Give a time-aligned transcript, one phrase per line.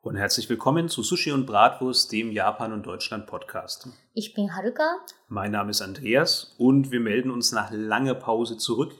[0.00, 3.90] Und herzlich willkommen zu Sushi und Bratwurst, dem Japan und Deutschland Podcast.
[4.14, 4.96] Ich bin Haruka.
[5.28, 8.94] Mein Name ist Andreas und wir melden uns nach langer Pause zurück.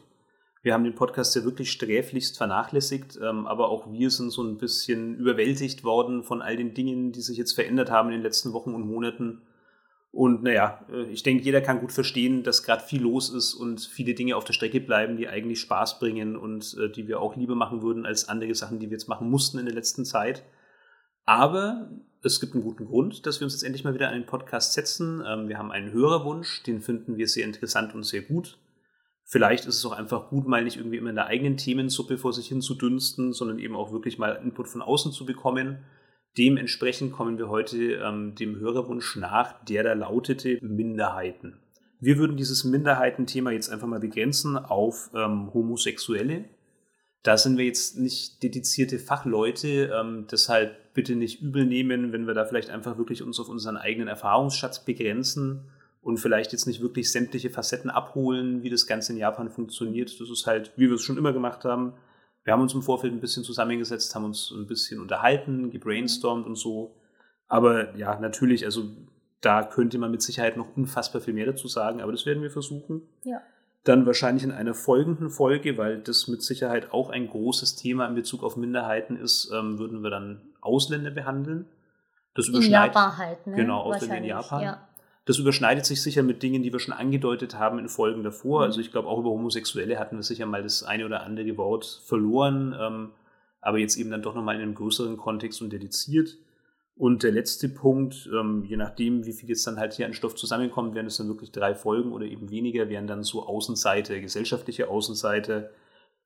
[0.60, 4.58] Wir haben den Podcast ja wirklich sträflichst vernachlässigt, ähm, aber auch wir sind so ein
[4.58, 8.52] bisschen überwältigt worden von all den Dingen, die sich jetzt verändert haben in den letzten
[8.52, 9.45] Wochen und Monaten.
[10.16, 13.82] Und naja, äh, ich denke, jeder kann gut verstehen, dass gerade viel los ist und
[13.82, 17.36] viele Dinge auf der Strecke bleiben, die eigentlich Spaß bringen und äh, die wir auch
[17.36, 20.42] lieber machen würden als andere Sachen, die wir jetzt machen mussten in der letzten Zeit.
[21.26, 21.90] Aber
[22.22, 24.72] es gibt einen guten Grund, dass wir uns jetzt endlich mal wieder an den Podcast
[24.72, 25.22] setzen.
[25.26, 28.56] Ähm, wir haben einen Hörerwunsch, den finden wir sehr interessant und sehr gut.
[29.22, 32.32] Vielleicht ist es auch einfach gut, mal nicht irgendwie immer in der eigenen Themensuppe vor
[32.32, 35.84] sich hin zu dünsten, sondern eben auch wirklich mal Input von außen zu bekommen.
[36.38, 41.56] Dementsprechend kommen wir heute ähm, dem Hörerwunsch nach, der da lautete Minderheiten.
[41.98, 46.44] Wir würden dieses Minderheitenthema jetzt einfach mal begrenzen auf ähm, Homosexuelle.
[47.22, 52.34] Da sind wir jetzt nicht dedizierte Fachleute, ähm, deshalb bitte nicht übel nehmen, wenn wir
[52.34, 55.64] da vielleicht einfach wirklich uns auf unseren eigenen Erfahrungsschatz begrenzen
[56.02, 60.20] und vielleicht jetzt nicht wirklich sämtliche Facetten abholen, wie das Ganze in Japan funktioniert.
[60.20, 61.94] Das ist halt, wie wir es schon immer gemacht haben,
[62.46, 66.54] wir haben uns im Vorfeld ein bisschen zusammengesetzt, haben uns ein bisschen unterhalten, gebrainstormt und
[66.54, 66.94] so.
[67.48, 68.84] Aber ja, natürlich, also
[69.40, 72.52] da könnte man mit Sicherheit noch unfassbar viel mehr dazu sagen, aber das werden wir
[72.52, 73.02] versuchen.
[73.24, 73.42] Ja.
[73.82, 78.14] Dann wahrscheinlich in einer folgenden Folge, weil das mit Sicherheit auch ein großes Thema in
[78.14, 81.66] Bezug auf Minderheiten ist, ähm, würden wir dann Ausländer behandeln.
[82.36, 83.56] Das in Japan halt, ne?
[83.56, 84.62] Genau, Ausländer in Japan.
[84.62, 84.85] Ja.
[85.26, 88.62] Das überschneidet sich sicher mit Dingen, die wir schon angedeutet haben in Folgen davor.
[88.62, 92.00] Also ich glaube, auch über Homosexuelle hatten wir sicher mal das eine oder andere Wort
[92.06, 93.10] verloren, ähm,
[93.60, 96.38] aber jetzt eben dann doch nochmal in einem größeren Kontext und dediziert.
[96.94, 100.36] Und der letzte Punkt, ähm, je nachdem, wie viel jetzt dann halt hier an Stoff
[100.36, 104.88] zusammenkommt, werden es dann wirklich drei Folgen oder eben weniger, wären dann so Außenseite, gesellschaftliche
[104.88, 105.70] Außenseite.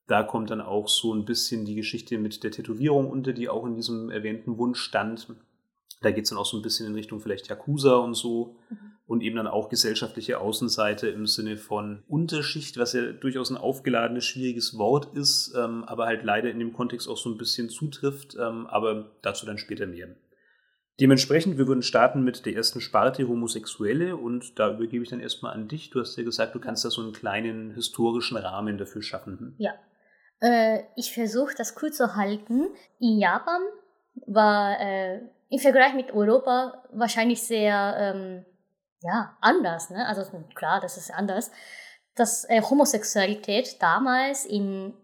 [0.09, 3.65] Da kommt dann auch so ein bisschen die Geschichte mit der Tätowierung unter, die auch
[3.65, 5.29] in diesem erwähnten Wunsch stand.
[6.03, 8.57] Da geht es dann auch so ein bisschen in Richtung vielleicht Yakuza und so.
[8.69, 8.90] Mhm.
[9.11, 14.25] Und eben dann auch gesellschaftliche Außenseite im Sinne von Unterschicht, was ja durchaus ein aufgeladenes,
[14.25, 18.37] schwieriges Wort ist, ähm, aber halt leider in dem Kontext auch so ein bisschen zutrifft.
[18.39, 20.15] Ähm, aber dazu dann später mehr.
[21.01, 25.55] Dementsprechend, wir würden starten mit der ersten Sparte Homosexuelle und da übergebe ich dann erstmal
[25.55, 25.91] an dich.
[25.91, 29.41] Du hast ja gesagt, du kannst da so einen kleinen historischen Rahmen dafür schaffen.
[29.41, 29.55] Hm?
[29.59, 29.73] Ja,
[30.41, 32.69] äh, ich versuche das kurz zu halten.
[33.01, 33.61] In Japan
[34.29, 38.45] war äh, im Vergleich mit Europa wahrscheinlich sehr ähm,
[39.03, 39.91] ja, anders.
[39.91, 40.07] Ne?
[40.07, 40.25] Also
[40.55, 41.51] klar, das ist anders.
[42.15, 44.95] Dass äh, Homosexualität damals in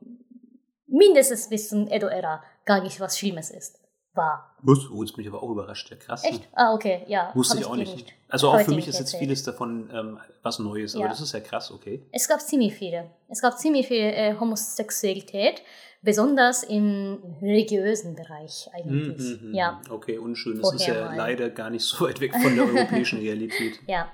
[0.87, 3.81] mindestens bis zum Edo-Ära gar nicht was Schlimmes ist.
[4.17, 4.57] War.
[4.63, 4.91] Was?
[4.91, 5.91] Oh, jetzt bin ich aber auch überrascht.
[5.91, 6.25] Ja, krass.
[6.25, 6.49] Echt?
[6.53, 7.31] Ah, okay, ja.
[7.35, 7.95] Wusste ich auch nicht.
[7.95, 8.13] nicht.
[8.29, 11.11] Also auch für mich ist jetzt vieles davon ähm, was Neues, aber ja.
[11.11, 12.07] das ist ja krass, okay.
[12.13, 13.11] Es gab ziemlich viele.
[13.29, 15.63] Es gab ziemlich viel äh, Homosexualität
[16.03, 19.41] besonders im religiösen Bereich eigentlich.
[19.41, 19.81] Mm, mm, ja.
[19.91, 20.61] Okay, unschön.
[20.61, 21.17] Das ist ja mal.
[21.17, 23.81] leider gar nicht so weit weg von der europäischen Realität.
[23.87, 24.09] Ja.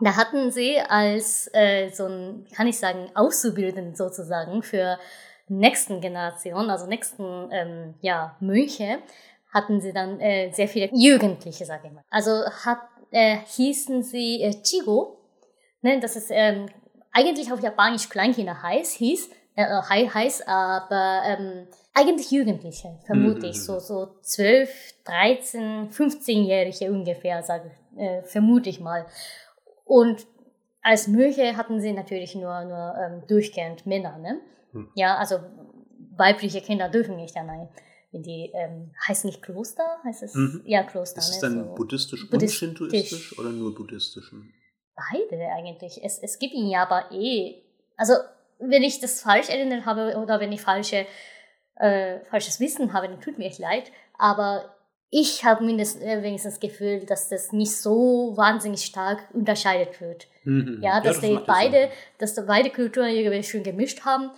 [0.00, 4.98] Da hatten sie als äh, so ein, kann ich sagen, Auszubildenden sozusagen für
[5.48, 8.98] nächsten Generation, also nächsten ähm, ja, Mönche,
[9.52, 12.04] hatten sie dann äh, sehr viele Jugendliche, sage ich mal.
[12.10, 15.18] Also hat, äh, hießen sie äh, Chigo,
[15.82, 16.66] ne, das ist ähm,
[17.12, 23.52] eigentlich auf Japanisch Kleinkinder heißt, hieß, äh, heißt, aber ähm, eigentlich Jugendliche, vermute mhm.
[23.52, 24.68] ich, so, so 12,
[25.04, 29.06] 13, 15-Jährige ungefähr, sage, äh, vermute ich mal.
[29.84, 30.26] Und
[30.82, 34.40] als Mönche hatten sie natürlich nur, nur ähm, durchgehend Männer, ne?
[34.74, 34.90] Mhm.
[34.94, 35.38] Ja, also
[36.16, 37.68] weibliche Kinder dürfen nicht allein.
[38.12, 40.34] Die ähm, heißt nicht Kloster, heißt es?
[40.34, 40.62] Mhm.
[40.66, 41.18] Ja, Kloster.
[41.18, 41.48] Ist es ne?
[41.48, 44.54] dann so buddhistisch und shintoistisch oder nur buddhistischen?
[44.94, 46.00] Beide eigentlich.
[46.04, 47.62] Es, es gibt in Japan eh,
[47.96, 48.14] also
[48.60, 51.06] wenn ich das falsch erinnert habe oder wenn ich falsche,
[51.76, 53.90] äh, falsches Wissen habe, dann tut mir echt leid.
[54.16, 54.74] Aber
[55.10, 60.26] ich habe mindestens äh, wenigstens das Gefühl, dass das nicht so wahnsinnig stark unterscheidet wird.
[60.44, 60.80] Mhm.
[60.82, 64.30] Ja, dass ja, das die beide, dass beide Kulturen irgendwie schön gemischt haben.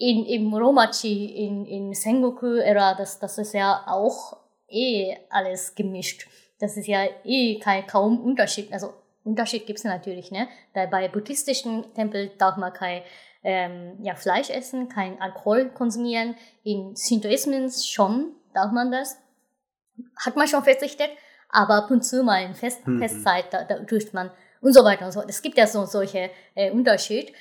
[0.00, 6.26] In, im Romachi, in, in Sengoku-Ära, das, das ist ja auch eh alles gemischt.
[6.58, 8.72] Das ist ja eh kein, kaum Unterschied.
[8.72, 8.94] Also
[9.24, 10.48] Unterschied gibt es natürlich, ne?
[10.72, 13.02] Da bei buddhistischen Tempeln darf man kein
[13.44, 16.34] ähm, ja, Fleisch essen, kein Alkohol konsumieren.
[16.62, 19.18] In Shintoismus schon darf man das.
[20.16, 21.10] Hat man schon verzichtet,
[21.50, 23.00] aber ab und zu mal in Fest, mhm.
[23.00, 24.30] Festzeit, da, da tut man
[24.62, 25.22] und so weiter und so.
[25.28, 27.32] Es gibt ja so solche äh, Unterschiede.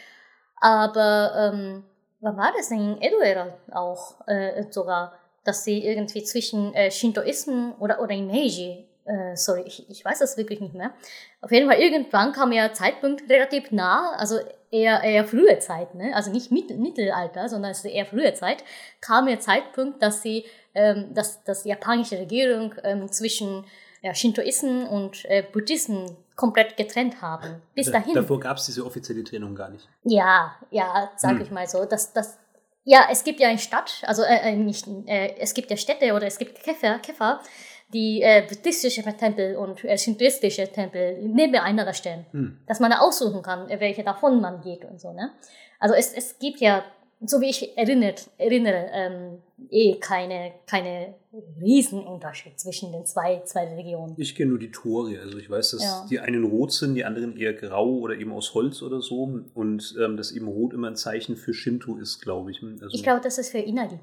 [0.62, 1.84] Aber ähm,
[2.22, 5.14] wann war das denn in Edo-Ära auch äh, sogar,
[5.44, 10.20] dass sie irgendwie zwischen äh, Shintoismus oder, oder in Meiji äh, sorry, ich, ich weiß
[10.20, 10.94] das wirklich nicht mehr.
[11.42, 14.40] Auf jeden Fall, irgendwann kam ja Zeitpunkt relativ nah, also
[14.70, 16.16] eher, eher frühe Zeit, ne?
[16.16, 18.64] also nicht Mittelalter, sondern es eher frühe Zeit,
[19.02, 20.46] kam der Zeitpunkt, dass sie,
[20.76, 23.66] ähm, dass, dass die japanische Regierung ähm, zwischen
[24.02, 27.62] ja, Shintoismen und äh, Buddhismen komplett getrennt haben.
[27.76, 28.14] Bis dahin.
[28.14, 29.90] Davor gab es diese offizielle Trennung gar nicht.
[30.06, 31.42] Ja, ja, sage hm.
[31.42, 31.84] ich mal so.
[31.84, 32.40] Das, das,
[32.86, 36.14] ja, es gibt ja eine Stadt, also äh, äh, nicht, äh, es gibt ja Städte
[36.14, 37.42] oder es gibt Käfer, Käfer
[37.92, 42.26] die äh, buddhistische Tempel und äh, shintoistische Tempel nebeneinander stellen.
[42.32, 42.60] Hm.
[42.68, 45.12] Dass man da aussuchen kann, welche davon man geht und so.
[45.12, 45.32] Ne?
[45.78, 46.86] Also es, es gibt ja
[47.22, 51.16] so wie ich erinnert, erinnere, ähm, eh keine, keine
[51.62, 54.16] Riesenunterschied zwischen den zwei, zwei Regionen.
[54.18, 55.20] Ich kenne nur die Tore.
[55.20, 56.08] Also ich weiß, dass ja.
[56.10, 59.42] die einen rot sind, die anderen eher grau oder eben aus Holz oder so.
[59.54, 62.64] Und ähm, dass eben rot immer ein Zeichen für Shinto ist, glaube ich.
[62.64, 64.00] Also ich glaube, das ist für Inari.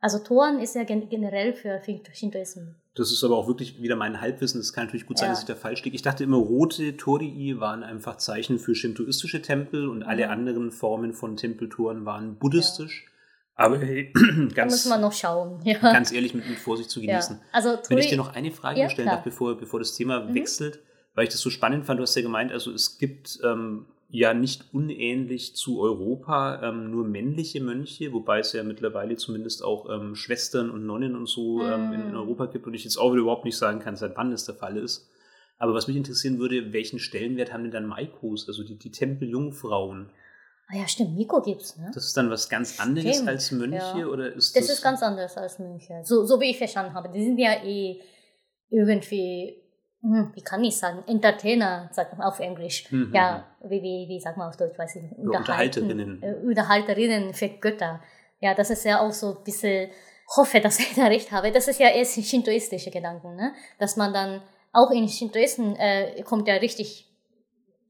[0.00, 1.80] Also Toren ist ja generell für
[2.12, 2.74] Shintoismus.
[2.94, 4.60] Das ist aber auch wirklich wieder mein Halbwissen.
[4.60, 5.32] Es kann natürlich gut sein, ja.
[5.32, 5.96] dass ich da falsch liege.
[5.96, 11.14] Ich dachte immer, rote Torii waren einfach Zeichen für shintoistische Tempel und alle anderen Formen
[11.14, 13.04] von Tempeltoren waren buddhistisch.
[13.06, 13.12] Ja.
[13.54, 14.12] Aber hey,
[14.54, 15.60] ganz, da müssen wir noch schauen.
[15.64, 15.78] Ja.
[15.78, 17.36] Ganz ehrlich, mit, mit Vorsicht zu genießen.
[17.36, 17.42] Ja.
[17.52, 20.34] Also, Wenn ich dir noch eine Frage stellen darf, bevor, bevor das Thema mhm.
[20.34, 20.80] wechselt,
[21.14, 24.34] weil ich das so spannend fand, du hast ja gemeint, also es gibt ähm, ja
[24.34, 30.14] nicht unähnlich zu Europa ähm, nur männliche Mönche, wobei es ja mittlerweile zumindest auch ähm,
[30.14, 32.16] Schwestern und Nonnen und so ähm, in, in, mm.
[32.16, 34.54] Europa gibt und ich jetzt auch wieder überhaupt nicht sagen kann, seit wann das der
[34.54, 35.08] Fall ist.
[35.58, 40.10] Aber was mich interessieren würde, welchen Stellenwert haben denn dann Maikos, also die, die Tempeljungfrauen?
[40.68, 41.90] Ah ja, stimmt, Miko gibt's, ne?
[41.94, 43.28] Das ist dann was ganz anderes stimmt.
[43.30, 44.06] als Mönche ja.
[44.06, 44.66] oder ist das?
[44.66, 46.02] Das ist ganz anders als Mönche.
[46.04, 47.08] So, so wie ich verstanden habe.
[47.08, 47.98] Die sind ja eh
[48.68, 49.61] irgendwie
[50.02, 52.90] wie kann ich sagen, Entertainer, sagt man auf Englisch.
[52.90, 53.12] Mhm.
[53.14, 53.70] Ja, mhm.
[53.70, 55.16] wie, wie, wie sagt man auf Deutsch, weiß ich nicht.
[55.16, 56.22] Unterhalterinnen.
[56.22, 58.00] Äh, Unterhalterinnen für Götter.
[58.40, 59.90] Ja, das ist ja auch so ein bisschen,
[60.36, 61.52] hoffe, dass ich da recht habe.
[61.52, 63.54] Das ist ja erst shintoistische Gedanken, ne?
[63.78, 67.06] Dass man dann, auch in Shintoisten äh, kommt ja richtig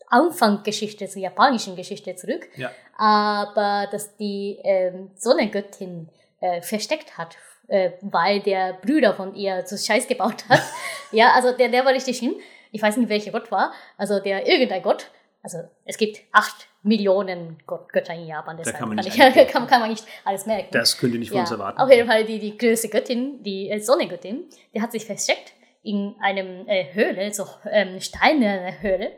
[0.09, 2.47] Anfangsgeschichte zur japanischen Geschichte zurück.
[2.57, 2.71] Ja.
[2.99, 6.11] Aber dass die ähm, Sonnengöttin
[6.41, 7.39] äh, versteckt hat
[7.69, 10.63] äh, weil der Brüder von ihr so Scheiß gebaut hat.
[11.13, 12.35] ja, also der, der war richtig schlimm.
[12.71, 13.73] Ich weiß nicht, welcher Gott war.
[13.97, 15.11] Also der irgendein Gott.
[15.43, 18.57] Also es gibt acht Millionen Gott, Götter in Japan.
[18.57, 19.17] Deshalb da kann man, kann, ich,
[19.53, 20.69] kann, kann, man nicht alles merken.
[20.73, 21.81] Das könnte nicht von ja, uns erwarten.
[21.81, 24.45] Auf jeden Fall die, die größte Göttin, die äh, Sonnengöttin,
[24.75, 29.13] die hat sich versteckt in einem äh, Höhle, so ähm, steinerne Höhle.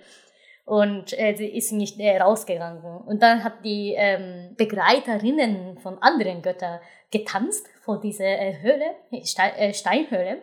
[0.65, 2.83] Und äh, sie ist nicht äh, rausgegangen.
[2.83, 6.81] Und dann hat die ähm, Begleiterinnen von anderen Göttern
[7.11, 8.95] getanzt vor dieser äh, Höhle,
[9.25, 10.39] Stein, äh, Steinhöhle.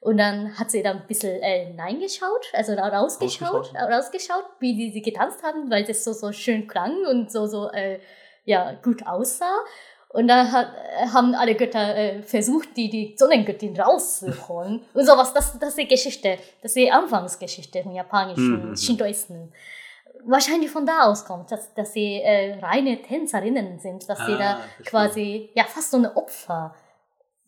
[0.00, 4.90] Und dann hat sie dann ein bisschen äh, reingeschaut, also rausgeschaut, rausgeschaut, rausgeschaut wie die,
[4.90, 8.00] sie getanzt haben, weil das so, so schön klang und so, so äh,
[8.44, 9.58] ja, gut aussah.
[10.12, 14.82] Und dann hat, äh, haben alle Götter äh, versucht, die, die Sonnengöttin rauszuholen.
[14.94, 18.76] und sowas, das, das ist die Geschichte, das ist die Anfangsgeschichte von japanischen mhm.
[18.76, 19.52] Shintoisten
[20.24, 24.36] wahrscheinlich von da aus kommt, dass, dass sie äh, reine Tänzerinnen sind, dass ah, sie
[24.36, 26.74] da quasi, ja, fast so eine Opfer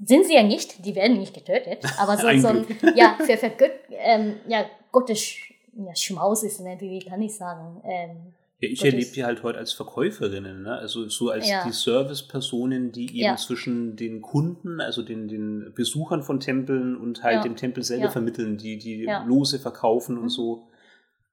[0.05, 2.67] sind sie ja nicht, die werden nicht getötet, aber so, so ein,
[2.97, 5.37] ja, für, für Gott, ähm, ja, Gottes
[5.75, 9.59] ja, Schmaus ist, ne, wie kann ich sagen, ähm, ja, ich erlebe die halt heute
[9.59, 10.79] als Verkäuferinnen, ne?
[10.79, 11.65] also so als ja.
[11.67, 13.37] die Servicepersonen, die eben ja.
[13.37, 18.59] zwischen den Kunden, also den, den Besuchern von Tempeln und halt dem Tempel selber vermitteln,
[18.59, 20.29] die die Lose verkaufen und mhm.
[20.29, 20.69] so.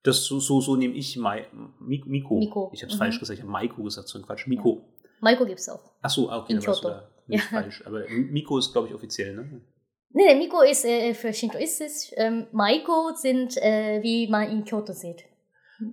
[0.01, 1.45] Das so, so, so nehme ich Mai,
[1.79, 2.39] Miko.
[2.39, 2.71] Miko.
[2.73, 2.99] Ich habe es mhm.
[2.99, 4.47] falsch gesagt, ich habe Maiko gesagt, so ein Quatsch.
[4.47, 4.81] Miko.
[5.19, 5.91] Maiko gibt es auch.
[6.01, 7.83] Ach so, okay, In du da nicht falsch.
[7.85, 9.61] Aber Miko ist, glaube ich, offiziell, ne?
[10.11, 12.13] Nee, Miko ist äh, für Shintoistisch.
[12.15, 15.25] Ähm, Maiko sind, äh, wie man in Kyoto sieht.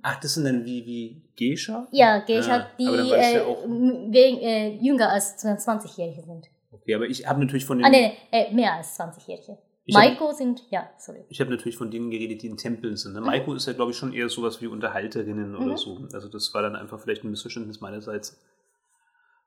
[0.03, 1.87] Ach, das sind dann wie, wie Geisha?
[1.93, 6.49] Ja, Geisha, ah, die äh, ja wegen, äh, jünger als 20-Jährige sind.
[6.73, 7.87] Okay, aber ich habe natürlich von den...
[7.87, 9.59] Ah, nee, nee äh, mehr als 20-Jährige.
[9.89, 11.25] Maiko sind, ja, sorry.
[11.29, 13.13] Ich habe natürlich von denen geredet, die in Tempeln sind.
[13.13, 13.21] Ne?
[13.21, 13.27] Mhm.
[13.27, 15.65] Maiko ist ja, glaube ich, schon eher sowas wie Unterhalterinnen mhm.
[15.65, 16.09] oder so.
[16.13, 18.41] Also das war dann einfach vielleicht ein Missverständnis meinerseits.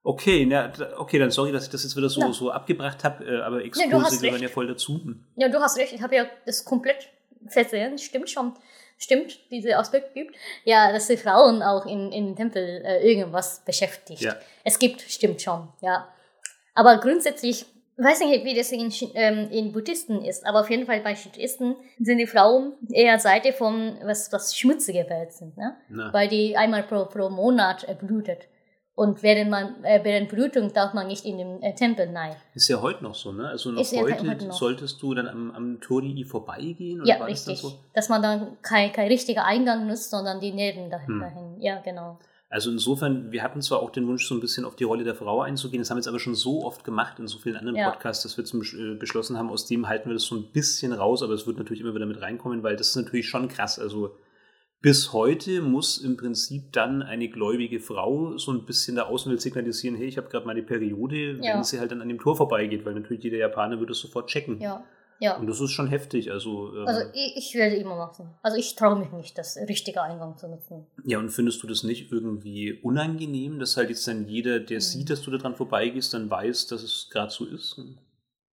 [0.01, 2.31] Okay, na, okay, dann sorry, dass ich das jetzt wieder so, ja.
[2.31, 5.01] so abgebracht habe, äh, aber Exkurse gehören ja voll dazu.
[5.36, 7.10] Ja, du hast recht, ich habe ja das komplett
[7.48, 8.53] versehen, stimmt schon.
[9.00, 10.36] Stimmt, diese Aspekt gibt.
[10.65, 14.22] Ja, dass die Frauen auch in, in Tempel äh, irgendwas beschäftigt.
[14.22, 14.36] Ja.
[14.63, 16.08] Es gibt, stimmt schon, ja.
[16.75, 17.65] Aber grundsätzlich
[18.00, 21.15] ich weiß nicht, wie das in, ähm, in Buddhisten ist, aber auf jeden Fall bei
[21.15, 25.75] Buddhisten sind die Frauen eher Seite von was, was schmutzige Welt sind, ne?
[26.13, 28.48] Weil die einmal pro, pro Monat blutet.
[29.00, 32.36] Und während, man, äh, während Blutung darf man nicht in den äh, Tempel nein.
[32.53, 33.48] Ist ja heute noch so, ne?
[33.48, 34.53] Also noch heute, heute noch.
[34.53, 37.06] solltest du dann am, am Torii vorbeigehen?
[37.06, 37.62] ja, richtig.
[37.62, 37.79] Das so?
[37.94, 41.08] Dass man dann kein, kein richtiger Eingang nutzt, sondern die Neben dahin.
[41.08, 41.62] Hm.
[41.62, 42.20] Ja, genau.
[42.50, 45.15] Also insofern, wir hatten zwar auch den Wunsch, so ein bisschen auf die Rolle der
[45.15, 47.77] Frau einzugehen, das haben wir jetzt aber schon so oft gemacht in so vielen anderen
[47.77, 47.89] ja.
[47.89, 50.91] Podcasts, dass wir zum, äh, beschlossen haben, aus dem halten wir das so ein bisschen
[50.91, 53.79] raus, aber es wird natürlich immer wieder mit reinkommen, weil das ist natürlich schon krass.
[53.79, 54.18] Also
[54.81, 59.98] Bis heute muss im Prinzip dann eine gläubige Frau so ein bisschen der Außenwelt signalisieren,
[59.98, 61.55] hey, ich habe gerade meine Periode, Ja.
[61.55, 64.29] wenn sie halt dann an dem Tor vorbeigeht, weil natürlich jeder Japaner würde es sofort
[64.29, 64.62] checken.
[64.62, 64.81] Ja,
[65.19, 65.36] ja.
[65.36, 66.31] Und das ist schon heftig.
[66.31, 68.29] Also, ähm, Also ich, ich werde immer machen.
[68.41, 70.86] Also ich traue mich nicht, das richtige Eingang zu nutzen.
[71.03, 74.81] ja, und findest du das nicht irgendwie unangenehm, dass halt jetzt dann jeder, der Mhm.
[74.81, 77.81] sieht, dass du da dran vorbeigehst, dann weiß, dass es gerade so ist?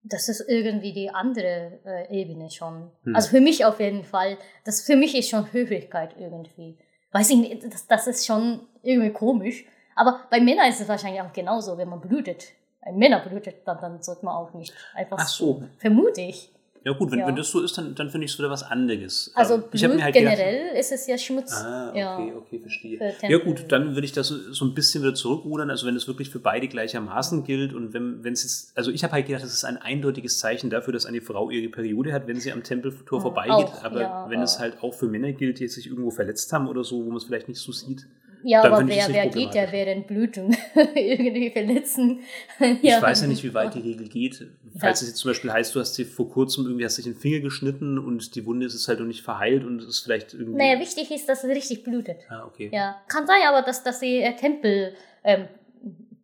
[0.09, 2.91] Das ist irgendwie die andere äh, Ebene schon.
[3.03, 3.15] Hm.
[3.15, 4.37] Also für mich auf jeden Fall.
[4.65, 6.77] Das für mich ist schon Höflichkeit irgendwie.
[7.11, 9.65] Weiß ich nicht, das, das ist schon irgendwie komisch.
[9.95, 12.53] Aber bei Männern ist es wahrscheinlich auch genauso, wenn man blutet.
[12.81, 15.63] Ein Männer blutet, dann, dann sollte man auch nicht einfach Ach so.
[15.77, 16.51] Vermute ich.
[16.87, 17.27] Ja gut, wenn, Ja.
[17.27, 19.29] wenn das so ist, dann, dann finde ich es wieder was anderes.
[19.35, 21.51] Also Ähm, Blut halt gedacht- generell ist es ja Schmutz.
[21.53, 22.17] Ah, okay, ja.
[22.37, 23.13] okay, verstehe.
[23.27, 26.29] Ja gut, dann würde ich das so, ein bisschen wieder zurückrudern, also wenn es wirklich
[26.29, 29.65] für beide gleichermaßen gilt und wenn es jetzt, also ich habe halt gedacht, das ist
[29.65, 33.21] ein eindeutiges Zeichen dafür, dass eine Frau ihre Periode hat, wenn sie am Tempeltor Ja,
[33.21, 36.69] vorbeigeht, auch, aber wenn es halt auch für Männer gilt, die sich irgendwo verletzt haben
[36.69, 38.07] oder so, wo man es vielleicht nicht so sieht.
[38.43, 40.55] Ja, Dann aber wer, wer geht ja während Blutung
[40.95, 42.21] irgendwie verletzen?
[42.81, 44.47] Ich weiß ja nicht, wie weit die Regel geht.
[44.77, 47.15] Falls es jetzt zum Beispiel heißt, du hast dir vor kurzem irgendwie hast dich den
[47.15, 50.57] Finger geschnitten und die Wunde ist halt noch nicht verheilt und es ist vielleicht irgendwie.
[50.57, 52.17] Naja, wichtig ist, dass es richtig blutet.
[52.29, 52.69] ah, okay.
[52.71, 55.47] Ja, kann sein, aber dass, dass die äh, Tempel, ähm,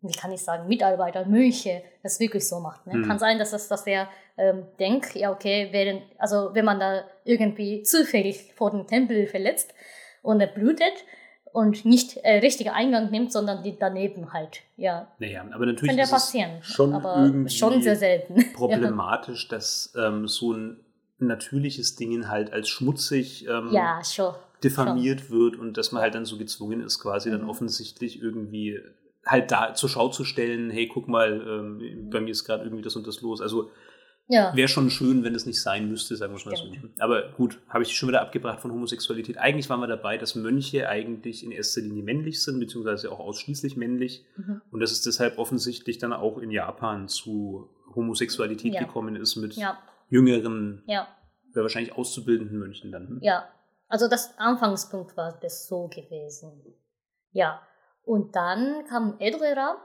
[0.02, 2.86] wie kann ich sagen, Mitarbeiter, Mönche das wirklich so macht.
[2.86, 2.98] Ne?
[2.98, 3.08] Mhm.
[3.08, 7.04] Kann sein, dass, das, dass der ähm, denkt, ja, okay, während, also wenn man da
[7.24, 9.74] irgendwie zufällig vor dem Tempel verletzt
[10.22, 11.06] und er blutet
[11.54, 14.62] und nicht äh, richtiger Eingang nimmt, sondern die daneben halt.
[14.76, 16.52] Ja, Naja, aber natürlich ja ist es passieren.
[16.62, 18.44] schon aber irgendwie schon sehr selten.
[18.54, 20.80] problematisch, dass ähm, so ein
[21.20, 24.34] natürliches Ding halt als schmutzig ähm, Ja, schon.
[24.64, 27.50] diffamiert wird und dass man halt dann so gezwungen ist, quasi dann Mhm.
[27.50, 28.80] offensichtlich irgendwie
[29.26, 32.84] halt da zur Schau zu stellen, hey, guck mal, ähm, bei mir ist gerade irgendwie
[32.84, 33.42] das und das los.
[33.42, 33.70] Also
[34.28, 34.56] Ja.
[34.56, 36.66] wäre schon schön, wenn es nicht sein müsste, sagen wir mal so.
[37.00, 39.38] Aber gut, habe ich dich schon wieder abgebracht von Homosexualität.
[39.38, 43.76] Eigentlich waren wir dabei, dass Mönche eigentlich in erster Linie männlich sind, beziehungsweise auch ausschließlich
[43.76, 44.26] männlich.
[44.38, 44.62] Mhm.
[44.72, 48.80] Und dass es deshalb offensichtlich dann auch in Japan zu Homosexualität Ja.
[48.82, 49.78] gekommen ist mit Ja,
[50.10, 51.08] jüngeren, ja.
[51.54, 53.08] wahrscheinlich auszubildenden Mönchen dann.
[53.08, 53.20] hm?
[53.22, 53.48] Ja,
[53.90, 56.64] also das Anfangspunkt war das so gewesen.
[57.32, 57.62] Ja,
[58.04, 59.76] und dann kam Edo-Ära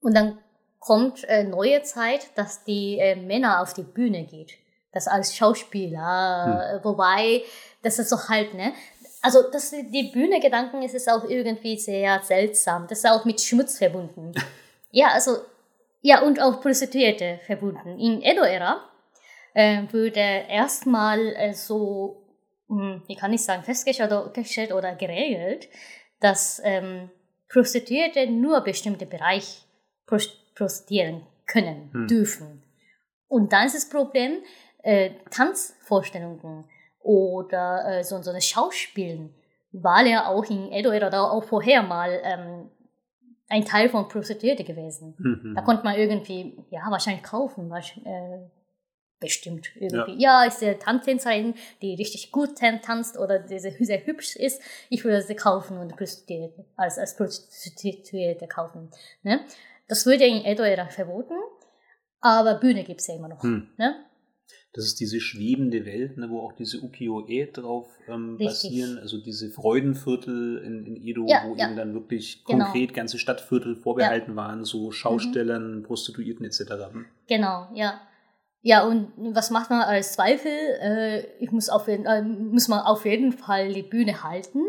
[0.00, 0.38] und dann
[0.80, 4.54] kommt äh, neue Zeit, dass die äh, Männer auf die Bühne geht.
[4.92, 7.42] Das als Schauspieler, äh, wobei
[7.82, 8.72] das ist so halt, ne?
[9.22, 12.86] Also das, die Bühne-Gedanken ist es auch irgendwie sehr seltsam.
[12.88, 14.32] Das ist auch mit Schmutz verbunden.
[14.90, 15.36] ja, also,
[16.00, 17.98] ja, und auch Prostituierte verbunden.
[17.98, 18.82] In Edo-Ära
[19.52, 22.22] äh, wurde erstmal äh, so,
[22.68, 25.68] hm, wie kann ich sagen, festgestellt oder, oder geregelt,
[26.20, 27.10] dass ähm,
[27.50, 29.66] Prostituierte nur bestimmte Bereich
[30.60, 32.06] prostituieren können, Hm.
[32.06, 32.62] dürfen.
[33.28, 34.42] Und dann ist das Problem,
[34.82, 36.64] äh, Tanzvorstellungen
[37.00, 39.34] oder äh, so, so eine Schauspielen
[39.72, 42.68] war ja auch in Edo oder auch vorher mal ähm,
[43.48, 45.14] ein Teil von Prostituierte gewesen.
[45.18, 45.54] Mhm.
[45.54, 48.40] Da konnte man irgendwie, ja, wahrscheinlich kaufen, wahrsch- äh,
[49.20, 50.20] bestimmt irgendwie.
[50.22, 54.60] Ja, ist der Tanztänzerin, die richtig gut tan- tanzt oder die sehr, sehr hübsch ist,
[54.88, 58.90] ich würde sie kaufen und Prostituierte, als, als Prostituierte kaufen.
[59.22, 59.40] Ne?
[59.90, 61.34] Das wurde in Edo-Ära verboten,
[62.20, 63.42] aber Bühne gibt's ja immer noch.
[63.42, 63.70] Hm.
[63.76, 63.96] Ne?
[64.72, 69.50] Das ist diese schwebende Welt, ne, wo auch diese Ukiyo-e drauf ähm, basieren, also diese
[69.50, 71.66] Freudenviertel in, in Edo, Ja, wo ja.
[71.66, 72.66] eben dann wirklich Genau.
[72.66, 76.60] konkret ganze Stadtviertel vorbehalten waren, so Schaustellern, Prostituierten etc.
[76.92, 77.06] Hm.
[77.26, 78.00] Genau, ja.
[78.62, 80.52] Ja, und was macht man als Zweifel?
[80.52, 84.60] Äh, ich muss auf jeden, äh, muss man auf jeden Fall die Bühne halten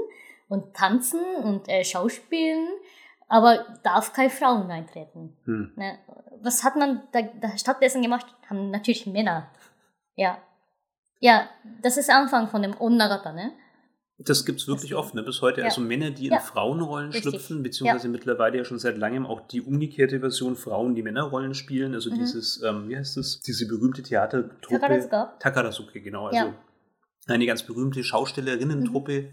[0.48, 2.68] und tanzen und äh, schauspielen,
[3.32, 5.38] aber darf keine Frauen eintreten.
[5.46, 5.72] Hm.
[5.76, 5.98] Ne?
[6.42, 8.26] Was hat man da, da stattdessen gemacht?
[8.50, 9.48] Haben natürlich Männer.
[10.16, 10.38] Ja.
[11.20, 11.48] Ja,
[11.82, 13.52] das ist Anfang von dem Onnagata, ne?
[14.18, 15.24] Das gibt's wirklich Das- oft, ne?
[15.24, 15.62] bis heute.
[15.62, 15.66] ja.
[15.68, 16.40] Also Männer, die in Ja.
[16.40, 17.32] Frauenrollen Richtig.
[17.32, 21.94] schlüpfen, beziehungsweise mittlerweile ja schon seit langem auch die umgekehrte Version Frauen, die Männerrollen spielen.
[21.96, 22.16] Also Mhm.
[22.20, 23.40] dieses, ähm, wie heißt das?
[23.42, 24.80] Diese berühmte Theatertruppe.
[24.80, 25.34] Takarazuka.
[25.40, 26.26] Takarazuke, genau.
[26.28, 26.54] Also Ja.
[27.28, 29.30] eine ganz berühmte Schaustellerinnen-Truppe,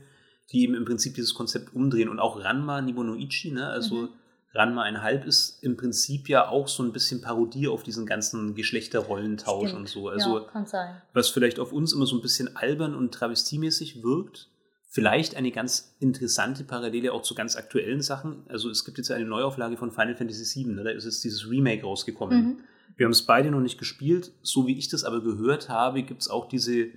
[0.53, 2.09] die eben im Prinzip dieses Konzept umdrehen.
[2.09, 3.67] Und auch Ranma Nibonoichi, ne?
[3.69, 4.09] also Mhm.
[4.55, 9.69] Ranma einhalb ist im Prinzip ja auch so ein bisschen Parodie auf diesen ganzen Geschlechterrollentausch
[9.69, 9.81] Stimmt.
[9.81, 10.09] und so.
[10.09, 11.03] Also ja, kann sein.
[11.13, 14.49] was vielleicht auf uns immer so ein bisschen albern und travestiemäßig wirkt.
[14.91, 18.45] Vielleicht eine ganz interessante Parallele auch zu ganz aktuellen Sachen.
[18.49, 20.83] Also es gibt jetzt eine Neuauflage von Final Fantasy VII, ne?
[20.85, 22.43] da ist jetzt dieses Remake rausgekommen.
[22.43, 22.59] Mhm.
[22.97, 24.33] Wir haben es beide noch nicht gespielt.
[24.43, 26.89] So wie ich das aber gehört habe, gibt es auch diese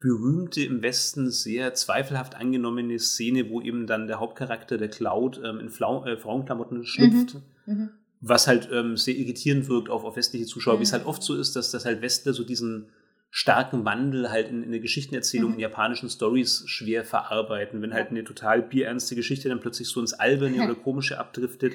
[0.00, 5.60] berühmte, im Westen sehr zweifelhaft angenommene Szene, wo eben dann der Hauptcharakter, der Cloud, ähm,
[5.60, 7.36] in Flau äh, Frauenklamotten schlüpft.
[7.66, 7.90] Mhm.
[8.22, 10.96] Was halt ähm, sehr irritierend wirkt auf, auf westliche Zuschauer, wie es Mhm.
[10.96, 12.86] halt oft so ist, dass, dass halt Westler so diesen
[13.30, 15.54] starken Wandel halt in, in der Geschichtenerzählung, mhm.
[15.54, 17.80] in japanischen Stories schwer verarbeiten.
[17.80, 21.74] Wenn halt eine total bierernste Geschichte dann plötzlich so ins Alberne oder Komische abdriftet,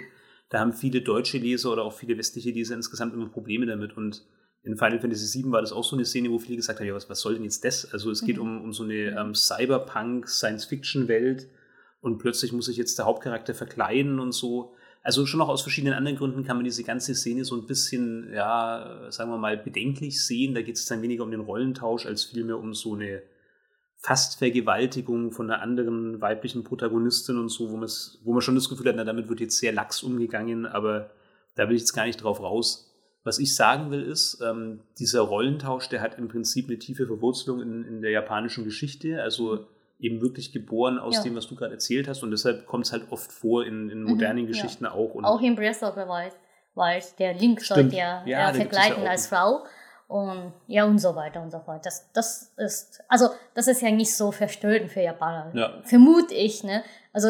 [0.50, 3.96] da haben viele deutsche Leser oder auch viele westliche Leser insgesamt immer Probleme damit.
[3.96, 4.24] Und
[4.66, 6.96] in Final Fantasy VII war das auch so eine Szene, wo viele gesagt haben, ja,
[6.96, 7.94] was, was soll denn jetzt das?
[7.94, 8.42] Also es geht mhm.
[8.42, 11.48] um, um so eine ähm, Cyberpunk-Science-Fiction-Welt
[12.02, 14.74] und plötzlich muss sich jetzt der Hauptcharakter verkleiden und so.
[15.04, 18.34] Also schon auch aus verschiedenen anderen Gründen kann man diese ganze Szene so ein bisschen,
[18.34, 20.56] ja, sagen wir mal, bedenklich sehen.
[20.56, 23.22] Da geht es dann weniger um den Rollentausch, als vielmehr um so eine
[23.98, 27.80] Fastvergewaltigung von einer anderen weiblichen Protagonistin und so, wo,
[28.24, 31.12] wo man schon das Gefühl hat, na, damit wird jetzt sehr lax umgegangen, aber
[31.54, 32.95] da will ich jetzt gar nicht drauf raus.
[33.26, 37.60] Was ich sagen will, ist, ähm, dieser Rollentausch, der hat im Prinzip eine tiefe Verwurzelung
[37.60, 39.22] in, in der japanischen Geschichte.
[39.22, 39.66] Also
[40.00, 41.24] eben wirklich geboren aus ja.
[41.24, 42.22] dem, was du gerade erzählt hast.
[42.24, 44.92] Und deshalb kommt es halt oft vor in, in mhm, modernen mhm, Geschichten ja.
[44.92, 45.16] auch.
[45.16, 46.34] Und auch in Breath of the Wild,
[46.76, 49.64] weil der Link sollte ja, ja verkleiden als Frau.
[50.08, 51.84] Und ja, und so weiter und so fort.
[51.84, 55.52] Das, das ist, also, das ist ja nicht so verstörend für Japaner.
[55.56, 55.82] Ja.
[55.82, 56.84] Vermute ich, ne?
[57.12, 57.30] Also,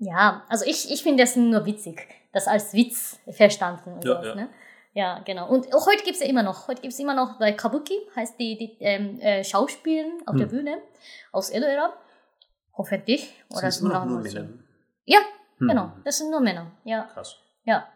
[0.00, 2.06] ja, also ich, ich finde das nur witzig.
[2.34, 4.34] Das als Witz verstanden und ja, sowas, ja.
[4.34, 4.48] ne?
[4.94, 5.48] Ja, genau.
[5.48, 8.38] Und heute gibt es ja immer noch, heute gibt es immer noch bei Kabuki, heißt
[8.38, 10.38] die, die ähm, äh, Schauspielen auf hm.
[10.38, 10.78] der Bühne
[11.32, 11.92] aus Edo-Ära.
[12.76, 13.32] Hoffentlich.
[13.50, 14.48] Oder sind noch nur Männer?
[15.04, 15.18] Ja,
[15.58, 15.68] hm.
[15.68, 15.92] genau.
[16.04, 16.70] Das sind nur Männer.
[16.84, 17.02] Ja.
[17.12, 17.36] Krass.
[17.64, 17.88] Ja.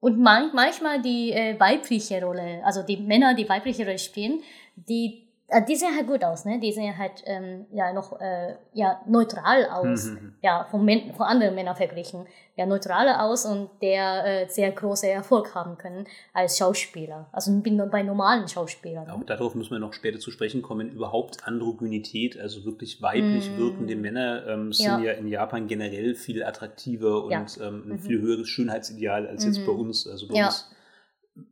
[0.00, 4.42] Und man, manchmal die äh, weibliche Rolle, also die Männer, die weibliche Rolle spielen,
[4.74, 5.27] die
[5.66, 6.60] die sehen halt gut aus, ne?
[6.60, 10.10] Die sehen halt ähm, ja noch äh, ja neutral aus, mhm.
[10.10, 10.34] mhm, mhm.
[10.42, 15.08] ja von, Men von anderen Männern verglichen, ja neutraler aus und der äh, sehr große
[15.08, 17.30] Erfolg haben können als Schauspieler.
[17.32, 19.08] Also bin bei normalen Schauspielern.
[19.08, 20.90] Auch darauf müssen wir noch später zu sprechen kommen.
[20.90, 23.56] Überhaupt Androgynität, also wirklich weiblich mhm.
[23.56, 24.98] wirkende Männer ähm, sind ja.
[24.98, 25.12] ja.
[25.12, 27.46] in Japan generell viel attraktiver und ja.
[27.66, 27.98] ähm, ein mhm.
[28.00, 30.06] viel höheres Schönheitsideal als jetzt bei uns.
[30.06, 30.46] Also bei ja.
[30.46, 30.68] uns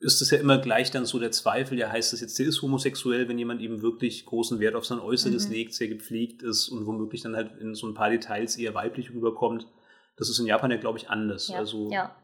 [0.01, 2.63] ist es ja immer gleich dann so der Zweifel, ja heißt das jetzt, der ist
[2.63, 5.55] homosexuell, wenn jemand eben wirklich großen Wert auf sein Äußeres mhm.
[5.55, 9.11] legt, sehr gepflegt ist und womöglich dann halt in so ein paar Details eher weiblich
[9.11, 9.67] rüberkommt.
[10.17, 11.49] Das ist in Japan ja, glaube ich, anders.
[11.49, 12.15] Ja, also, ja.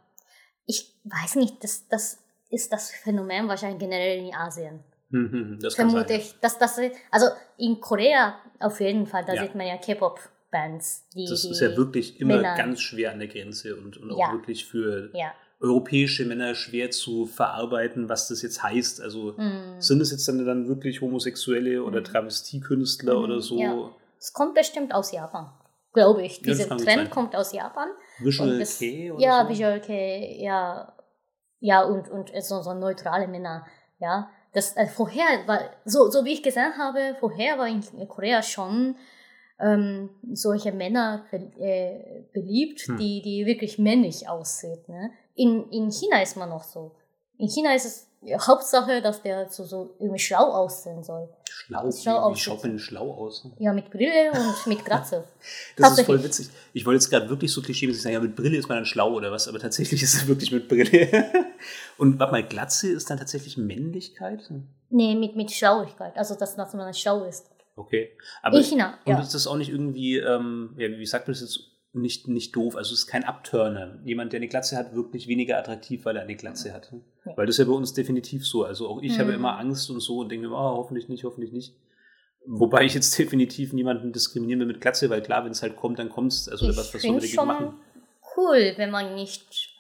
[0.66, 2.18] Ich weiß nicht, das, das
[2.51, 4.81] ist das Phänomen wahrscheinlich generell in Asien.
[5.11, 6.35] Mhm, das Vermute sein, ich.
[6.40, 7.27] Dass das, also
[7.59, 9.42] in Korea auf jeden Fall, da ja.
[9.42, 11.09] sieht man ja K-Pop-Bands.
[11.29, 12.57] Das ist ja wirklich immer Männer.
[12.57, 17.27] ganz schwer an der Grenze und, und auch wirklich für ja europäische Männer schwer zu
[17.27, 19.01] verarbeiten, was das jetzt heißt.
[19.01, 19.81] Also mm.
[19.81, 22.05] sind es jetzt dann, dann wirklich Homosexuelle oder hm.
[22.05, 23.59] Travestiekünstler mm, oder so?
[23.59, 23.90] Ja.
[24.18, 25.51] Es kommt bestimmt aus Japan,
[25.92, 26.42] glaube ich.
[26.42, 27.88] Dieser ja, Trend kommt aus Japan.
[28.18, 29.51] Visual das, K oder Ja, so?
[29.51, 30.92] Visual K, ja.
[31.61, 33.64] Ja, und, und so, so neutrale Männer,
[34.01, 34.31] ja.
[34.53, 38.96] Das äh, vorher war, so, so wie ich gesehen habe, vorher war in Korea schon
[39.62, 42.96] ähm, solche Männer äh, beliebt, hm.
[42.96, 44.81] die, die wirklich männlich aussehen.
[44.88, 45.11] Ne?
[45.35, 46.92] In, in China ist man noch so.
[47.38, 48.07] In China ist es
[48.46, 51.29] Hauptsache, dass der so, so irgendwie schlau aussehen soll.
[51.51, 51.90] Schlau?
[51.90, 53.48] schlau wie, wie schaut man schlau aus?
[53.59, 55.25] Ja, mit Brille und mit Glatze.
[55.77, 56.48] das ist voll witzig.
[56.72, 59.12] Ich wollte jetzt gerade wirklich so klischeemäßig sagen, ja, mit Brille ist man dann schlau
[59.12, 61.31] oder was, aber tatsächlich ist es wirklich mit Brille.
[61.98, 64.48] und warte mal, Glatze ist dann tatsächlich Männlichkeit?
[64.90, 66.16] Nee, mit, mit Schlauigkeit.
[66.16, 67.51] Also, dass, dass man schlau ist.
[67.75, 68.11] Okay.
[68.43, 69.21] Aber in China, und ja.
[69.21, 72.77] ist das auch nicht irgendwie, ähm, ja, wie sagt man das jetzt, nicht, nicht doof.
[72.77, 73.99] Also es ist kein Abturner.
[74.05, 76.93] Jemand, der eine Glatze hat, wirklich weniger attraktiv, weil er eine Glatze hat.
[77.25, 77.37] Ja.
[77.37, 78.65] Weil das ist ja bei uns definitiv so.
[78.65, 79.19] Also auch ich mhm.
[79.19, 81.77] habe immer Angst und so und denke mir, oh, hoffentlich nicht, hoffentlich nicht.
[82.47, 85.99] Wobei ich jetzt definitiv niemanden diskriminieren will mit Glatze, weil klar, wenn es halt kommt,
[85.99, 86.49] dann kommt es.
[86.49, 87.75] Also ich was, was soll man dagegen machen?
[88.37, 89.77] Cool, wenn man nicht,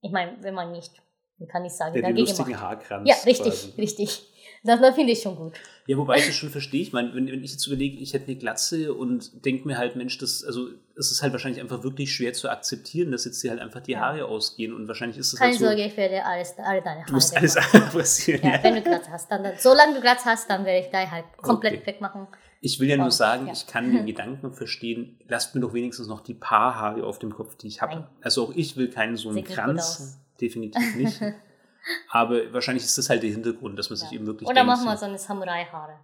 [0.00, 0.92] ich meine, wenn man nicht,
[1.36, 2.62] wie kann ich sagen, der dagegen den lustigen macht.
[2.62, 3.08] Haarkranz.
[3.08, 3.72] Ja, richtig, quasi.
[3.80, 4.22] richtig.
[4.62, 5.52] Das, das finde ich schon gut.
[5.86, 6.80] Ja, wobei ich das schon verstehe.
[6.80, 9.96] Ich meine, wenn, wenn ich jetzt überlege, ich hätte eine Glatze und denke mir halt,
[9.96, 13.50] Mensch, das, also es ist halt wahrscheinlich einfach wirklich schwer zu akzeptieren, dass jetzt dir
[13.50, 15.66] halt einfach die Haare ausgehen und wahrscheinlich ist es Keine halt so.
[15.66, 18.40] Sorge, ich werde alles, alle deine Haare Du musst alles abrasieren.
[18.44, 20.90] Ja, ja, wenn du Glatze hast, dann, dann solange du Glatze hast, dann werde ich
[20.90, 21.86] deine halt komplett okay.
[21.86, 22.28] wegmachen.
[22.62, 23.52] Ich will ja nur sagen, ja.
[23.52, 27.34] ich kann den Gedanken verstehen, lasst mir doch wenigstens noch die paar Haare auf dem
[27.34, 28.08] Kopf, die ich habe.
[28.22, 31.20] Also auch ich will keinen so einen Kranz, definitiv nicht.
[32.10, 34.48] Aber wahrscheinlich ist das halt der Hintergrund, dass man sich eben wirklich.
[34.48, 35.94] Oder denkt, machen wir so eine Samurai-Haare.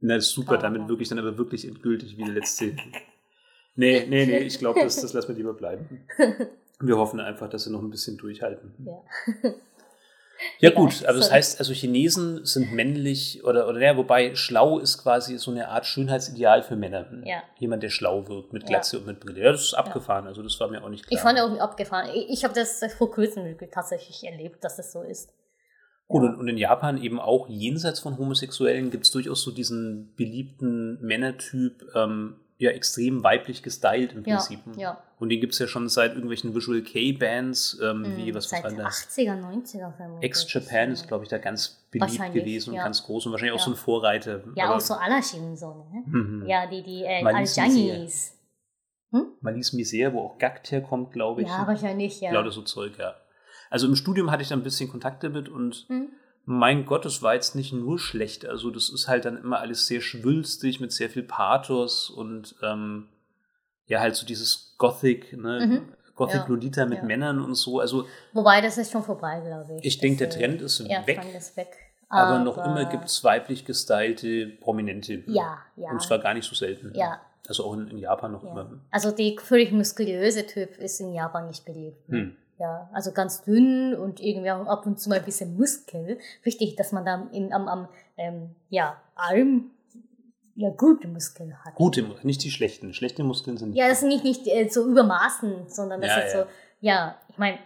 [0.00, 2.66] Na, das ist super, damit wirklich dann aber wirklich endgültig wie der letzte.
[3.74, 6.06] nee, nee, nee, ich glaube, das, das lassen wir lieber bleiben.
[6.82, 8.72] Wir hoffen einfach, dass sie noch ein bisschen durchhalten.
[8.86, 9.50] Ja.
[10.58, 15.02] Ja gut, also das heißt, also Chinesen sind männlich oder oder ja, wobei schlau ist
[15.02, 17.06] quasi so eine Art Schönheitsideal für Männer.
[17.24, 17.42] Ja.
[17.58, 19.00] Jemand, der schlau wirkt mit Glatze ja.
[19.00, 19.40] und mit Brille.
[19.40, 21.18] Ja, das ist abgefahren, also das war mir auch nicht klar.
[21.18, 22.10] Ich fand auch abgefahren.
[22.14, 25.32] Ich, ich habe das vor kurzem tatsächlich erlebt, dass das so ist.
[26.10, 30.12] Gut, und, und in Japan eben auch jenseits von Homosexuellen gibt es durchaus so diesen
[30.16, 34.60] beliebten Männertyp, ähm, ja extrem weiblich gestylt im Ja, Prinzip.
[34.76, 35.02] ja.
[35.18, 38.50] Und den gibt es ja schon seit irgendwelchen Visual K-Bands, ähm, wie, Mhm, was, was
[38.50, 38.86] Seit war da?
[38.86, 40.30] 80er, 90er vermutlich.
[40.30, 42.84] Ex-Japan ist, glaube ich, da ganz beliebt gewesen und ja.
[42.84, 43.64] ganz groß und wahrscheinlich auch Ja.
[43.64, 44.40] so ein Vorreiter.
[44.54, 46.02] Ja, Aber auch so Alashi und so, ne?
[46.06, 46.46] Mhm.
[46.46, 48.36] Ja, die, die, äh, Malise Al-Janis.
[49.40, 51.48] Malise Misère, wo auch Gackt herkommt, glaube ich.
[51.48, 52.30] Ja, wahrscheinlich, ja.
[52.32, 53.16] Lauter so Zeug, ja.
[53.68, 56.08] Also im Studium hatte ich da ein bisschen Kontakt damit und Hm?
[56.50, 58.44] Mein Gott, das war jetzt nicht nur schlecht.
[58.44, 63.08] Also das ist halt dann immer alles sehr schwülstig mit sehr viel Pathos und ähm,
[63.86, 65.66] ja, halt so dieses Gothic, ne?
[65.66, 65.88] Mhm.
[66.16, 67.04] Gothic Ja, Lolita mit ja.
[67.04, 67.78] Männern und so.
[67.78, 69.84] Also Wobei, das ist schon vorbei, glaube ich.
[69.84, 71.76] ich denke, der äh, Trend ist Ja, weg, ist weg.
[72.08, 75.22] aber, noch immer gibt es weiblich gestylte Prominente.
[75.26, 75.90] Ja, ja.
[75.92, 76.92] Und zwar gar nicht so selten.
[76.94, 77.20] Ja.
[77.46, 78.70] Also auch in, in Japan noch immer.
[78.90, 82.08] Also die völlig muskulöse Typ ist in Japan nicht beliebt.
[82.08, 82.36] Hm.
[82.60, 86.18] Ja, also ganz dünn und irgendwie auch ab und zu mal ein bisschen Muskel.
[86.42, 89.70] Wichtig, dass man da in, am, am ähm, ja, Arm
[90.56, 91.74] ja gute Muskeln hat.
[91.74, 92.92] Gute, nicht die schlechten.
[92.92, 96.34] Schlechte Muskeln sind Ja, das sind nicht, nicht äh, so übermaßen, sondern das Ja, ist
[96.34, 96.42] ja.
[96.42, 96.48] so,
[96.82, 97.58] ja, ich meine,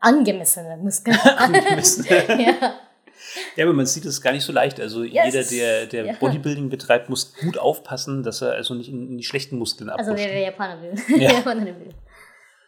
[0.00, 1.18] angemessene Muskeln.
[1.36, 2.06] Angemessen.
[2.08, 2.74] ja.
[3.56, 4.80] Ja, aber man sieht es gar nicht so leicht.
[4.80, 6.12] Also Ja, jeder, der, der ja.
[6.18, 10.12] Bodybuilding betreibt, muss gut aufpassen, dass er also nicht in, in die schlechten Muskeln Also
[10.12, 10.26] abrutscht.
[10.26, 10.94] wer der Japaner will.
[11.08, 11.16] Ja.
[11.18, 11.94] Der Japaner will.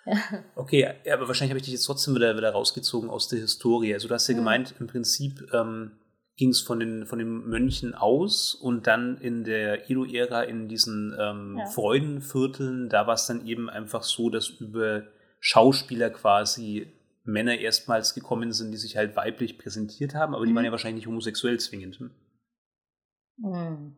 [0.57, 3.95] okay, ja, aber wahrscheinlich habe ich dich jetzt trotzdem wieder, wieder rausgezogen aus der Historie.
[3.95, 4.38] Also du hast ja Mhm.
[4.38, 5.93] gemeint, im Prinzip ähm,
[6.37, 11.15] ging es von den, von den Mönchen aus und dann in der Edo-Ära in diesen
[11.19, 11.67] ähm, Ja.
[11.67, 15.05] Freudenvierteln, da war es dann eben einfach so, dass über
[15.41, 16.93] Schauspieler quasi
[17.25, 20.57] Männer erstmals gekommen sind, die sich halt weiblich präsentiert haben, aber die Mhm.
[20.57, 21.99] waren ja wahrscheinlich nicht homosexuell zwingend.
[22.01, 22.11] Hm?
[23.43, 23.97] Hm.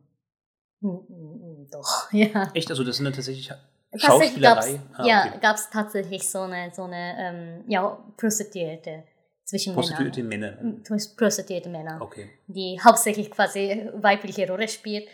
[0.81, 2.51] Hm, hm, hm, Doch, ja.
[2.53, 2.69] Echt?
[2.69, 3.51] Also das sind dann tatsächlich
[3.99, 4.79] Tatsächlich gab's?
[4.93, 5.39] Ah, ja, okay.
[5.41, 9.03] gab es tatsächlich so eine, so eine ähm, ja, Prostituierte
[9.43, 10.55] zwischen Prostituierte Männern.
[10.55, 10.79] Männer.
[10.89, 12.29] Hm, Prostituierte Männer, Okay.
[12.47, 15.07] die hauptsächlich quasi weibliche Rolle spielt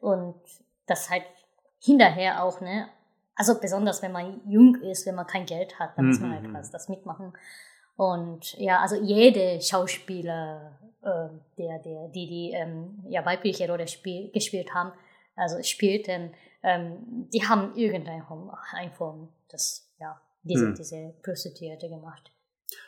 [0.00, 0.34] und
[0.86, 1.24] das halt
[1.82, 2.88] hinterher auch, ne?
[3.34, 6.42] Also besonders wenn man jung ist, wenn man kein Geld hat, dann muss man halt
[6.44, 6.52] Mhm.
[6.52, 7.32] quasi das mitmachen.
[7.96, 14.30] Und ja, also jede Schauspieler, äh, der, der, die die ähm, ja, weibliche Rolle spiel,
[14.32, 14.92] gespielt haben,
[15.34, 18.24] also spielten, ähm, die haben irgendeine
[18.96, 20.74] Form- das, ja, diese, Hm.
[20.74, 22.30] diese Prostituierte gemacht.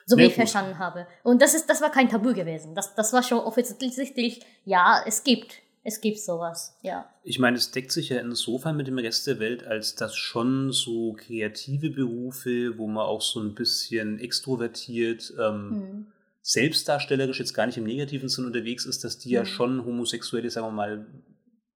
[0.07, 0.37] So Ja, wie ich gut.
[0.49, 1.07] verstanden habe.
[1.23, 2.75] Und das ist, das war kein Tabu gewesen.
[2.75, 5.55] Das, das war schon offensichtlich, ja, es gibt,
[5.85, 7.09] es gibt sowas, ja.
[7.23, 10.73] Ich meine, es deckt sich ja insofern mit dem Rest der Welt, als dass schon
[10.73, 16.07] so kreative Berufe, wo man auch so ein bisschen extrovertiert, ähm, Hm.
[16.43, 19.47] selbstdarstellerisch jetzt gar nicht im negativen Sinn unterwegs ist, dass die ja Mhm.
[19.47, 21.07] schon Homosexuelle, sagen wir mal,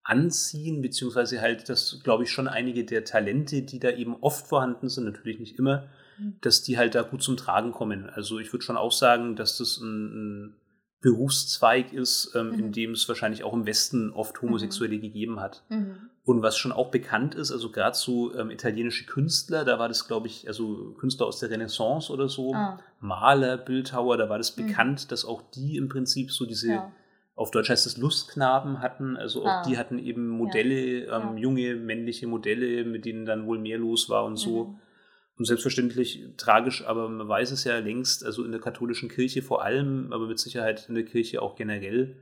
[0.04, 4.90] anziehen, beziehungsweise halt, dass, glaube ich, schon einige der Talente, die da eben oft vorhanden
[4.90, 5.88] sind, natürlich nicht immer,
[6.18, 6.36] Mhm.
[6.42, 8.10] dass die halt da gut zum Tragen kommen.
[8.10, 10.56] Also ich würde schon auch sagen, dass das ein, ein
[11.02, 12.72] Berufszweig ist, ähm, in Mhm.
[12.74, 15.64] dem es wahrscheinlich auch im Westen oft Homosexuelle gegeben hat.
[15.70, 15.96] Mhm.
[16.24, 20.08] Und was schon auch bekannt ist, also gerade so ähm, italienische Künstler, da war das,
[20.08, 24.56] glaube ich, also Künstler aus der Renaissance oder so, Ah, Maler, Bildhauer, da war das
[24.56, 24.68] Mhm.
[24.68, 26.92] bekannt, dass auch die im Prinzip so diese, ja.
[27.36, 29.62] Auf Deutsch heißt es Lustknaben hatten, also auch Ah.
[29.68, 31.18] die hatten eben Modelle, Ja.
[31.32, 34.66] ähm, junge männliche Modelle, mit denen dann wohl mehr los war und so.
[34.66, 34.80] Mhm.
[35.38, 39.64] Und selbstverständlich tragisch, aber man weiß es ja längst, also in der katholischen Kirche vor
[39.64, 42.18] allem, aber mit Sicherheit in der Kirche auch generell,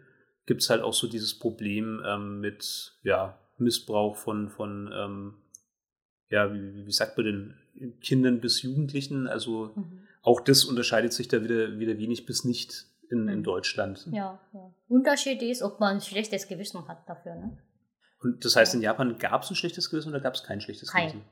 [0.45, 5.33] gibt es halt auch so dieses Problem ähm, mit ja, Missbrauch von, von ähm,
[6.29, 7.53] ja, wie, wie sagt man denn,
[8.01, 9.27] Kindern bis Jugendlichen.
[9.27, 9.99] Also Mhm.
[10.21, 13.43] auch das unterscheidet sich da wieder, wieder wenig bis nicht in, in Mhm.
[13.43, 14.07] Deutschland.
[14.11, 14.73] Ja, ja.
[14.87, 17.57] Unterschied ist, ob man ein schlechtes Gewissen hat dafür, ne?
[18.21, 20.91] Und das heißt, in Japan gab es ein schlechtes Gewissen oder gab es kein schlechtes
[20.91, 21.07] Kein.
[21.07, 21.25] Gewissen?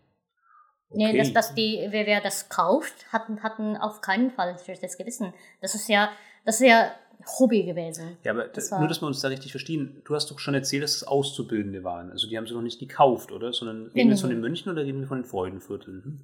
[0.90, 4.98] Nee, dass, dass die, wer, wer das kauft, hatten, hatten auf keinen Fall ein schlechtes
[4.98, 5.34] Gewissen.
[5.60, 6.10] Das ist ja,
[6.46, 6.92] das ist ja
[7.40, 8.18] Hobby gewesen.
[8.24, 10.02] Ja, aber Das nur, dass wir uns da richtig verstehen.
[10.06, 12.10] Du hast doch schon erzählt, dass es Auszubildende waren.
[12.10, 13.52] Also die haben sie noch nicht gekauft, oder?
[13.52, 14.36] Sondern reden wir jetzt von nee.
[14.36, 16.24] den Mönchen oder reden wir von den Freudenvierteln?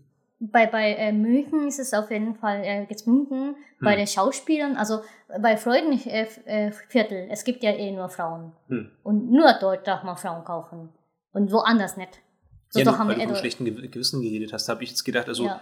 [0.52, 3.56] Bei, bei äh, München ist es auf jeden Fall äh, gezwungen.
[3.80, 3.98] Bei Hm.
[4.00, 5.00] den Schauspielern, also
[5.42, 8.52] bei Freudenviertel, äh, Viertel, es gibt ja eh nur Frauen.
[8.68, 8.92] Hm.
[9.04, 10.90] Und nur dort darf man Frauen kaufen.
[11.32, 12.20] Und woanders nicht.
[12.70, 14.84] So, ja, nur, haben weil wir du vom eh- schlechten Gew- Gewissen geredet hast, habe
[14.84, 15.62] ich jetzt gedacht, also ja.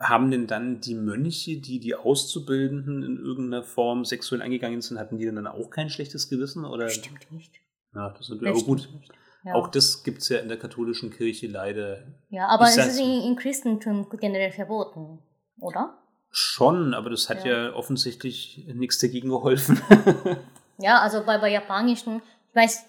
[0.00, 5.18] haben denn dann die Mönche, die die Auszubildenden in irgendeiner Form sexuell angegangen sind, hatten
[5.18, 6.64] die denn dann auch kein schlechtes Gewissen?
[6.64, 6.86] Oder?
[6.86, 7.52] Bestimmt nicht.
[7.94, 8.88] Ja, das ist, aber gut.
[8.98, 9.12] Nicht.
[9.44, 9.54] Ja.
[9.54, 13.22] Auch das gibt es ja in der katholischen Kirche leider ja, aber es ist in,
[13.22, 15.18] in Christentum generell verboten,
[15.60, 15.98] oder?
[16.34, 17.74] schon, aber das hat ja, Ja.
[17.74, 19.80] offensichtlich nichts dagegen geholfen.
[20.78, 22.84] Ja, also bei, bei japanischen, ich weiß,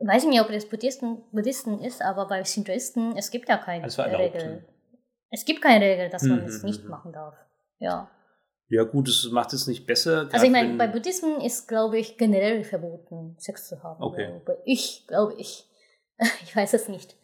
[0.00, 4.02] weiß nicht, ob das Buddhisten, Buddhisten ist, aber bei Shintoisten, es gibt ja keine Also
[4.02, 4.64] Regel.
[5.30, 6.90] Es gibt keine Regel, dass man Mhm, es mhm, nicht mhm.
[6.90, 7.34] machen darf.
[7.78, 8.10] Ja.
[8.68, 10.28] ja, gut, das macht es nicht besser.
[10.32, 14.02] Also ich meine, bei Buddhismen ist, glaube ich, generell verboten, Sex zu haben.
[14.02, 14.26] Okay.
[14.44, 15.69] glaube Ich glaube ich.
[16.44, 17.16] ich weiß es nicht.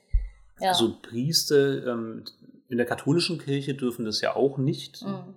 [0.61, 0.71] Ja.
[0.71, 2.25] Also Priester ähm,
[2.69, 5.03] in der katholischen Kirche dürfen das ja auch nicht.
[5.05, 5.35] Mhm.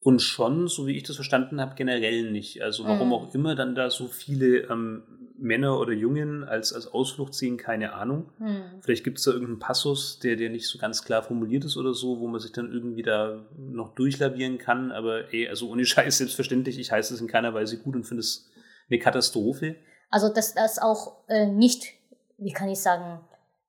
[0.00, 2.62] Und schon, so wie ich das verstanden habe, generell nicht.
[2.62, 3.12] Also warum mhm.
[3.14, 5.02] auch immer dann da so viele ähm,
[5.38, 8.30] Männer oder Jungen als, als Ausflucht ziehen, keine Ahnung.
[8.38, 8.80] Mhm.
[8.80, 11.94] Vielleicht gibt es da irgendeinen Passus, der, der nicht so ganz klar formuliert ist oder
[11.94, 14.92] so, wo man sich dann irgendwie da noch durchlavieren kann.
[14.92, 18.20] Aber ey, also ohne Scheiß, selbstverständlich, ich heiße es in keiner Weise gut und finde
[18.20, 18.48] es
[18.88, 19.76] eine Katastrophe.
[20.10, 21.97] Also dass das auch äh, nicht,
[22.38, 23.20] wie kann ich sagen,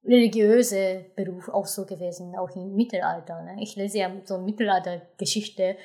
[0.05, 3.41] religiöse Beruf auch so gewesen, auch im Mittelalter.
[3.43, 3.57] Ne?
[3.61, 5.75] Ich lese ja so Mittelaltergeschichte,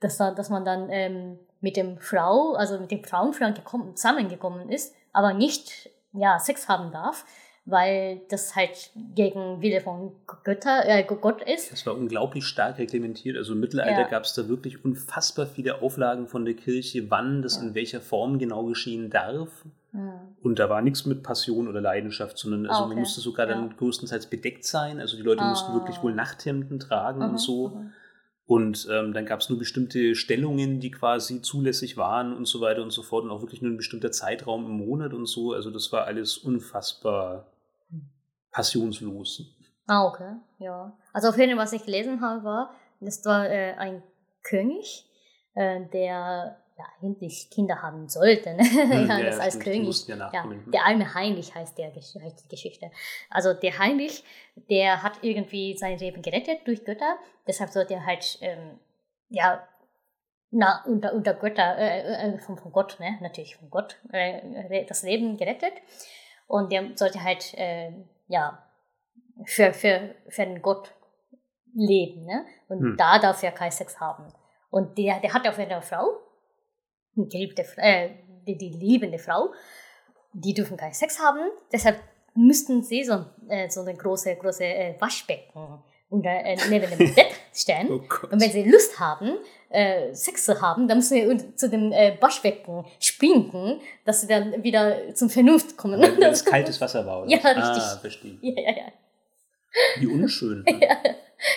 [0.00, 3.62] dass, da, dass man dann ähm, mit dem Frau, also mit dem Frauenfreund
[3.94, 7.24] zusammengekommen ist, aber nicht ja, Sex haben darf,
[7.64, 10.12] weil das halt gegen Wille von
[10.44, 11.72] Götter, äh, Gott ist.
[11.72, 13.38] Das war unglaublich stark reglementiert.
[13.38, 14.08] Also im Mittelalter ja.
[14.08, 17.62] gab es da wirklich unfassbar viele Auflagen von der Kirche, wann das ja.
[17.62, 19.64] in welcher Form genau geschehen darf.
[19.94, 20.36] Mhm.
[20.42, 22.94] Und da war nichts mit Passion oder Leidenschaft, sondern also ah, okay.
[22.94, 23.54] man musste sogar ja.
[23.54, 25.00] dann größtenteils bedeckt sein.
[25.00, 25.50] Also die Leute ah.
[25.50, 27.30] mussten wirklich wohl Nachthemden tragen mhm.
[27.30, 27.68] und so.
[27.68, 27.92] Mhm.
[28.46, 32.82] Und ähm, dann gab es nur bestimmte Stellungen, die quasi zulässig waren und so weiter
[32.82, 33.24] und so fort.
[33.24, 35.52] Und auch wirklich nur ein bestimmter Zeitraum im Monat und so.
[35.52, 37.46] Also das war alles unfassbar
[38.50, 39.42] passionslos.
[39.86, 40.92] Ah, okay, ja.
[41.12, 44.02] Also auf jeden Fall, was ich gelesen habe, war, das war äh, ein
[44.42, 45.08] König,
[45.54, 48.54] äh, der ja, eigentlich Kinder haben sollte.
[48.54, 48.64] Ne?
[48.64, 50.06] Hm, ja, das als König.
[50.08, 52.90] Ja, ja, der arme Heinrich heißt, der, heißt die Geschichte.
[53.30, 54.24] Also der Heinrich,
[54.68, 57.16] der hat irgendwie sein Leben gerettet durch Götter.
[57.46, 58.78] Deshalb sollte er halt, ähm,
[59.28, 59.66] ja,
[60.50, 63.18] na, unter, unter Götter, äh, äh, von, von Gott, ne?
[63.20, 65.74] natürlich von Gott, äh, das Leben gerettet.
[66.46, 67.92] Und der sollte halt, äh,
[68.28, 68.64] ja,
[69.44, 70.92] für, für, für den Gott
[71.74, 72.24] leben.
[72.24, 72.46] Ne?
[72.68, 72.96] Und hm.
[72.96, 74.32] da darf er kein Sex haben.
[74.70, 76.20] Und der, der hat auf eine Frau,
[77.16, 78.10] geliebte, äh,
[78.46, 79.52] die, die liebende Frau,
[80.32, 81.40] die dürfen keinen Sex haben.
[81.72, 82.00] Deshalb
[82.34, 87.32] müssten sie so, äh, so eine große, große äh, Waschbecken unter, äh, neben dem Bett
[87.54, 87.88] stellen.
[87.90, 89.38] Oh und wenn sie Lust haben,
[89.70, 94.62] äh, Sex zu haben, dann müssen sie zu dem äh, Waschbecken springen, dass sie dann
[94.62, 96.00] wieder zum Vernunft kommen.
[96.00, 97.30] Weil das kaltes Wasser war, oder?
[97.30, 97.82] Ja, richtig.
[97.82, 98.38] Ah, verstehe.
[98.40, 98.92] Ja, ja, ja.
[99.98, 100.64] Wie unschön.
[100.80, 100.96] ja,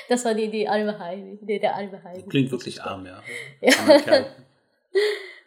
[0.09, 2.23] das war die, die arme Heidi, der, der arme Heidi.
[2.23, 3.21] Klingt wirklich arm, ja.
[3.61, 4.25] ja.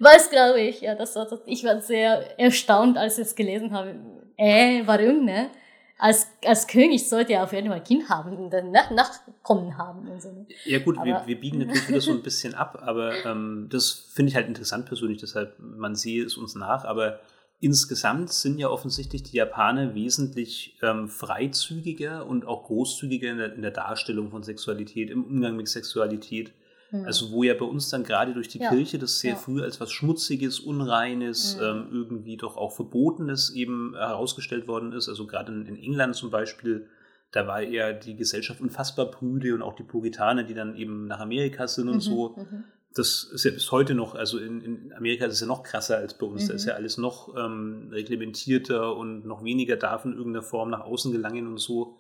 [0.01, 0.81] Was glaube ich?
[0.81, 3.95] Ja, das, das, ich war sehr erstaunt, als ich es gelesen habe.
[4.37, 5.51] Äh, warum, ne?
[5.99, 9.77] Als, als König sollte er auf jeden Fall ein Kind haben und dann Nach Nachkommen
[9.77, 10.33] haben und so.
[10.33, 10.47] Ne?
[10.65, 14.31] Ja gut, wir, wir biegen natürlich wieder so ein bisschen ab, aber ähm, das finde
[14.31, 17.21] ich halt interessant persönlich, deshalb man sehe es uns nach, aber
[17.61, 23.61] insgesamt sind ja offensichtlich die Japaner wesentlich ähm, freizügiger und auch großzügiger in der, in
[23.61, 26.55] der Darstellung von Sexualität, im Umgang mit Sexualität
[26.91, 27.05] Mhm.
[27.05, 28.69] Also wo ja bei uns dann gerade durch die ja.
[28.69, 29.37] Kirche das sehr ja.
[29.37, 31.63] früh als was Schmutziges, Unreines, mhm.
[31.63, 35.09] ähm, irgendwie doch auch Verbotenes eben herausgestellt worden ist.
[35.09, 36.89] Also gerade in, in, England zum Beispiel,
[37.33, 41.21] da war ja die Gesellschaft unfassbar prüde und auch die Puritaner, die dann eben nach
[41.21, 42.01] Amerika sind und mhm.
[42.01, 42.37] so.
[42.37, 42.65] Mhm.
[42.93, 45.99] Das ist ja bis heute noch, also in, in, Amerika ist es ja noch krasser
[45.99, 46.49] als bei uns.
[46.49, 46.71] Da ist mhm.
[46.71, 51.47] ja alles noch ähm, reglementierter und noch weniger darf in irgendeiner Form nach außen gelangen
[51.47, 51.97] und so.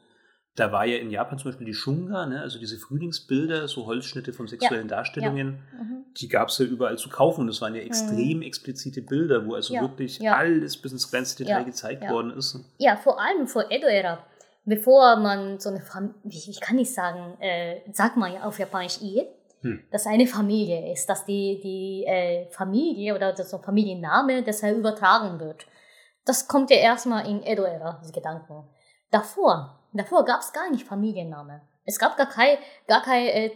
[0.56, 2.40] Da war ja in Japan zum Beispiel die Shunga, ne?
[2.40, 4.96] also diese Frühlingsbilder, so Holzschnitte von sexuellen ja.
[4.96, 5.84] Darstellungen, ja.
[5.84, 6.04] Mhm.
[6.20, 7.42] die gab es ja überall zu kaufen.
[7.42, 8.42] Und das waren ja extrem mhm.
[8.42, 9.80] explizite Bilder, wo also ja.
[9.80, 12.58] wirklich alles bis ins kleinste Detail gezeigt worden ist.
[12.78, 14.26] Ja, vor allem vor Edo-Ära.
[14.64, 19.00] Bevor man so eine Familie, ich kann nicht sagen, äh, sagt man ja auf Japanisch
[19.00, 19.26] Ehe,
[19.62, 19.84] hm.
[19.90, 25.40] dass eine Familie ist, dass die, die äh, Familie oder das so Familienname deshalb übertragen
[25.40, 25.66] wird.
[26.26, 28.68] Das kommt ja erstmal in Edo-Ära, diese Gedanken.
[29.10, 31.62] Davor Davor gab es gar nicht Familienname.
[31.84, 33.50] Es gab gar kein, gar kein äh,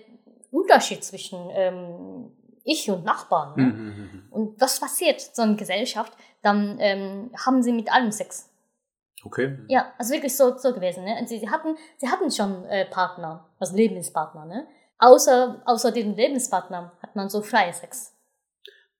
[0.50, 2.32] Unterschied zwischen ähm,
[2.64, 3.54] ich und Nachbarn.
[3.56, 3.64] Ne?
[3.64, 4.22] Mhm, mhm, mhm.
[4.30, 6.12] Und was passiert so eine Gesellschaft?
[6.42, 8.50] Dann ähm, haben sie mit allem Sex.
[9.24, 9.58] Okay.
[9.68, 11.04] Ja, also wirklich so, so gewesen.
[11.04, 11.22] Ne?
[11.26, 14.44] Sie, sie, hatten, sie hatten schon äh, Partner, also Lebenspartner.
[14.44, 14.66] Ne?
[14.98, 18.13] Außer, außer dem Lebenspartner hat man so freie Sex.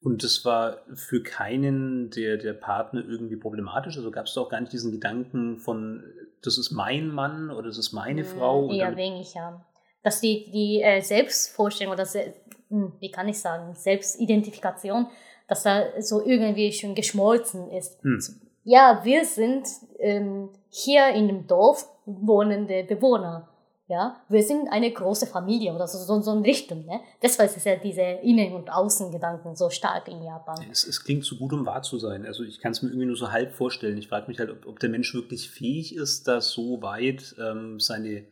[0.04, 3.96] Und das war für keinen der, der Partner irgendwie problematisch?
[3.96, 6.04] Also gab es da auch gar nicht diesen Gedanken von,
[6.42, 8.70] das ist mein Mann oder das ist meine hm, Frau?
[8.70, 9.64] Eher wenig, ja.
[10.02, 12.34] Dass die, die äh, Selbstvorstellung oder, se
[12.68, 15.06] hm, wie kann ich sagen, Selbstidentifikation,
[15.48, 18.02] dass da so irgendwie schon geschmolzen ist.
[18.02, 18.20] Hm.
[18.62, 19.66] Ja, wir sind
[20.00, 23.48] ähm, hier in dem Dorf wohnende Bewohner.
[23.86, 26.86] Ja, wir sind eine große Familie oder so, so, so eine Richtung.
[26.86, 27.00] Ne?
[27.22, 30.64] Deshalb ist ja diese Innen- und Außengedanken so stark in Japan.
[30.70, 32.24] Es, es klingt so gut, um wahr zu sein.
[32.24, 33.98] Also ich kann es mir irgendwie nur so halb vorstellen.
[33.98, 37.78] Ich frage mich halt, ob, ob, der Mensch wirklich fähig ist, da so weit ähm,
[37.78, 38.24] seine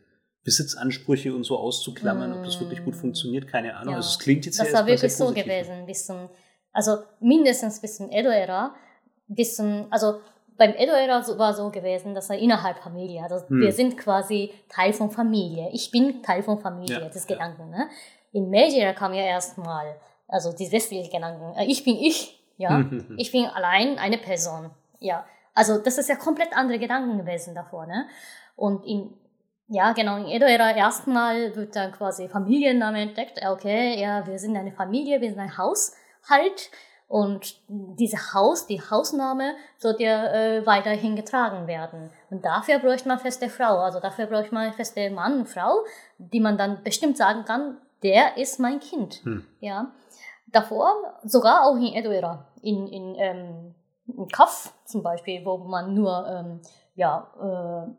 [0.43, 2.33] Besitzansprüche und so auszuklammern, mm.
[2.33, 2.99] ob das wirklich gut mm.
[2.99, 3.91] funktioniert, keine Ahnung.
[3.91, 3.97] Ja.
[3.97, 6.29] Also es klingt jetzt Das war wirklich so gewesen, bis zum,
[6.71, 8.75] also mindestens bis zum Edo-Ära,
[9.27, 10.19] bis zum, also
[10.57, 13.61] beim Edo-Ära war so gewesen, dass er innerhalb Familie, also Hm.
[13.61, 15.69] wir sind quasi Teil von Familie.
[15.71, 17.35] Ich bin Teil von Familie, Ja, das ja.
[17.35, 17.69] Gedanken.
[17.69, 17.89] Ne?
[18.31, 19.95] In Meiji-Ära kam ja erstmal,
[20.27, 22.83] also die westliche Gedanken, äh, ich bin ich, ja,
[23.17, 25.25] ich bin allein eine Person, ja.
[25.55, 28.07] Also das ist ja komplett andere Gedanken gewesen davor, ne?
[28.55, 29.13] Und in,
[29.67, 34.71] ja genau, in Edo-Ära erstmal wird dann quasi Familienname entdeckt, okay, ja, wir sind eine
[34.71, 36.69] Familie, wir sind ein Haushalt
[37.13, 42.09] und diese Haus, die Hausname sollte ja äh, weiterhin getragen werden.
[42.31, 45.83] Und dafür bräuchte man feste Frau, also dafür bräuchte man feste Mann und Frau,
[46.17, 49.23] die man dann bestimmt sagen kann, der ist mein Kind.
[49.25, 49.45] Hm.
[49.59, 49.91] Ja.
[50.47, 53.75] Davor, sogar auch in Edo-Ära, in, in, ähm,
[54.07, 56.61] in Kaff zum Beispiel, wo man nur, ähm,
[56.95, 57.93] ja, äh,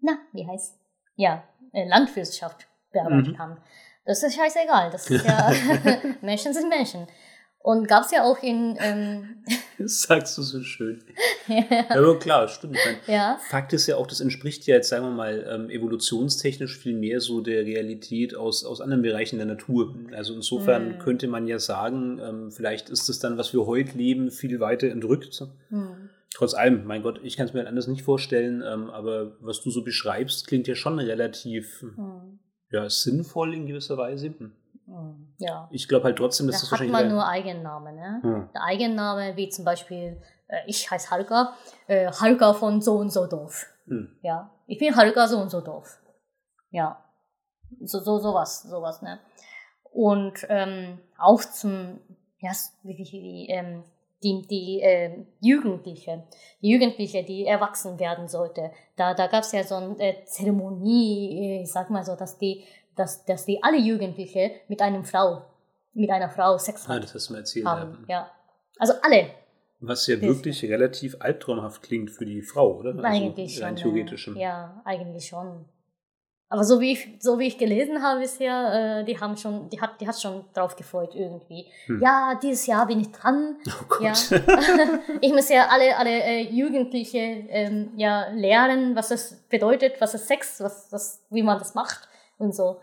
[0.00, 0.80] na, wie heißt,
[1.14, 3.38] ja, äh, Landwirtschaft bearbeitet Mhm.
[3.38, 3.56] haben.
[4.04, 5.48] Das ist scheißegal, das ist ja,
[6.22, 7.06] Menschen sind Menschen.
[7.62, 9.44] Und gab es ja auch in, ähm,
[9.78, 11.02] Das sagst du so schön.
[11.46, 12.78] Ja, aber klar, stimmt.
[13.06, 16.94] Ja, Fakt ist ja auch, das entspricht ja jetzt, sagen wir mal, ähm, evolutionstechnisch viel
[16.94, 19.94] mehr so der Realität aus, aus anderen Bereichen der Natur.
[20.12, 20.98] Also insofern Hm.
[21.00, 24.88] könnte man ja sagen, ähm, vielleicht ist es dann, was wir heute leben, viel weiter
[24.88, 25.42] entrückt.
[25.68, 26.10] hm.
[26.32, 29.70] Trotz allem, mein Gott, ich kann es mir anders nicht vorstellen, ähm, aber was du
[29.70, 32.38] so beschreibst, klingt ja schon relativ Hm.
[32.70, 34.28] ja, sinnvoll in gewisser Weise.
[34.38, 34.52] Hm.
[34.90, 35.34] Hm.
[35.38, 35.68] ja.
[35.70, 36.92] Ich glaube halt trotzdem, dass Da das hat wahrscheinlich.
[36.92, 38.18] man wieder- nur Eigennamen, ne?
[38.22, 38.48] Hm.
[38.52, 41.54] Der Eigenname, wie zum Beispiel, äh, ich heiße Halka,
[41.86, 43.66] äh, Halka von so und so Dorf.
[43.86, 44.16] Hm.
[44.22, 46.00] Ja, ich bin Halka so und so Dorf.
[46.70, 47.04] Ja,
[47.82, 49.18] so, so, sowas, sowas, ne?
[49.92, 51.98] Und ähm, auch zum,
[52.38, 52.50] ja,
[52.82, 53.82] wie, wie, wie ähm,
[54.22, 56.24] die, die ähm, Jugendliche,
[56.62, 61.58] die Jugendliche, die erwachsen werden sollte, da, da gab es ja so eine äh, Zeremonie,
[61.58, 62.64] äh, ich sag mal so, dass die,
[63.00, 65.42] dass, dass die alle Jugendliche mit einem Frau,
[65.94, 67.66] mit einer Frau Sex Ah, hat, das hast du mir erzählt.
[67.66, 68.04] haben.
[68.08, 68.14] Ja.
[68.16, 68.30] Ja.
[68.78, 69.30] Also alle,
[69.80, 72.90] Was ja Das- wirklich relativ albtraumhaft klingt für die Frau, oder?
[72.90, 73.92] Also eigentlich rein schon.
[73.94, 74.28] theoretisch.
[74.28, 75.64] Ja, ja, eigentlich schon.
[76.52, 79.80] Aber so wie ich, so wie ich gelesen habe bisher, äh, die haben schon, die
[79.80, 81.64] hat, die hat schon drauf gefreut irgendwie.
[81.86, 82.00] Hm.
[82.02, 83.56] Ja, dieses Jahr bin ich dran.
[83.68, 84.02] Oh Gott.
[84.02, 84.12] Ja.
[85.20, 90.26] ich muss ja alle, alle äh, Jugendliche ähm, ja lernen, was das bedeutet, was ist
[90.26, 92.08] Sex, was, was, wie man das macht
[92.38, 92.80] und so.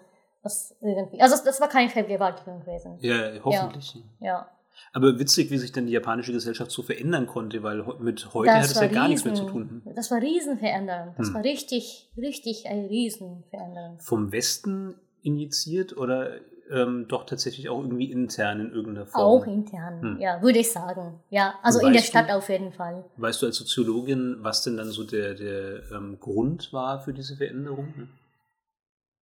[0.48, 1.22] Das irgendwie.
[1.22, 2.98] Also das war keine Vergewaltigung gewesen.
[3.02, 3.96] Ja, hoffentlich.
[4.20, 4.48] Ja.
[4.94, 8.64] Aber witzig, wie sich dann die japanische Gesellschaft so verändern konnte, weil mit heute hat
[8.64, 9.82] es ja gar nichts mehr zu tun.
[9.96, 11.16] Das war Riesenveränderung.
[11.18, 11.34] Das Hm.
[11.36, 14.00] war richtig, richtig eine Riesenveränderung.
[14.00, 16.36] Vom Westen injiziert oder
[16.70, 19.22] ähm, doch tatsächlich auch irgendwie intern in irgendeiner Form?
[19.24, 20.20] Auch intern, Hm.
[20.20, 21.20] ja, würde ich sagen.
[21.30, 23.04] Ja, also in der weißt du- Stadt auf jeden Fall.
[23.18, 27.36] Weißt du als Soziologin, was denn dann so der, der ähm, Grund war für diese
[27.38, 27.94] Veränderung?
[27.96, 28.10] Hm?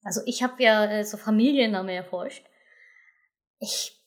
[0.04, 2.44] Also ich habe ja äh, so Familienname erforscht.
[3.58, 4.00] Ich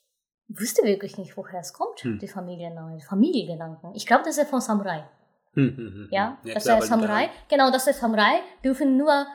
[0.48, 2.20] wüsste wirklich nicht, woher es kommt, Hm.
[2.20, 3.94] die Familienname, Familiengedanken.
[3.96, 5.04] Ich glaube, das ist von Samurai.
[5.54, 6.54] Hm, hm, hm, Ja, hm.
[6.54, 7.30] das klar, ist Samurai.
[7.50, 8.42] Genau, das ist Samurai.
[8.64, 9.26] Dürfen nur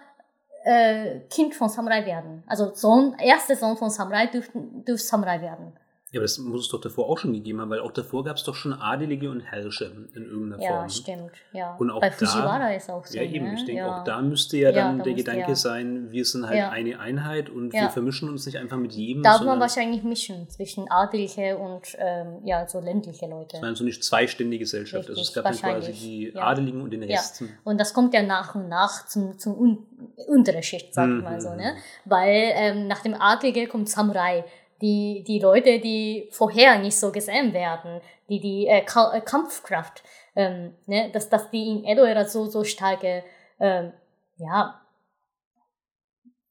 [0.65, 2.45] äh, Kind von Samurai werden.
[2.47, 5.77] Also Sohn, erster Sohn von Samurai dürften, dürfte Samurai werden.
[6.13, 8.23] Da, ja, aber das muss es doch davor auch schon gegeben haben, weil auch davor
[8.25, 10.89] gab es doch schon Adelige und Herrscher in irgendeiner Ja, Form.
[10.91, 11.31] stimmt.
[11.53, 11.75] Ja.
[11.77, 13.17] Und auch Bei da- Fujiwara ist auch so.
[13.17, 13.47] Ja, eben.
[13.47, 13.55] ne?
[13.55, 14.01] Ich denke, ja.
[14.01, 15.55] auch da müsste ja Ja, dann da der Gedanke ja.
[15.55, 16.69] sein, wir sind halt Ja.
[16.71, 17.83] eine Einheit und Ja.
[17.83, 19.23] wir vermischen uns nicht einfach mit jedem.
[19.23, 23.57] Darf man wahrscheinlich mischen zwischen adelige und ähm, ja, so ländliche Leute.
[23.57, 25.09] es war so eine zweiständige Gesellschaft.
[25.09, 26.43] also Richtig, es gab dann quasi die Ja.
[26.43, 27.17] Adeligen und den Ja.
[27.19, 27.43] Rest.
[27.65, 29.87] Und das kommt ja nach und nach zum, zum un
[30.29, 31.75] unteren Schicht, sag ich mal so, ne?
[32.05, 34.45] Weil ähm, nach dem Adlige kommt Samurai.
[34.83, 40.03] Die, die Leute, die vorher nicht so gesehen werden, die die äh, äh, Kampfkraft,
[40.35, 41.11] ähm, ne?
[41.13, 43.23] dass, dass die in Edo-Ära so, so starke,
[43.61, 43.93] ähm,
[44.37, 44.81] ja,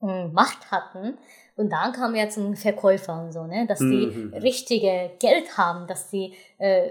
[0.01, 1.17] ähm, Macht hatten.
[1.57, 3.67] Und dann kam ja zum Verkäufer und so, ne?
[3.67, 4.33] dass die Mhm.
[4.35, 6.89] richtige Geld haben, dass die äh,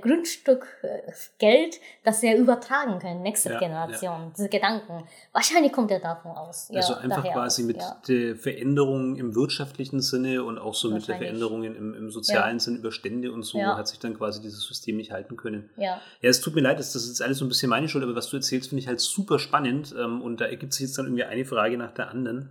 [0.00, 5.04] Grundstück äh, Geld, das sie übertragen können, nächste Ja, Generation, diese Gedanken.
[5.32, 6.68] Wahrscheinlich kommt er davon aus.
[6.70, 8.00] Ja, also einfach daher quasi mit ja.
[8.06, 11.16] der Veränderung im wirtschaftlichen Sinne und auch so mit der.
[11.16, 13.76] Veränderungen im, im sozialen Sinn über Stände und so Ja.
[13.76, 15.70] hat sich dann quasi dieses System nicht halten können.
[15.76, 17.88] Ja, Ja, es tut mir leid, das das ist jetzt alles so ein bisschen meine
[17.88, 20.86] Schuld, aber was du erzählst, finde ich halt super spannend ähm, und da ergibt sich
[20.86, 22.50] jetzt dann irgendwie eine Frage nach der anderen.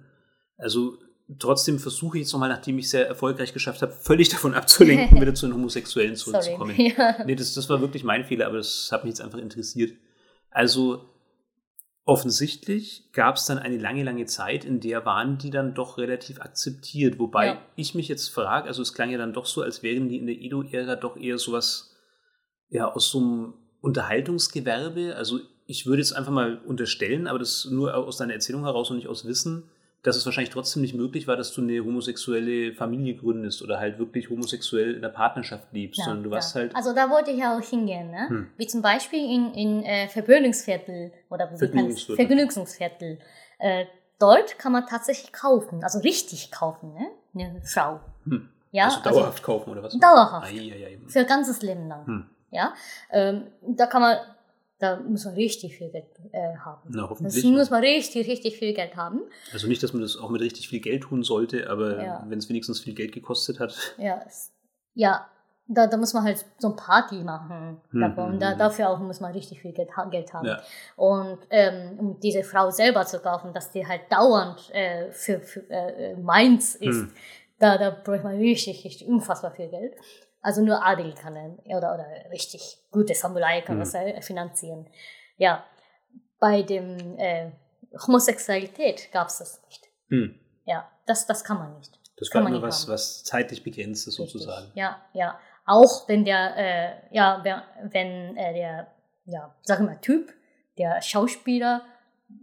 [0.57, 0.97] Also
[1.38, 5.21] trotzdem versuche ich jetzt nochmal, nachdem ich es sehr erfolgreich geschafft habe, völlig davon abzulenken,
[5.21, 6.75] wieder zu den Homosexuellen zurückzukommen.
[6.77, 7.23] Ja.
[7.25, 9.93] Nee, das, das war wirklich mein Fehler, aber das hat mich jetzt einfach interessiert.
[10.49, 11.05] Also
[12.05, 16.41] offensichtlich gab es dann eine lange, lange Zeit, in der waren die dann doch relativ
[16.41, 17.19] akzeptiert.
[17.19, 17.61] Wobei Ja.
[17.75, 20.25] ich mich jetzt frage, also es klang ja dann doch so, als wären die in
[20.25, 21.95] der Edo-Ära doch eher sowas,
[22.69, 25.15] ja, aus so einem Unterhaltungsgewerbe.
[25.15, 28.97] Also ich würde jetzt einfach mal unterstellen, aber das nur aus deiner Erzählung heraus und
[28.97, 29.69] nicht aus Wissen,
[30.04, 34.00] dass es wahrscheinlich trotzdem nicht möglich war, dass du eine homosexuelle Familie gründest oder halt
[34.00, 36.62] wirklich homosexuell in der Partnerschaft lebst, Ja, sondern du warst ja.
[36.62, 38.30] halt Also da wollte ich ja auch hingehen, ne?
[38.30, 38.47] Hm.
[38.58, 42.16] Wie zum Beispiel in, in äh, Vergnügungsviertel oder Vergnügungsviertel.
[42.16, 43.20] Vergnügungsviertel.
[43.58, 43.86] Äh,
[44.20, 47.08] dort kann man tatsächlich kaufen, also richtig kaufen, ne?
[47.34, 48.00] Eine Frau.
[48.26, 48.50] Hm.
[48.72, 49.97] Ja, also dauerhaft kaufen oder was?
[49.97, 50.47] dauerhaft.
[50.47, 51.00] Ei, ei, ei.
[51.08, 52.06] für ein ganzes Leben lang.
[52.06, 52.30] Hm.
[52.52, 52.74] Ja,
[53.12, 54.18] ähm, da kann man,
[54.80, 56.82] da muss man richtig viel Geld äh, haben.
[56.89, 57.43] Na, Das hoffentlich.
[57.45, 59.21] muss man richtig, richtig viel Geld haben.
[59.53, 62.25] Also nicht, dass man das auch mit richtig viel Geld tun sollte, aber Ja.
[62.27, 63.75] wenn es wenigstens viel Geld gekostet hat.
[63.97, 64.23] Ja,
[64.95, 65.27] ja
[65.71, 67.80] da, da muss man halt so ein Party machen.
[67.91, 68.32] Hm, davon.
[68.34, 68.57] hm, da, hm.
[68.57, 70.47] dafür auch muss man richtig viel Geld, Geld haben.
[70.47, 70.61] Ja.
[70.95, 75.69] Und ähm, um diese Frau selber zu kaufen, dass die halt dauernd äh, für, für
[75.69, 77.11] äh, meins ist, Hm.
[77.59, 79.93] da, da braucht man richtig, richtig unfassbar viel Geld.
[80.42, 83.80] Also nur Adel kann dann, oder, oder richtig gute Samurai kann Hm.
[83.80, 84.88] das äh, finanzieren.
[85.38, 85.66] Ja,
[86.40, 87.52] bei dem äh,
[88.08, 89.88] Homosexualität gab es das nicht.
[90.10, 90.40] Hm.
[90.66, 92.00] Ja, das, das kann man nicht.
[92.18, 92.94] Das Kann war nicht was, haben.
[92.94, 94.42] was zeitlich begrenzt ist, Richtig.
[94.42, 94.72] sozusagen.
[94.76, 95.40] Ja, ja.
[95.66, 97.42] Auch wenn der, äh, ja,
[97.92, 98.88] wenn äh, der,
[99.26, 100.34] ja, sag mal, Typ,
[100.78, 101.84] der Schauspieler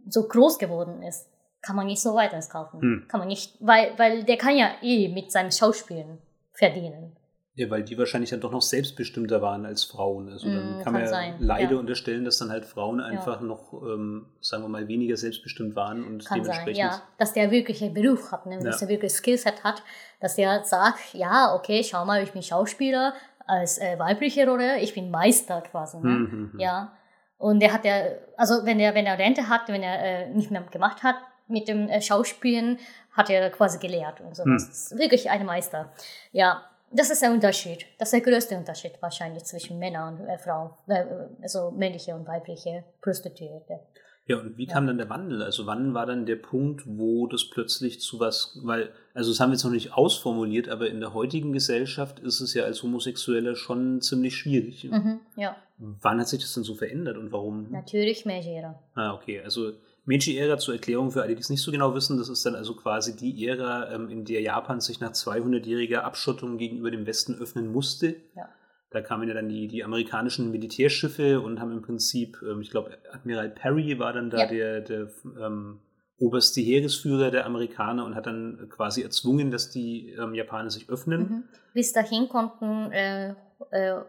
[0.09, 1.29] so groß geworden ist,
[1.61, 2.81] kann man nicht so weiter kaufen.
[2.81, 3.09] Hm.
[3.09, 6.19] Kann man nicht, weil, weil der kann ja eh mit seinem Schauspielen
[6.53, 7.17] verdienen.
[7.59, 10.29] Ja, weil die wahrscheinlich dann doch noch selbstbestimmter waren als Frauen.
[10.29, 11.79] Also dann Mm, kann man ja sein, leider ja.
[11.79, 16.27] unterstellen, dass dann halt Frauen einfach noch, ähm, sagen wir mal, weniger selbstbestimmt waren und
[16.27, 16.79] Kann sein, dementsprechend.
[16.79, 17.03] ja.
[17.17, 18.57] Dass der wirklich einen Beruf hat, ne?
[18.57, 18.61] Ja.
[18.61, 19.83] dass er wirklich Skillset hat,
[20.21, 23.15] dass der sagt, ja, okay, schau mal, ich bin Schauspieler
[23.47, 25.97] als äh, weibliche Rolle, ich bin Meister quasi.
[25.97, 26.03] Ne?
[26.03, 26.61] Hm, hm, hm.
[26.61, 26.93] Ja.
[27.39, 28.03] Und der hat ja,
[28.37, 31.17] also wenn er, wenn er Rente hat, wenn er äh, nicht mehr gemacht hat
[31.49, 32.79] mit dem äh, Schauspielen,
[33.13, 34.63] hat er quasi gelehrt und sowas.
[34.63, 34.69] Hm.
[34.69, 35.91] Das ist wirklich ein Meister.
[36.33, 37.85] Ja, das ist der Unterschied.
[37.99, 41.05] Das ist der größte Unterschied wahrscheinlich zwischen Männern und äh, Frauen, äh,
[41.43, 43.81] also männliche und weibliche Prostituierte.
[44.29, 44.73] Ja, und wie Ja.
[44.75, 45.41] kam dann der Wandel?
[45.43, 49.51] Also wann war dann der Punkt, wo das plötzlich zu was, weil, also das haben
[49.51, 53.55] wir jetzt noch nicht ausformuliert, aber in der heutigen Gesellschaft ist es ja als Homosexueller
[53.55, 54.85] schon ziemlich schwierig.
[54.91, 57.71] Mhm, ja, Wann hat sich das denn so verändert und warum?
[57.71, 58.83] natürlich Meiji-Ära.
[58.95, 59.41] Ah, okay.
[59.43, 59.73] Also
[60.07, 62.75] Meiji-Ära zur Erklärung für alle, die es nicht so genau wissen, das ist dann also
[62.75, 67.67] quasi die Ära, ähm, in der Japan sich nach 200-jähriger Abschottung gegenüber dem Westen öffnen
[67.73, 68.17] musste.
[68.37, 68.49] Ja.
[68.91, 72.97] Da kamen ja dann die, die amerikanischen Militärschiffe und haben im Prinzip, ähm, ich glaube,
[73.13, 74.47] Admiral Perry war dann da Ja.
[74.47, 75.09] der, der
[75.41, 75.81] ähm,
[76.19, 81.21] oberste Heeresführer der Amerikaner und hat dann quasi erzwungen, dass die ähm, Japaner sich öffnen.
[81.21, 81.45] Mhm.
[81.75, 83.31] Bis dahin konnten äh,
[83.71, 84.01] äh,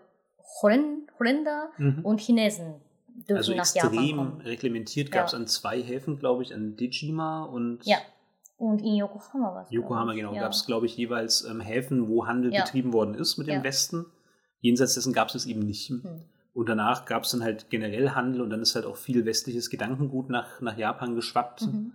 [0.62, 2.06] Holländ- Holländer Mhm.
[2.06, 2.76] und Chinesen
[3.18, 4.42] dürfen Also nach Japan extrem kommen.
[4.42, 5.16] reglementiert Ja.
[5.16, 7.98] gab es an zwei Häfen, glaube ich, an Dejima und Ja.
[8.58, 9.72] Und in Yokohama war es.
[9.72, 10.42] Yokohama, genau, Ja.
[10.42, 12.64] gab es, glaube ich, jeweils ähm, Häfen, wo Handel Ja.
[12.64, 13.64] betrieben worden ist mit dem Ja.
[13.64, 14.06] Westen.
[14.62, 15.90] Jenseits dessen gab es es eben nicht.
[15.90, 16.02] Hm.
[16.56, 19.70] Und danach gab es dann halt generell Handel und dann ist halt auch viel westliches
[19.70, 21.62] Gedankengut nach, nach Japan geschwappt.
[21.68, 21.94] Mhm.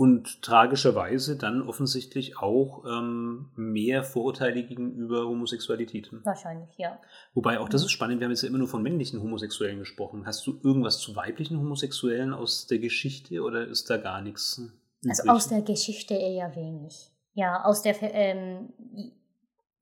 [0.00, 6.08] Und tragischerweise dann offensichtlich auch ähm, mehr Vorurteile gegenüber Homosexualität.
[6.24, 6.98] Wahrscheinlich, ja.
[7.34, 7.84] Wobei auch das Mhm.
[7.86, 10.24] ist spannend, wir haben jetzt ja immer nur von männlichen Homosexuellen gesprochen.
[10.24, 14.62] Hast du irgendwas zu weiblichen Homosexuellen aus der Geschichte oder ist da gar nichts?
[15.06, 15.34] Also übrig?
[15.36, 17.10] aus der Geschichte eher wenig.
[17.34, 18.72] Ja, aus der ähm,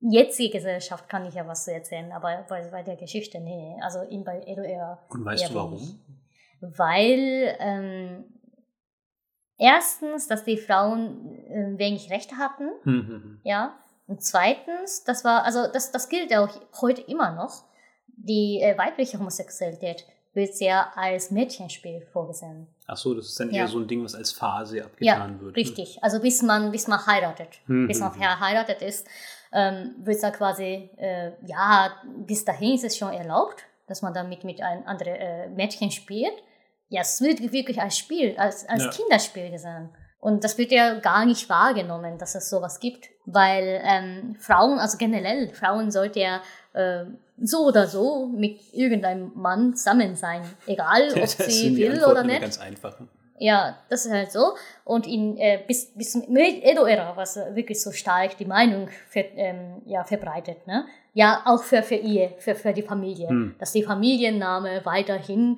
[0.01, 3.77] jetzigen Gesellschaft kann ich ja was zu erzählen, aber bei, bei der Geschichte, nee.
[3.81, 5.79] Also in, bei Edo eher, Und weißt eher du warum?
[5.79, 5.95] wenig.
[6.77, 8.25] Weil ähm,
[9.59, 13.41] erstens, dass die Frauen äh, wenig Rechte hatten, Hm, hm, hm.
[13.43, 13.77] ja.
[14.07, 16.49] Und zweitens, das war, also das, das gilt auch
[16.81, 17.63] heute immer noch,
[18.07, 20.03] die äh, weibliche Homosexualität
[20.33, 22.67] wird sehr als Mädchenspiel vorgesehen.
[22.87, 23.61] Ach so, das ist dann Ja.
[23.61, 25.55] eher so ein Ding, was als Phase Ja, abgetan wird.
[25.55, 26.03] richtig.
[26.03, 29.07] Also bis man, bis man heiratet, bis man verheiratet ist,
[29.51, 31.91] ähm, wird es da quasi, äh, ja,
[32.25, 36.33] bis dahin ist es schon erlaubt, dass man damit mit einem anderen äh, Mädchen spielt.
[36.89, 38.89] Ja, es wird wirklich als Spiel, als, als Ja.
[38.91, 39.89] Kinderspiel gesehen.
[40.19, 43.09] Und das wird ja gar nicht wahrgenommen, dass es sowas gibt.
[43.25, 46.41] Weil ähm, Frauen, also generell, Frauen sollte ja
[46.73, 47.05] äh,
[47.41, 50.41] so oder so mit irgendeinem Mann zusammen sein.
[50.67, 52.41] Egal, ob sie will Antworten oder nicht.
[52.41, 52.97] ganz einfach.
[53.37, 54.55] Ja, das ist halt so.
[54.83, 59.81] Und in, äh, bis, bis zum Edo-Ära, was wirklich so stark die Meinung ver, ähm,
[59.85, 60.67] ja, verbreitet.
[60.67, 60.85] Ne?
[61.13, 63.29] Ja, auch für, für Ehe, für, für die Familie.
[63.29, 63.55] Hm.
[63.57, 65.57] Dass die Familienname weiterhin,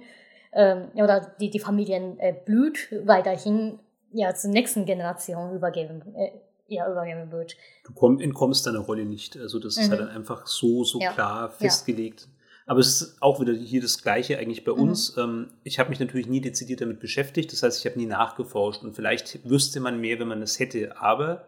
[0.54, 3.80] ähm, oder die, die Familienblut äh, Blut weiterhin
[4.12, 6.32] ja, zur nächsten Generation übergeben, äh,
[6.68, 7.56] ja, übergeben wird.
[7.86, 9.38] Du komm, entkommst deiner Rolle nicht.
[9.38, 9.91] Also das ist Mhm.
[9.91, 11.12] halt dann einfach so, so Ja.
[11.14, 12.28] klar festgelegt.
[12.66, 14.80] Aber es ist auch wieder hier das Gleiche eigentlich bei Mhm.
[14.80, 15.18] uns.
[15.18, 17.52] Ähm, ich habe mich natürlich nie dezidiert damit beschäftigt.
[17.52, 18.84] Das heißt, ich habe nie nachgeforscht.
[18.84, 20.97] Und vielleicht wüsste man mehr, wenn man es hätte.
[21.02, 21.47] Aber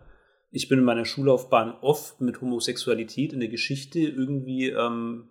[0.52, 5.30] ich bin in meiner Schullaufbahn oft mit Homosexualität in der Geschichte irgendwie ähm,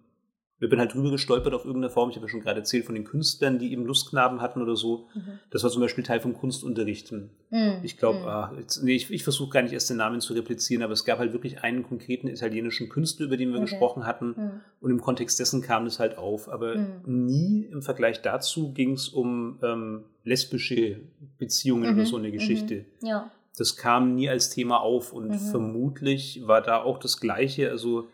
[0.63, 2.11] Ich bin halt drüber gestolpert auf irgendeine Form.
[2.11, 5.09] Ich habe ja schon gerade erzählt von den Künstlern, die eben Lustknaben hatten oder so.
[5.13, 5.41] Mhm.
[5.51, 7.31] Das war zum Beispiel Teil vom Kunstunterrichten.
[7.51, 7.81] Mhm.
[7.83, 8.27] Ich glaube, mhm.
[8.27, 8.53] ah,
[8.83, 11.33] nee, ich, ich versuche gar nicht erst den Namen zu replizieren, aber es gab halt
[11.33, 13.71] wirklich einen konkreten italienischen Künstler, über den wir okay.
[13.71, 14.29] gesprochen hatten.
[14.29, 14.51] Mhm.
[14.81, 16.49] Und im Kontext dessen kam das halt auf.
[16.49, 17.27] Aber mhm.
[17.27, 21.01] nie im Vergleich dazu ging es um ähm, lesbische
[21.39, 22.85] Beziehungen oder so eine Geschichte.
[23.03, 23.33] Ja.
[23.59, 27.71] Das kam nie als Thema auf und vermutlich war da auch das Gleiche.
[27.71, 28.09] Also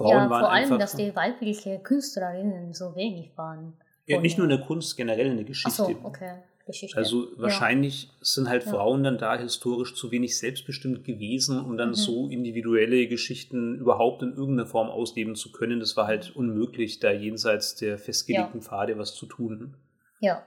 [0.00, 3.74] Frauen ja, waren vor allem, dass die weibliche Künstlerinnen so wenig waren.
[4.06, 5.82] Ja, nicht nur in der Kunst, generell in der Geschichte.
[5.82, 6.32] Ach so, okay.
[6.66, 6.96] Geschichte.
[6.96, 8.10] Also wahrscheinlich ja.
[8.20, 8.70] sind halt ja.
[8.70, 11.94] Frauen dann da historisch zu wenig selbstbestimmt gewesen, um dann mhm.
[11.94, 15.80] so individuelle Geschichten überhaupt in irgendeiner Form ausleben zu können.
[15.80, 18.66] Das war halt unmöglich, da jenseits der festgelegten ja.
[18.66, 19.74] Pfade was zu tun.
[20.20, 20.42] Ja.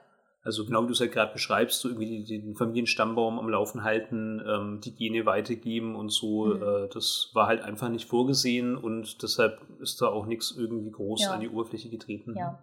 [0.45, 4.41] Also genau wie du es halt gerade beschreibst, so irgendwie den Familienstammbaum am Laufen halten,
[4.45, 6.61] ähm, die Gene weitergeben und so, mhm.
[6.61, 11.21] äh, das war halt einfach nicht vorgesehen und deshalb ist da auch nichts irgendwie groß
[11.21, 11.31] ja.
[11.31, 12.35] an die Oberfläche getreten.
[12.37, 12.61] Ja.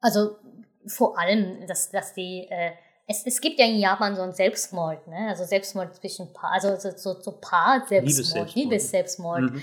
[0.00, 0.36] Also
[0.86, 2.72] vor allem, dass, dass die, äh,
[3.06, 5.28] es, es gibt ja in Japan so einen Selbstmord, ne?
[5.28, 9.42] Also Selbstmord zwischen Paar, also so, so, so Paar-Selbstmord, Liebes-Selbstmord.
[9.42, 9.62] Mhm.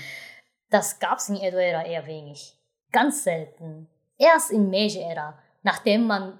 [0.70, 2.56] Das gab es in Edo-Ära eher wenig.
[2.92, 3.88] Ganz selten.
[4.18, 6.38] Erst in Meiji-Ära, nachdem man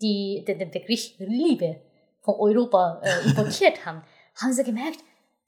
[0.00, 1.80] die, den, den Begriff Liebe
[2.20, 4.02] von Europa äh, importiert haben,
[4.36, 4.98] haben sie gemerkt,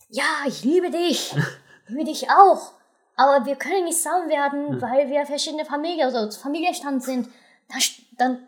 [0.09, 2.73] ja, ich liebe dich, ich liebe dich auch,
[3.17, 4.83] aber wir können nicht zusammen werden, hm.
[4.83, 7.29] weil wir verschiedene Familien, also Familienstand sind.
[7.69, 7.81] Dann,
[8.17, 8.39] dann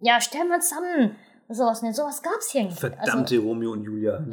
[0.00, 1.16] ja, stellen wir uns zusammen.
[1.48, 1.94] Sowas, ne?
[1.94, 2.78] Sowas gab's hier nicht.
[2.78, 4.24] Verdammte also, Romeo und Julia.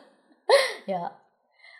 [0.86, 1.10] ja.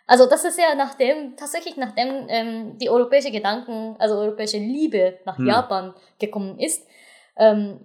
[0.05, 5.37] Also das ist ja nachdem, tatsächlich nachdem ähm, die europäische Gedanken, also europäische Liebe nach
[5.37, 5.47] hm.
[5.47, 6.85] Japan gekommen ist,
[7.37, 7.79] ähm,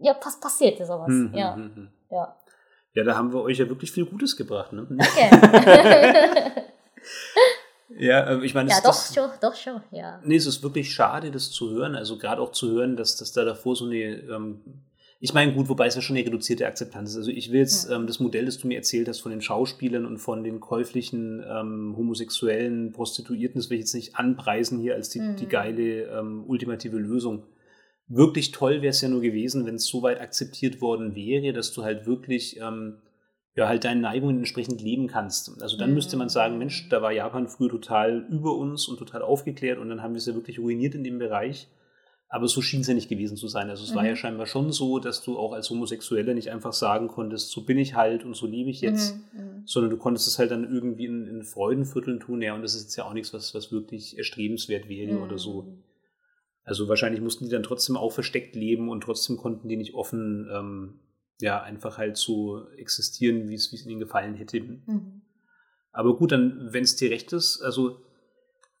[0.00, 1.08] ja, pass passierte sowas.
[1.08, 1.54] Hm, ja.
[1.54, 1.88] Hm, hm, hm.
[2.10, 2.36] ja.
[2.94, 4.82] Ja, da haben wir euch ja wirklich viel Gutes gebracht, ne?
[4.82, 5.30] Okay.
[7.98, 10.20] ja, äh, ich meine, ja, doch, das, schon, doch schon, ja.
[10.24, 11.94] Nee, es ist wirklich schade, das zu hören.
[11.94, 14.60] Also gerade auch zu hören, dass, dass da davor so eine, ähm,
[15.20, 17.16] ich meine, gut, wobei es ja schon eine reduzierte Akzeptanz ist.
[17.18, 17.94] Also ich will jetzt hm.
[17.94, 21.44] ähm, das Modell, das du mir erzählt hast von den Schauspielern und von den käuflichen
[21.48, 25.36] ähm, homosexuellen Prostituierten, das will ich jetzt nicht anpreisen hier als die, hm.
[25.36, 27.44] die geile ähm, ultimative Lösung
[28.10, 31.72] wirklich toll wäre es ja nur gewesen, wenn es so weit akzeptiert worden wäre, dass
[31.72, 32.98] du halt wirklich ähm,
[33.56, 35.62] ja halt deinen Neigungen entsprechend leben kannst.
[35.62, 35.94] Also dann mhm.
[35.94, 39.88] müsste man sagen, Mensch, da war Japan früher total über uns und total aufgeklärt und
[39.88, 41.68] dann haben wir es ja wirklich ruiniert in dem Bereich.
[42.32, 43.70] Aber so schien es ja nicht gewesen zu sein.
[43.70, 43.96] Also es mhm.
[43.96, 44.16] war ja mhm.
[44.16, 47.94] scheinbar schon so, dass du auch als Homosexueller nicht einfach sagen konntest, so bin ich
[47.94, 49.40] halt und so lebe ich jetzt, mhm.
[49.40, 49.62] mhm.
[49.66, 52.42] sondern du konntest es halt dann irgendwie in, in Freudenvierteln tun.
[52.42, 55.66] Ja, und das ist jetzt ja auch nichts, was, was wirklich erstrebenswert wäre oder so.
[56.70, 60.48] Also wahrscheinlich mussten die dann trotzdem auch versteckt leben und trotzdem konnten die nicht offen,
[60.54, 61.00] ähm,
[61.40, 64.60] ja, einfach halt so existieren, wie es ihnen gefallen hätte.
[64.60, 65.22] Mhm.
[65.90, 68.02] Aber gut, dann, wenn es dir recht ist, also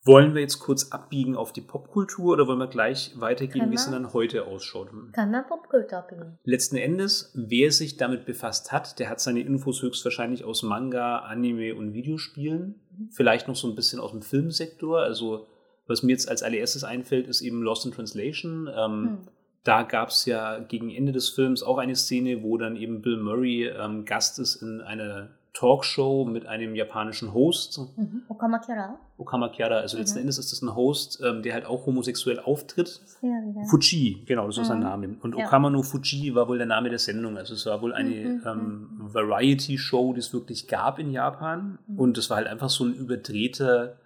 [0.04, 3.90] wollen wir jetzt kurz abbiegen auf die Popkultur oder wollen wir gleich weitergehen, wie es
[3.90, 4.90] dann heute ausschaut?
[5.12, 6.38] Kann man Popkultur abbiegen?
[6.44, 11.74] Letzten Endes, wer sich damit befasst hat, der hat seine Infos höchstwahrscheinlich aus Manga, Anime
[11.74, 12.80] und Videospielen.
[12.96, 13.10] Mhm.
[13.10, 15.00] Vielleicht noch so ein bisschen aus dem Filmsektor.
[15.00, 15.48] Also
[15.90, 18.68] was mir jetzt als allererstes einfällt, ist eben Lost in Translation.
[18.74, 19.18] Ähm, hm.
[19.64, 23.18] Da gab es ja gegen Ende des Films auch eine Szene, wo dann eben Bill
[23.18, 27.80] Murray ähm, Gast ist in einer Talkshow mit einem japanischen Host.
[27.96, 28.22] Mhm.
[28.28, 28.98] Okama Kiara.
[29.18, 30.02] Okama Kiara, also mhm.
[30.02, 33.00] letzten Endes ist das ein Host, ähm, der halt auch homosexuell auftritt.
[33.20, 33.64] Ja, ja.
[33.68, 34.68] Fuji, genau, das ist mhm.
[34.68, 35.16] sein Name.
[35.20, 35.44] Und ja.
[35.44, 37.36] Okama no Fuji war wohl der Name der Sendung.
[37.36, 38.42] Also es war wohl eine mhm.
[38.46, 39.14] ähm, mhm.
[39.14, 41.78] Variety-Show, die es wirklich gab in Japan.
[41.86, 41.98] Mhm.
[41.98, 43.96] Und es war halt einfach so ein überdrehter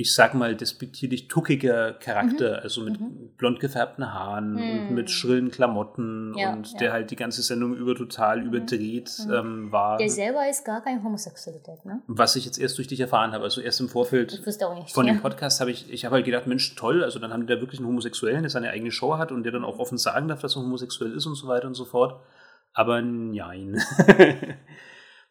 [0.00, 2.62] ich sag mal, despektierlich tuckiger Charakter, mhm.
[2.62, 3.32] also mit mhm.
[3.36, 4.58] blond gefärbten Haaren mhm.
[4.58, 6.78] und mit schrillen Klamotten ja, und ja.
[6.78, 8.46] der halt die ganze Sendung über total mhm.
[8.46, 9.32] überdreht mhm.
[9.32, 9.98] ähm, war.
[9.98, 12.00] Der selber ist gar keine Homosexualität, ne?
[12.06, 15.12] Was ich jetzt erst durch dich erfahren habe, also erst im Vorfeld nicht, von ja.
[15.12, 17.60] dem Podcast habe ich, ich habe halt gedacht, Mensch, toll, also dann haben die da
[17.60, 20.40] wirklich einen Homosexuellen, der seine eigene Show hat und der dann auch offen sagen darf,
[20.40, 22.22] dass er homosexuell ist und so weiter und so fort.
[22.72, 23.82] Aber nein.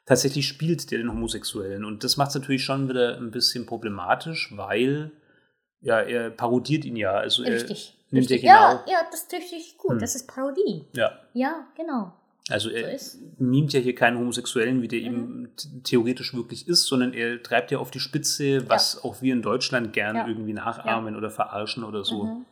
[0.10, 1.86] tatsächlich spielt der den Homosexuellen.
[1.86, 5.12] Und das macht es natürlich schon wieder ein bisschen problematisch, weil
[5.82, 7.12] ja, er parodiert ihn ja.
[7.12, 7.96] Also richtig.
[8.10, 8.42] Er nimmt richtig.
[8.42, 9.92] Ja, genau, ja, ja, das ist richtig gut.
[9.92, 10.00] Hm.
[10.00, 10.86] Das ist Parodie.
[10.94, 11.12] Ja.
[11.34, 12.14] Ja, genau.
[12.50, 15.06] Also er so mimt ja hier keinen Homosexuellen, wie der mhm.
[15.06, 19.08] eben theoretisch wirklich ist, sondern er treibt ja auf die Spitze, was ja.
[19.08, 20.28] auch wir in Deutschland gern ja.
[20.28, 21.18] irgendwie nachahmen ja.
[21.20, 22.24] oder verarschen oder so.
[22.24, 22.46] Mhm.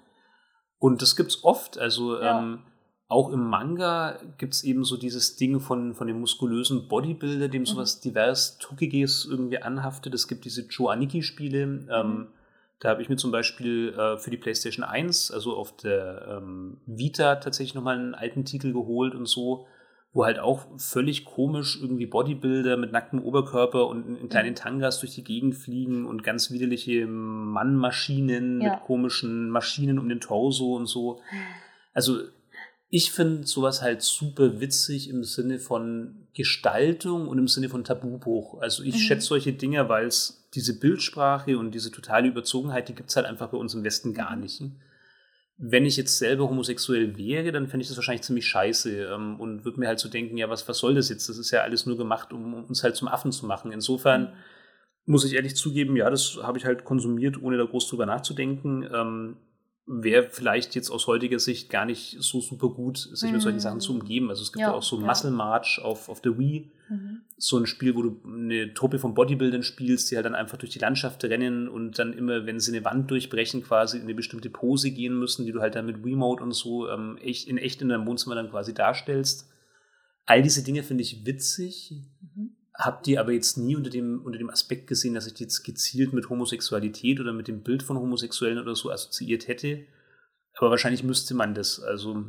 [0.77, 1.79] Und das gibt's oft.
[1.79, 2.59] Also ähm,
[3.07, 7.61] auch im Manga gibt es eben so dieses Ding von, von dem muskulösen Bodybuilder, dem
[7.61, 7.65] mhm.
[7.65, 10.13] sowas divers Tuckiges irgendwie anhaftet.
[10.13, 11.61] Es gibt diese Joaniki-Spiele.
[11.61, 12.27] Ähm, mhm.
[12.79, 16.81] da habe ich mir zum Beispiel äh, für die PlayStation 1, also auf der ähm,
[16.85, 19.67] Vita, tatsächlich nochmal einen alten Titel geholt und so
[20.17, 25.13] wo halt auch völlig komisch irgendwie Bodybuilder mit nacktem Oberkörper und in, kleinen Tangas durch
[25.13, 28.71] die Gegend fliegen und ganz widerliche Mannmaschinen Ja.
[28.71, 31.21] mit komischen Maschinen um den Torso und so.
[31.93, 32.21] Also
[32.89, 38.61] ich finde sowas halt super witzig im Sinne von Gestaltung und im Sinne von Tabubruch.
[38.61, 38.99] Also ich Mhm.
[38.99, 43.25] schätze solche Dinge, weil es diese Bildsprache und diese totale Überzogenheit, die gibt es halt
[43.25, 44.41] einfach bei uns im Westen gar Mhm.
[44.43, 44.63] nicht.
[45.57, 49.65] Wenn ich jetzt selber homosexuell wäre, dann fände ich das wahrscheinlich ziemlich scheiße ähm, und
[49.65, 51.27] würde mir halt so denken, ja, was, was soll das jetzt?
[51.29, 53.71] Das ist ja alles nur gemacht, um uns halt zum Affen zu machen.
[53.71, 54.33] Insofern
[55.05, 58.87] muss ich ehrlich zugeben, ja, das habe ich halt konsumiert, ohne da groß drüber nachzudenken.
[58.93, 59.37] Ähm,
[59.89, 63.61] Wäre vielleicht jetzt aus heutiger Sicht gar nicht so super gut, sich mit solchen Mhm.
[63.61, 64.29] Sachen zu umgeben.
[64.29, 65.05] Also es gibt ja, Ja, auch so ja.
[65.05, 67.21] Muscle March auf, auf der Wii, Mhm.
[67.37, 70.71] so ein Spiel, wo du eine Truppe von Bodybuildern spielst, die halt dann einfach durch
[70.71, 74.49] die Landschaft rennen und dann immer, wenn sie eine Wand durchbrechen, quasi in eine bestimmte
[74.49, 77.81] Pose gehen müssen, die du halt dann mit Remote und so ähm, echt, in echt
[77.81, 79.49] in deinem Wohnzimmer dann quasi darstellst.
[80.25, 81.93] All diese Dinge finde ich witzig,
[82.77, 82.83] Mhm.
[82.83, 85.63] hab die aber jetzt nie unter dem, unter dem Aspekt gesehen, dass ich die jetzt
[85.63, 89.85] gezielt mit Homosexualität oder mit dem Bild von Homosexuellen oder so assoziiert hätte.
[90.57, 91.79] Aber wahrscheinlich müsste man das.
[91.79, 92.25] Also,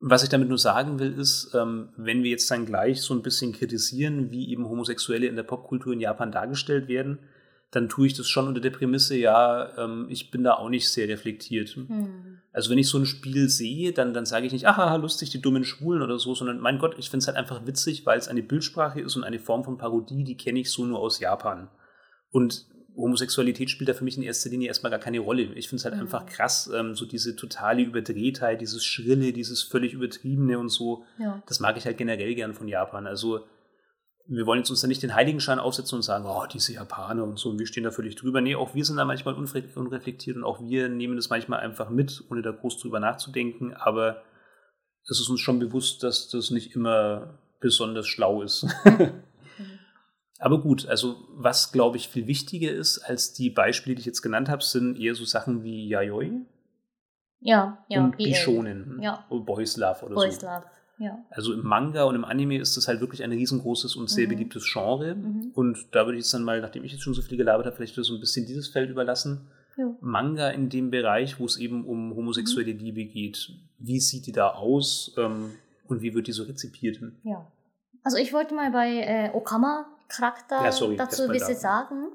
[0.00, 3.22] was ich damit nur sagen will, ist, ähm, wenn wir jetzt dann gleich so ein
[3.22, 7.18] bisschen kritisieren, wie eben Homosexuelle in der Popkultur in Japan dargestellt werden,
[7.72, 10.88] dann tue ich das schon unter der Prämisse, ja, ähm, ich bin da auch nicht
[10.90, 11.74] sehr reflektiert.
[11.76, 12.38] Mhm.
[12.52, 15.40] Also wenn ich so ein Spiel sehe, dann, dann sage ich nicht, aha, lustig, die
[15.40, 18.28] dummen Schwulen oder so, sondern mein Gott, ich finde es halt einfach witzig, weil es
[18.28, 21.68] eine Bildsprache ist und eine Form von Parodie, die kenne ich so nur aus Japan.
[22.30, 25.44] Und Homosexualität spielt da für mich in erster Linie erstmal gar keine Rolle.
[25.54, 26.02] Ich finde es halt Mhm.
[26.02, 31.04] einfach krass, ähm, so diese totale Überdrehtheit, dieses Schrille, dieses völlig Übertriebene und so.
[31.18, 31.42] Ja.
[31.46, 33.06] Das mag ich halt generell gern von Japan.
[33.06, 33.46] Also
[34.26, 37.38] wir wollen jetzt uns da nicht den Heiligenschein aufsetzen und sagen, oh, diese Japaner und
[37.38, 38.40] so, und wir stehen da völlig drüber.
[38.40, 41.90] Nee, auch wir sind da manchmal unre- unreflektiert und auch wir nehmen das manchmal einfach
[41.90, 43.74] mit, ohne da groß drüber nachzudenken.
[43.74, 44.22] Aber
[45.08, 48.66] es ist uns schon bewusst, dass das nicht immer besonders schlau ist.
[50.38, 54.22] Aber gut, also was glaube ich viel wichtiger ist als die Beispiele, die ich jetzt
[54.22, 56.32] genannt habe, sind eher so Sachen wie Yayoi
[57.38, 58.02] Ja, ja.
[58.04, 58.16] und.
[58.16, 59.24] Bishonen Ja.
[59.30, 60.46] oder Boys Love oder Boys so.
[60.46, 60.64] Love.
[61.02, 61.18] Ja.
[61.30, 64.30] Also im Manga und im Anime ist das halt wirklich ein riesengroßes und sehr Mhm.
[64.30, 65.14] beliebtes Genre.
[65.16, 65.50] Mhm.
[65.54, 67.74] Und da würde ich jetzt dann mal, nachdem ich jetzt schon so viel gelabert habe,
[67.76, 69.48] vielleicht so ein bisschen dieses Feld überlassen.
[69.76, 69.90] Ja.
[70.00, 73.50] Manga in dem Bereich, wo es eben um homosexuelle Liebe geht.
[73.78, 75.50] Wie sieht die da aus ähm,
[75.88, 76.98] und wie wird die so rezipiert?
[77.24, 77.46] Ja.
[78.04, 81.60] Also ich wollte mal bei äh, Okama-Charakter Ja, sorry, dazu ein bisschen da.
[81.60, 82.12] sagen,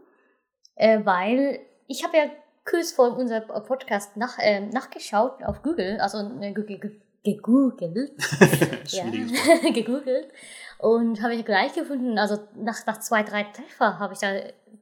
[0.75, 2.23] äh, weil ich habe ja
[2.69, 8.11] kurz vor unserem Podcast nach, äh, nachgeschaut auf Google, also ge- ge- gegoogelt,
[8.95, 9.09] ja,
[9.77, 10.27] gegoogelt
[10.79, 14.31] und habe ich gleich gefunden, also nach, nach zwei, drei Treffer habe ich da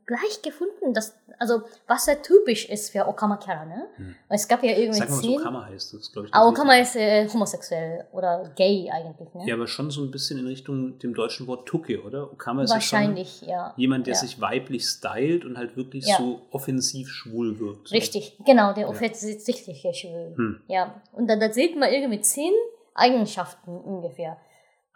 [0.06, 3.88] gleich gefunden, dass, also was sehr typisch ist für Okama-Charakter, ne?
[3.96, 4.16] Hm.
[4.30, 5.26] Es gab ja irgendwie Sag mal, was.
[5.28, 5.94] Okama heißt.
[5.94, 9.48] Das ist, glaub ich, Ah, Okama ist äh, homosexuell oder gay eigentlich, ne?
[9.48, 12.32] Ja, aber schon so ein bisschen in Richtung dem deutschen Wort Tucke, oder?
[12.32, 13.48] Okama ist Wahrscheinlich, ja.
[13.48, 14.20] ja schon jemand, der ja.
[14.20, 16.18] sich weiblich stylt und halt wirklich Ja.
[16.18, 17.88] so offensiv schwul wirkt.
[17.88, 17.96] So.
[17.96, 18.90] Richtig, genau, der Ja.
[18.90, 20.34] offensichtliche Schwul.
[20.36, 20.62] Hm.
[20.68, 22.54] Ja, und dann, da sieht man irgendwie zehn
[22.94, 24.38] Eigenschaften ungefähr.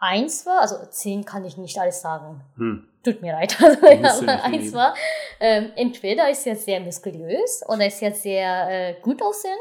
[0.00, 2.40] Eins war, also zehn kann ich nicht alles sagen.
[2.56, 2.88] Hm.
[3.04, 3.56] Tut mir leid.
[3.60, 4.94] Also, aber nicht eins war,
[5.38, 9.56] ähm, entweder ist er sehr muskulös oder ist er sehr äh, gut aussehend.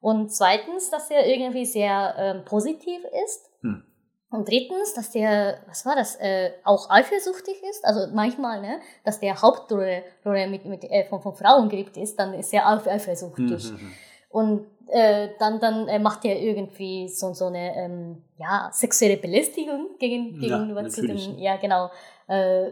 [0.00, 3.50] Und zweitens, dass er irgendwie sehr ähm, positiv ist.
[3.60, 3.84] Hm.
[4.30, 7.84] Und drittens, dass der, was war das, äh, auch eifersüchtig ist.
[7.84, 12.18] Also manchmal, ne, dass der Hauptrolle Rolle mit, mit, äh, von, von Frauen geliebt ist,
[12.18, 13.62] dann ist er eifersüchtig.
[13.62, 13.92] Hm, hm, hm.
[14.30, 19.96] Und äh, dann, dann äh, macht er irgendwie so, so eine ähm, ja, sexuelle Belästigung
[19.98, 21.26] gegen, Ja, gegenüber zu natürlich.
[21.28, 21.90] dem, ja genau,
[22.28, 22.70] äh,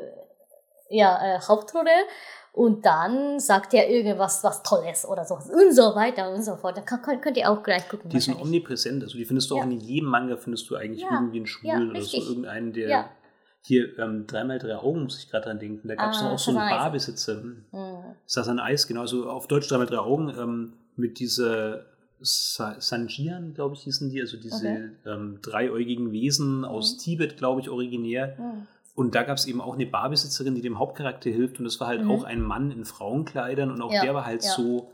[0.91, 1.91] ja, äh, Hauptrolle.
[2.53, 6.77] Und dann sagt er irgendwas, was Tolles oder so und so weiter und so fort.
[6.77, 8.11] Da kann, könnt, ihr auch gleich gucken.
[8.11, 9.05] Die sind omnipräsent.
[9.05, 9.61] Also die findest du Ja.
[9.63, 12.17] auch in jedem Manga, findest du eigentlich Ja, irgendwie einen Schwulen ja, oder so.
[12.17, 13.11] Irgendeinen, der Ja.
[13.63, 15.87] hier ähm, dreimal drei Augen, muss ich gerade dran denken.
[15.87, 16.69] Da gab es Ah, noch auch so einen.
[16.69, 17.35] Barbesitzer.
[17.35, 17.65] Hm.
[17.71, 18.05] Mhm.
[18.27, 19.03] Sasan Eis, genau.
[19.03, 21.85] Also auf Deutsch dreimal drei Augen ähm, mit dieser
[22.23, 24.21] Sa Sanjian, glaube ich, hießen die.
[24.21, 24.91] Also diese Okay.
[25.07, 26.99] ähm, dreiäugigen Wesen aus Mhm.
[26.99, 28.37] Tibet, glaube ich, originär.
[28.39, 28.67] Mhm.
[28.95, 31.59] Und da gab es eben auch eine Barbesitzerin, die dem Hauptcharakter hilft.
[31.59, 32.11] Und das war halt Mhm.
[32.11, 33.71] auch ein Mann in Frauenkleidern.
[33.71, 34.51] Und auch Ja, der war halt ja.
[34.51, 34.91] so,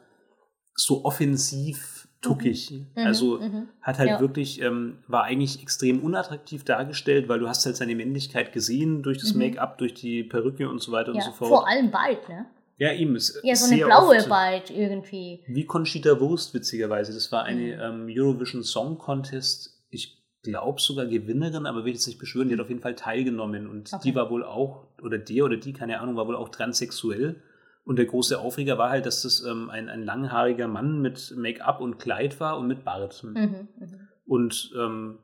[0.75, 2.71] so offensiv tuckig.
[2.71, 3.69] Mhm, Also mhm.
[3.83, 4.21] hat halt Ja.
[4.21, 9.19] wirklich, ähm, war eigentlich extrem unattraktiv dargestellt, weil du hast halt seine Männlichkeit gesehen durch
[9.19, 9.41] das Mhm.
[9.41, 11.49] Make-up, durch die Perücke und so weiter und so fort.
[11.51, 12.47] vor allem bald, ne?
[12.79, 15.43] Ja, ihm ist Ja, so eine blaue oft, bald irgendwie.
[15.47, 17.13] Wie Conchita Wurst, witzigerweise.
[17.15, 18.09] Das war eine Mhm.
[18.09, 19.83] ähm, Eurovision Song Contest.
[19.91, 22.49] Ich glaube sogar Gewinnerin, aber will ich jetzt nicht beschwören.
[22.49, 23.67] Die hat auf jeden Fall teilgenommen.
[23.67, 24.03] Und Okay.
[24.11, 27.43] die war wohl auch, oder der oder die, keine Ahnung, war wohl auch transsexuell.
[27.85, 31.81] Und der große Aufreger war halt, dass das ähm, ein, ein langhaariger Mann mit Make-up
[31.81, 33.23] und Kleid war und mit Bart.
[33.25, 33.69] Mhm.
[33.79, 34.09] Mhm.
[34.27, 35.19] Und ähm,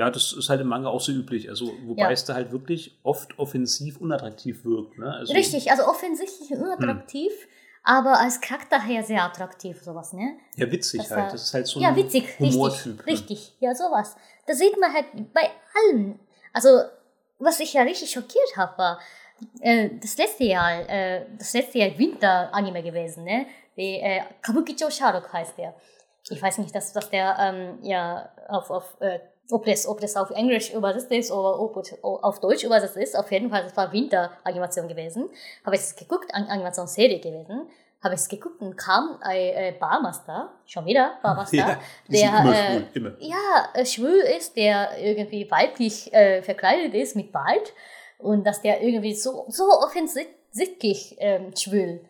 [0.00, 1.50] Ja, das ist halt im Manga auch so üblich.
[1.50, 2.10] Also, wobei Ja.
[2.10, 4.98] es da halt wirklich oft offensiv unattraktiv wirkt.
[4.98, 5.12] Ne?
[5.12, 7.30] Also, Richtig, also offensichtlich unattraktiv,
[7.82, 10.38] aber als Charakter her sehr attraktiv, sowas, ne?
[10.56, 11.20] Ja, witzig Das halt.
[11.24, 13.06] war- Das ist halt so ja, ein witzig, Humortyp.
[13.06, 13.12] richtig, ne?
[13.12, 14.16] richtig, ja, sowas.
[14.46, 15.50] Da sieht man halt bei
[15.90, 16.18] allem.
[16.54, 16.68] Also,
[17.38, 19.00] was ich ja richtig schockiert habe, war,
[19.60, 23.46] äh, das letzte Jahr, äh, das letzte Jahr Winter-Anime gewesen, ne?
[23.76, 25.74] Die, äh, Kabukicho Sharok heißt der.
[26.30, 29.18] Ich weiß nicht, dass, dass der, ähm, ja, auf, auf, äh,
[29.52, 33.16] ob das, ob das auf Englisch übersetzt ist oder ob es auf Deutsch übersetzt ist.
[33.16, 35.28] Auf jeden Fall, das war Winter-Animation gewesen.
[35.64, 37.68] Habe ich es geguckt, An Animationsserie gewesen.
[38.02, 41.78] Habe ich es geguckt und kam ein äh, Barmaster, schon wieder Barmaster, Ja,
[42.08, 43.12] der, immer äh, schwul, immer.
[43.18, 47.74] ja, äh, schwul ist, der irgendwie weiblich äh, verkleidet ist mit Bart
[48.16, 52.00] und dass der irgendwie so, so offensichtlich ähm, schwul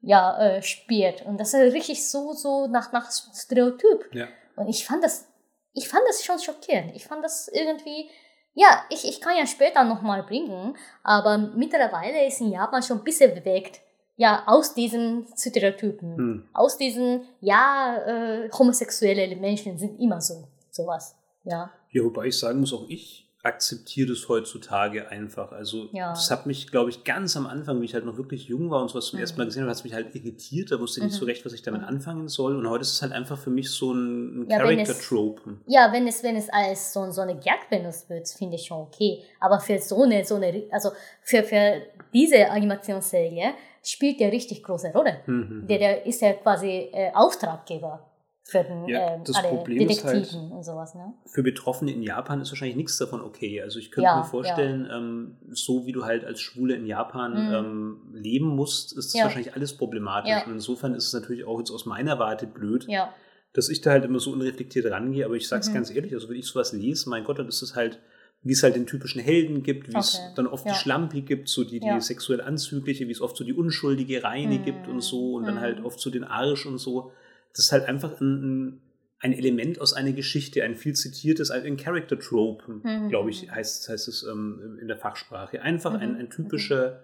[0.00, 4.08] ja, äh, spielt und das ist richtig so, so nach, nach Stereotyp.
[4.14, 4.28] Ja.
[4.56, 5.26] Und ich fand das,
[5.74, 6.94] ich fand das schon schockierend.
[6.94, 8.08] Ich fand das irgendwie,
[8.54, 13.04] ja, ich, ich kann ja später nochmal bringen, aber mittlerweile ist in Japan schon ein
[13.04, 13.80] bisschen bewegt.
[14.16, 16.16] Ja, aus diesen Stereotypen.
[16.16, 16.48] Hm.
[16.52, 20.46] Aus diesen, ja, äh, homosexuelle Menschen sind immer so.
[20.70, 21.16] Sowas.
[21.42, 21.72] Ja.
[21.90, 25.52] Ja, wobei ich sagen muss, auch ich akzeptiere das heutzutage einfach.
[25.52, 26.10] Also Ja.
[26.10, 28.80] das hat mich, glaube ich, ganz am Anfang, wie ich halt noch wirklich jung war
[28.82, 29.22] und sowas zum Mhm.
[29.22, 30.72] ersten Mal gesehen habe, hat es mich halt irritiert.
[30.72, 31.18] Da wusste ich nicht Mhm.
[31.20, 31.88] so recht, was ich damit Mhm.
[31.88, 32.56] anfangen soll.
[32.56, 35.58] Und heute ist es halt einfach für mich so ein, ein Ja, wenn es- Character-Trope.
[35.66, 38.78] Ja, wenn es, wenn es als so, so eine Gag benutzt wird, finde ich schon
[38.80, 39.22] okay.
[39.40, 40.90] Aber für so eine, so eine, also
[41.22, 41.82] für, für
[42.12, 45.18] diese Animationsserie spielt der richtig große Rolle.
[45.26, 45.66] Mhm.
[45.68, 48.10] Der, der ist ja quasi äh, Auftraggeber
[48.46, 51.14] für den, Ja, ähm, das alle Problem ist halt- Detektiven und sowas, ne?
[51.26, 53.62] Für Betroffene in Japan ist wahrscheinlich nichts davon okay.
[53.62, 57.32] Also ich könnte Ja, mir vorstellen, ähm, so wie du halt als Schwule in Japan
[57.48, 57.54] Mhm.
[57.54, 59.24] ähm, leben musst, ist das Ja.
[59.24, 60.30] wahrscheinlich alles problematisch.
[60.30, 60.44] Ja.
[60.44, 63.14] Und insofern ist es natürlich auch jetzt aus meiner Warte blöd, Ja.
[63.54, 65.24] dass ich da halt immer so unreflektiert rangehe.
[65.24, 65.74] Aber ich sag's Mhm.
[65.74, 67.98] ganz ehrlich, also wenn ich sowas lese, mein Gott, dann ist es halt,
[68.42, 70.32] wie es halt den typischen Helden gibt, wie es Okay.
[70.36, 70.72] dann oft Ja.
[70.72, 71.98] die Schlampi gibt, so die, die Ja.
[71.98, 74.64] sexuell anzügliche, wie es oft so die unschuldige Reine Mhm.
[74.64, 75.60] gibt und so und dann Mhm.
[75.60, 77.12] halt oft so den Arsch und so.
[77.54, 78.80] Das ist halt einfach ein, ein,
[79.20, 83.08] ein Element aus einer Geschichte, ein viel zitiertes, ein, ein Character Trope, Mhm.
[83.08, 85.62] glaube ich, heißt, heißt es ähm, in der Fachsprache.
[85.62, 86.18] Einfach ein, Mhm.
[86.20, 87.00] ein typischer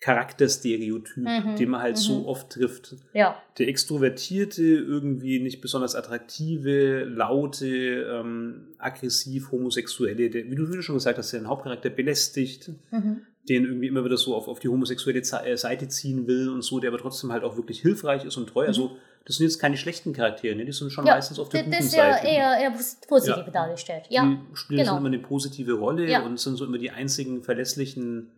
[0.00, 1.56] Charakterstereotyp, Mhm.
[1.56, 2.00] den man halt Mhm.
[2.00, 3.36] so oft trifft Ja.
[3.58, 10.82] der extrovertierte, irgendwie nicht besonders attraktive, laute, ähm, aggressiv homosexuelle, der, wie du wie du
[10.82, 13.22] schon gesagt hast, der den Hauptcharakter belästigt, Mhm.
[13.48, 16.80] den irgendwie immer wieder so auf, auf die homosexuelle äh, Seite ziehen will und so,
[16.80, 18.66] der aber trotzdem halt auch wirklich hilfreich ist und treu.
[18.66, 20.64] Also das sind jetzt keine schlechten Charaktere, ne?
[20.64, 21.14] die sind schon ja.
[21.14, 22.26] meistens auf der das guten ist ja Seite.
[22.26, 22.70] eher, eher
[23.08, 23.50] positiv Ja.
[23.50, 24.06] dargestellt.
[24.10, 24.36] Die Ja.
[24.52, 24.96] spielen genau.
[24.98, 26.22] immer eine positive Rolle Ja.
[26.24, 28.30] und sind so immer die einzigen verlässlichen,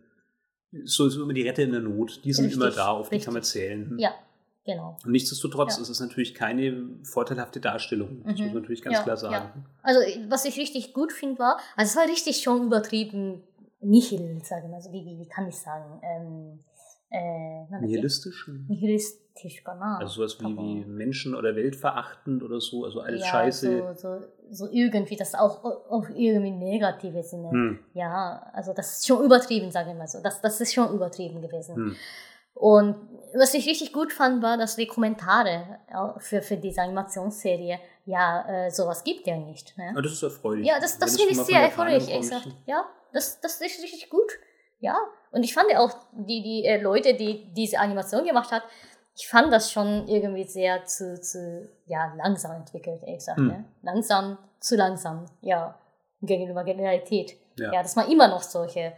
[0.83, 2.21] so, so immer die Retter in der Not.
[2.23, 3.25] Die sind Richtig, immer da, auf die richtig.
[3.25, 3.95] kann man zählen.
[3.99, 4.11] Ja.
[4.65, 4.97] Genau.
[5.05, 8.21] Und nichtsdestotrotz ist es natürlich keine vorteilhafte Darstellung.
[8.25, 8.43] Das Mhm.
[8.45, 9.65] muss man natürlich ganz klar sagen.
[9.81, 13.43] Also, was ich richtig gut finde, war, also es war richtig schon übertrieben,
[13.79, 16.59] nihil, sagen wir, also wie, wie, wie kann ich sagen, ähm,
[17.09, 18.49] äh, nihilistisch?
[18.67, 19.97] Nihilistisch, genau.
[19.97, 20.61] Also sowas wie, genau.
[20.61, 23.95] wie Menschen oder weltverachtend oder so, also alles ja, Scheiße.
[23.95, 27.49] So, so, so irgendwie, das auch, auch irgendwie negative Sinne.
[27.51, 27.79] Hm.
[27.93, 30.21] Ja, also das ist schon übertrieben, sagen wir mal so.
[30.21, 31.75] Das, das ist schon übertrieben gewesen.
[31.75, 31.95] Hm.
[32.53, 32.95] Und
[33.35, 35.79] was ich richtig gut fand, war, dass die Kommentare
[36.17, 39.77] für, für diese Animationsserie, ja, äh, sowas gibt ja nicht.
[39.77, 39.89] Ne?
[39.91, 40.65] Aber das ist erfreulich.
[40.65, 42.49] Ja, das, das finde ich sehr erfreulich, exakt.
[42.65, 44.31] Ja, das, das ist richtig gut.
[44.79, 44.97] Ja,
[45.31, 48.63] und ich fand ja auch die, die äh, Leute, die diese Animation gemacht hat,
[49.15, 53.39] ich fand das schon irgendwie sehr zu, zu ja, langsam entwickelt, ehrlich gesagt.
[53.39, 53.47] Hm.
[53.47, 53.65] Ne?
[53.81, 55.79] Langsam, zu langsam, ja,
[56.21, 57.35] gegenüber Generalität.
[57.59, 57.73] Ja.
[57.73, 57.81] Ja.
[57.81, 58.93] dass man immer noch solche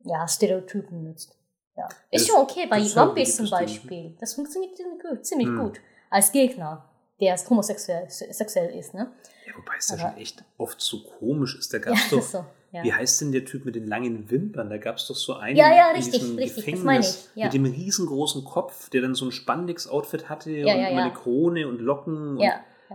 [0.00, 1.38] ja, Stereotypen nutzt.
[1.74, 1.88] Ja.
[2.10, 4.14] Ist Das- schon okay, bei One Piece zum Beispiel.
[4.20, 5.58] Das funktioniert ziemlich gut, ziemlich Hm.
[5.58, 5.80] gut.
[6.10, 6.84] Als Gegner,
[7.18, 9.10] der homosexuell sexuell ist, ne?
[9.46, 11.72] Ja, wobei es Aber- schon echt oft so komisch ist.
[11.72, 12.44] Da Ja, gab es doch, so.
[12.74, 12.82] Ja.
[12.84, 14.68] wie heißt denn der Typ mit den langen Wimpern?
[14.68, 17.44] Da gab es doch so einen Ja, ja, in richtig, diesem richtig, Gefängnis ja.
[17.46, 21.12] mit dem riesengroßen Kopf, der dann so ein Spandex-Outfit hatte Ja, und ja, immer eine
[21.12, 22.36] Krone und Locken.
[22.38, 22.44] Und.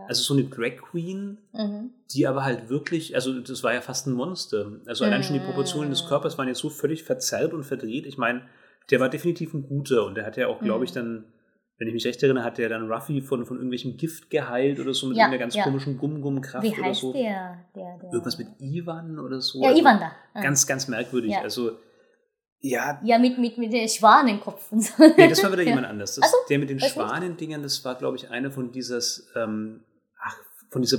[0.07, 1.89] Also so eine Drag Queen, Mhm.
[2.11, 4.71] die aber halt wirklich, also das war ja fast ein Monster.
[4.86, 6.07] Also allein schon die Proportionen des Mm.
[6.07, 8.05] Körpers waren jetzt so völlig verzerrt und verdreht.
[8.05, 8.41] Ich meine,
[8.91, 10.95] der war definitiv ein guter und der hat ja auch, glaube ich, Mhm.
[10.95, 11.23] dann,
[11.80, 14.93] wenn ich mich recht erinnere, hat der dann Ruffy von, von irgendwelchem Gift geheilt oder
[14.93, 15.63] so mit Ja, irgendeiner ganz ja.
[15.63, 17.13] komischen Gum-Gum-Kraft Wie oder heißt so.
[17.13, 18.11] der, der, der?
[18.11, 19.61] Irgendwas mit Ivan oder so.
[19.63, 20.41] Ja, Also Ivan da.
[20.41, 21.32] Ganz, ganz merkwürdig.
[21.32, 21.41] Ja.
[21.41, 21.71] Also,
[22.59, 24.93] ja, Ja, mit, mit, mit dem Schwanenkopf und so.
[25.17, 26.15] nee, das war wieder jemand anders.
[26.15, 26.82] Das, so, der mit den.
[26.82, 29.86] Schwanendingern, das war, glaube ich, einer von dieses, ähm,
[30.21, 30.36] ach,
[30.69, 30.97] von dieser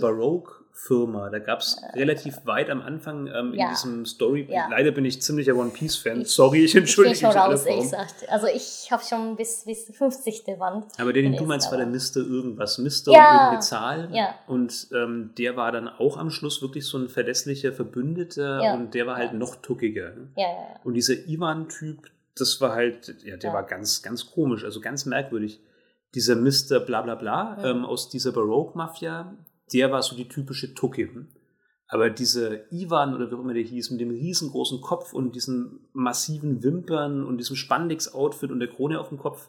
[0.80, 1.30] Baroque-Firma.
[1.30, 3.70] Da gab es relativ weit am Anfang ähm, in Ja.
[3.70, 4.46] diesem Story.
[4.50, 4.68] Ja.
[4.70, 6.22] Leider bin ich ziemlicher One Piece-Fan.
[6.22, 8.28] Ich- Sorry, ich Ich entschuldige schon mich in raus, ich sagte.
[8.30, 10.44] Also ich habe schon bis, bis 50.
[10.58, 10.86] Band.
[10.98, 12.16] Aber der, den du meinst, war der Mr.
[12.16, 12.78] irgendwas.
[12.78, 12.86] Mr.
[12.86, 12.88] Ja.
[12.88, 14.08] und irgendeine Zahl.
[14.12, 14.34] Ja.
[14.46, 18.74] Und ähm, der war dann auch am Schluss wirklich so ein verlässlicher Verbündeter Ja.
[18.74, 20.12] und der war halt noch tuckiger.
[20.36, 20.80] Ja, ja, ja.
[20.84, 25.60] Und dieser Ivan-Typ, das war halt, ja, der war ganz, ganz komisch, also ganz merkwürdig.
[26.14, 26.80] Dieser Mr.
[26.80, 27.64] bla bla bla Mhm.
[27.64, 29.32] ähm, aus dieser Baroque-Mafia,
[29.72, 31.08] der war so die typische Tucke.
[31.92, 35.80] Aber dieser Ivan oder wie auch immer der hieß, mit dem riesengroßen Kopf und diesen
[35.92, 39.48] massiven Wimpern und diesem Spandex-Outfit und der Krone auf dem Kopf,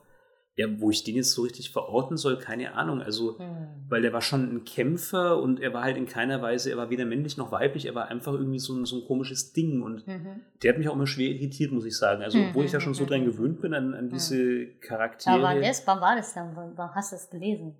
[0.56, 3.02] ja, wo ich den jetzt so richtig verorten soll, keine Ahnung.
[3.02, 3.68] Also, Hm.
[3.90, 6.90] weil der war schon ein Kämpfer und er war halt in keiner Weise, er war
[6.90, 10.06] weder männlich noch weiblich, er war einfach irgendwie so ein, so ein komisches Ding und
[10.08, 10.42] Mhm.
[10.64, 12.22] der hat mich auch immer schwer irritiert, muss ich sagen.
[12.24, 13.26] Also, Mhm, obwohl ich da schon so mhm, dran mhm.
[13.26, 16.56] gewöhnt bin, an, an diese Charaktere, Aber wann, das, wann war das dann?
[16.56, 17.76] Wann, hast du es gelesen?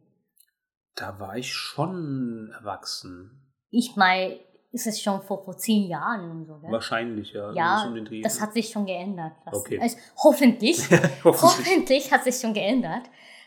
[0.96, 3.32] Da war ich schon erwachsen.
[3.70, 4.40] Ich meine,
[4.72, 6.72] ist es schon vor, vor zehn Jahren und so, gell?
[6.72, 7.52] Wahrscheinlich, ja.
[7.54, 8.22] Ja, so um den Dreh.
[8.22, 9.34] das hat sich schon geändert.
[9.46, 9.80] Das, Okay.
[9.82, 10.80] also, hoffentlich.
[11.24, 12.12] Hoffentlich.
[12.12, 13.04] hat sich schon geändert.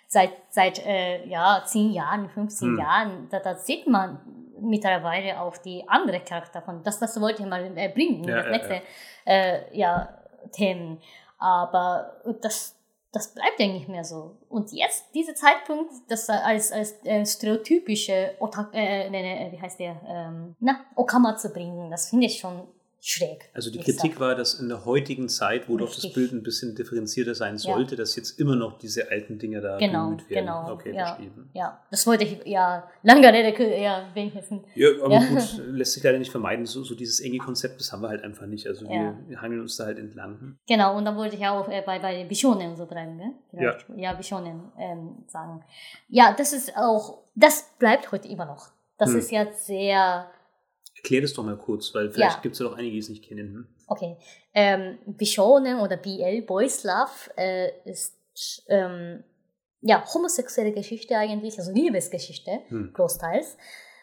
[0.06, 2.78] Seit, seit äh, ja, 10 Jahren, 15 Hm.
[2.78, 4.18] Jahren, da, da sieht man
[4.60, 6.82] mittlerweile auch die andere Charakter von.
[6.84, 8.82] Das, das wollte ich mal äh, bringen, Ja, das ja, nächste
[9.24, 10.08] Äh, ja,
[10.52, 11.00] Themen.
[11.38, 12.76] Aber das,
[13.14, 14.36] das bleibt ja nicht mehr so.
[14.48, 19.78] Und jetzt, dieser Zeitpunkt, das als, als äh, stereotypische Otak, äh, ne, ne, wie heißt
[19.78, 22.66] der, ähm, na, Okama zu bringen, das finde ich schon
[23.06, 23.50] schräg.
[23.52, 23.78] Also die.
[23.78, 26.14] Kritik war, dass in der heutigen Zeit, wo doch das Richtig.
[26.14, 27.74] Bild ein bisschen differenzierter sein Ja.
[27.74, 30.46] sollte, dass jetzt immer noch diese alten Dinge da Genau, bemüht werden.
[30.46, 31.06] genau, Okay, ja.
[31.06, 31.50] verstehen.
[31.52, 34.62] Ja, das wollte ich, ja, lange Rede, ja, wenigstens.
[34.74, 35.24] Ja, aber Ja.
[35.26, 36.64] gut, lässt sich leider nicht vermeiden.
[36.64, 38.66] So, so dieses enge Konzept, das haben wir halt einfach nicht.
[38.66, 39.18] Also wir, Ja.
[39.28, 40.56] wir hangeln uns da halt entlang.
[40.66, 43.30] Genau, und dann wollte ich auch äh, bei, bei Bishonen so bleiben, gell?
[43.50, 43.86] Vielleicht.
[43.96, 45.62] Ja, Bishonen ähm, sagen.
[46.08, 48.68] Ja, das ist auch, das bleibt heute immer noch.
[48.96, 49.18] Das Hm.
[49.18, 50.26] ist ja sehr,
[51.04, 52.40] Erklär das doch mal kurz, weil vielleicht Ja.
[52.40, 53.54] gibt es ja doch einige, die es nicht kennen.
[53.54, 53.66] Hm?
[53.88, 54.16] okay,
[54.54, 58.16] ähm, Bishonen oder BL, Boys Love, äh, ist,
[58.68, 59.22] ähm,
[59.82, 62.92] ja, homosexuelle Geschichte eigentlich, also Liebesgeschichte, Hm.
[62.94, 63.58] großteils,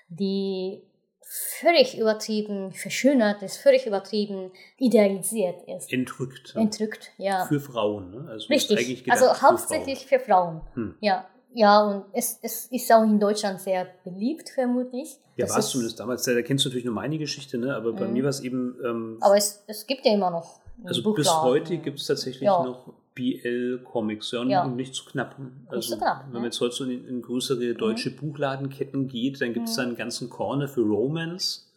[0.09, 0.83] die
[1.23, 5.91] völlig übertrieben verschönert ist, völlig übertrieben idealisiert ist.
[5.91, 6.53] Entrückt.
[6.55, 7.45] Entrückt, ja.
[7.47, 8.11] Für Frauen.
[8.11, 8.29] Ne?
[8.29, 9.09] Also Richtig.
[9.11, 10.61] Also für hauptsächlich für Frauen.
[10.75, 10.95] Hm.
[10.99, 11.27] Ja.
[11.53, 15.17] Ja, und es, es ist auch in Deutschland sehr beliebt, vermutlich.
[15.35, 16.23] Ja, war es zumindest damals.
[16.23, 17.75] Da kennst du natürlich nur meine Geschichte, ne?
[17.75, 18.13] aber bei Mhm.
[18.13, 18.75] mir war es eben.
[18.85, 20.61] Ähm, Aber es, es gibt ja immer noch.
[20.85, 21.41] also bis Buchladen.
[21.43, 22.63] heute gibt es tatsächlich Ja.
[22.63, 24.63] noch BL-Comics, ja, Ja.
[24.63, 25.35] und nicht zu knapp.
[25.67, 26.33] Also, zu knapp, Wenn ne?
[26.35, 29.77] man jetzt heute so in, in größere deutsche Buchladenketten geht, dann gibt es Mhm.
[29.81, 31.67] da einen ganzen Corner für Romance.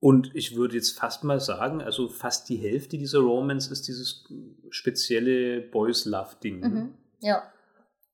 [0.00, 4.24] Und ich würde jetzt fast mal sagen, also fast die Hälfte dieser Romance ist dieses
[4.70, 6.60] spezielle Boys Love-Ding.
[6.60, 6.94] Mhm.
[7.20, 7.42] Ja.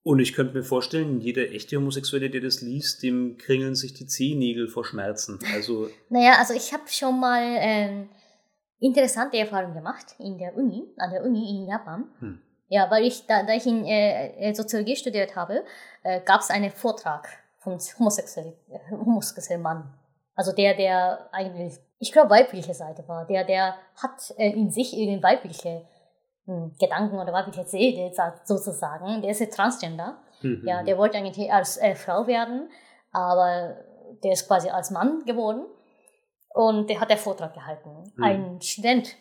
[0.05, 4.05] Und ich könnte mir vorstellen, jeder echte Homosexuelle, der das liest, dem kringeln sich die
[4.05, 5.39] Zehennägel vor Schmerzen.
[5.55, 8.09] Also, Naja, also ich habe schon mal ähm,
[8.79, 12.03] interessante Erfahrungen gemacht in der Uni, an der Uni in Japan.
[12.19, 12.39] Hm.
[12.67, 15.63] Ja, weil ich, da, da ich in äh, äh, Soziologie studiert habe,
[16.03, 17.27] äh, gab es einen Vortrag
[17.57, 18.53] von homosexuellen
[18.91, 19.91] homosexuellen Mann.
[20.35, 23.25] Also der, der eigentlich, ich glaube, weibliche Seite war.
[23.25, 25.87] Der, der hat äh, in sich irgendeine weibliche
[26.79, 29.21] Gedanken oder weibliche Seele sa- sozusagen.
[29.21, 30.17] Der ist Transgender.
[30.65, 32.69] Ja, der wollte eigentlich als äh, Frau werden,
[33.11, 33.77] aber
[34.23, 35.65] der ist quasi als Mann geworden.
[36.53, 38.11] Und der hat den Vortrag gehalten.
[38.15, 38.23] Mhm.
[38.23, 39.15] Ein Student,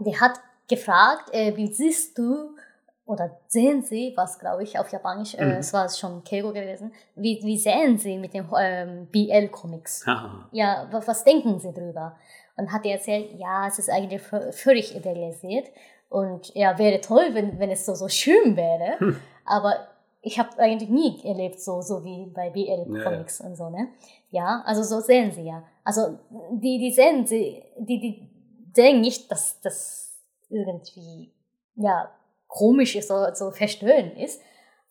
[0.00, 2.56] der hat gefragt, äh, wie siehst du
[3.04, 5.50] oder sehen Sie, was glaube ich auf Japanisch, äh, Mhm.
[5.58, 10.04] es war schon Keigo gewesen, wie, wie sehen Sie mit den ähm, BL-Comics?
[10.52, 12.16] Ja, was, was denken Sie drüber?
[12.56, 15.66] Und hat er erzählt, ja, es ist eigentlich vö- völlig idealisiert
[16.10, 18.98] und ja, wäre toll, wenn, wenn es so, so schön wäre.
[18.98, 19.16] Hm.
[19.46, 19.88] Aber
[20.22, 23.88] ich habe eigentlich nie erlebt, so, so wie bei BL-Comics und so, ne?
[24.30, 25.62] Ja, also so sehen sie ja.
[25.84, 26.18] Also
[26.50, 28.28] die, die sehen sie, die, die
[28.74, 31.32] sehen nicht, dass das irgendwie,
[31.76, 32.10] ja,
[32.48, 34.42] komisch ist oder so verstörend ist,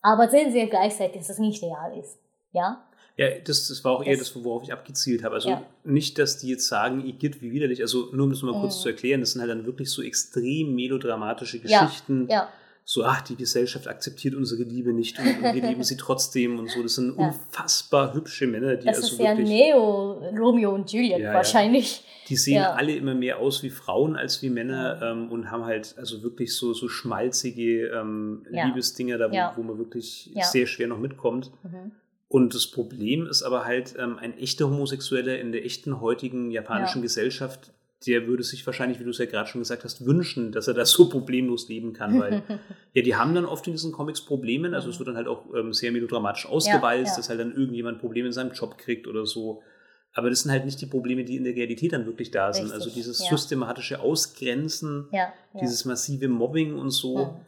[0.01, 2.17] aber sehen sie ja gleichzeitig, dass es nicht real ist.
[2.53, 2.85] Ja?
[3.19, 5.35] Ja, das, das war auch eher Das- das, worauf ich abgezielt habe.
[5.35, 5.61] Also Ja.
[5.83, 7.81] nicht, dass die jetzt sagen, Igitt, wie widerlich.
[7.81, 8.81] Also nur um es mal kurz Mhm.
[8.81, 12.27] zu erklären, das sind halt dann wirklich so extrem melodramatische Ja, Geschichten.
[12.29, 12.47] Ja.
[12.85, 16.71] So, ach, die Gesellschaft akzeptiert unsere Liebe nicht und, und wir lieben sie trotzdem und
[16.71, 16.81] so.
[16.81, 17.27] Das sind Ja.
[17.27, 21.33] unfassbar hübsche Männer, die Das also ist ja wirklich, Neo, Romeo und Juliet Ja, ja.
[21.33, 22.03] wahrscheinlich.
[22.29, 22.73] die sehen ja.
[22.73, 25.11] alle immer mehr aus wie Frauen als wie Männer Ja.
[25.11, 28.65] ähm, und haben halt also wirklich so, so schmalzige ähm, Ja.
[28.65, 29.53] Liebesdinger da, wo, Ja.
[29.55, 30.45] wo man wirklich Ja.
[30.45, 31.51] sehr schwer noch mitkommt.
[31.63, 31.91] Mhm.
[32.29, 36.99] Und das Problem ist aber halt, ähm, ein echter Homosexueller in der echten heutigen japanischen
[36.99, 37.03] Ja.
[37.03, 37.73] Gesellschaft
[38.07, 40.73] der würde sich wahrscheinlich, wie du es ja gerade schon gesagt hast, wünschen, dass er
[40.73, 42.43] das so problemlos leben kann, weil
[42.93, 45.45] ja, die haben dann oft in diesen Comics Probleme, also es wird dann halt auch
[45.53, 49.25] ähm, sehr melodramatisch ausgewalzt, ja, dass halt dann irgendjemand Probleme in seinem Job kriegt oder
[49.25, 49.61] so.
[50.13, 52.63] Aber das sind halt nicht die Probleme, die in der Realität dann wirklich da sind.
[52.63, 55.07] Richtig, also dieses systematische Ausgrenzen,
[55.59, 57.39] dieses massive Mobbing und so,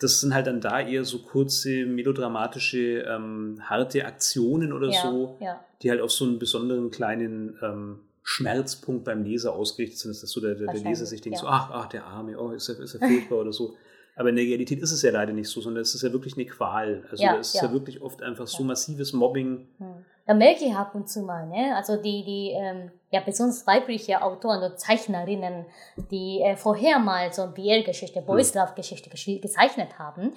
[0.00, 5.38] das sind halt dann da eher so kurze, melodramatische, ähm, harte Aktionen oder so,
[5.82, 10.40] die halt auf so einen besonderen kleinen ähm, Schmerzpunkt beim Leser ausgerichtet sind, dass so
[10.40, 11.42] der, der, der Leser sich denkt, ja.
[11.42, 13.76] so, ach, ach, der Arme, oh, ist er, ist er furchtbar oder so.
[14.16, 16.34] Aber in der Realität ist es ja leider nicht so, sondern es ist ja wirklich
[16.34, 17.04] eine Qual.
[17.10, 17.68] Also ja, es ist ja.
[17.68, 19.68] ja wirklich oft einfach so massives Mobbing.
[19.78, 20.04] Hm.
[20.30, 21.74] Da merke ich ab und zu mal, ne?
[21.74, 25.66] Also die, die ähm, ja besonders weibliche Autoren oder Zeichnerinnen,
[26.12, 30.32] die äh, vorher mal so eine BL-Geschichte, Boys Love-Geschichte gezeichnet haben,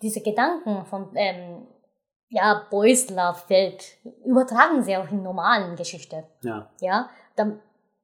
[0.00, 1.66] diese Gedanken von ähm,
[2.28, 6.22] ja, Boys Love Welt übertragen sie auch in normalen Geschichte.
[6.44, 6.70] Ja.
[6.80, 7.50] Ja da,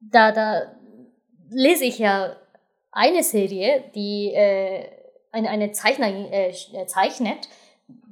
[0.01, 0.61] da, da
[1.49, 2.35] lese ich ja
[2.91, 4.89] eine Serie, die äh,
[5.31, 7.47] eine, eine Zeichnerin äh, äh, zeichnet,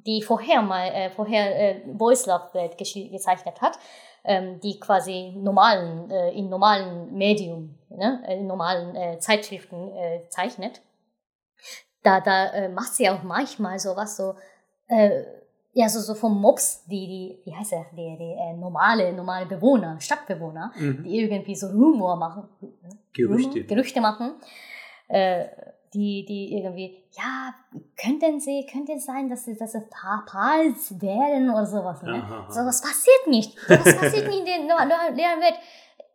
[0.07, 3.77] die vorher mal äh, vorher äh, Boys Love Welt gezeichnet hat,
[4.23, 10.81] ähm, die quasi normalen äh, in normalen Medium, ne, in normalen äh, Zeitschriften äh, zeichnet.
[12.01, 14.33] Da da äh, macht sie auch manchmal sowas so
[14.87, 15.23] äh,
[15.73, 19.45] ja, so, so vom Mobs, die, die, wie heißt er, die, die äh, normale, normale
[19.45, 21.03] Bewohner, Stadtbewohner, mhm.
[21.03, 22.49] die irgendwie so Rumor machen,
[23.13, 24.33] Gerüchte, Rumor, Gerüchte machen,
[25.07, 25.45] äh,
[25.97, 27.53] die, die irgendwie, ja,
[27.99, 32.21] könnten sie, könnte es sein, dass sie, dass sie Pals werden oder sowas, ne?
[32.21, 33.57] Aha, So was passiert nicht.
[33.67, 35.55] So was passiert nicht in der Welt.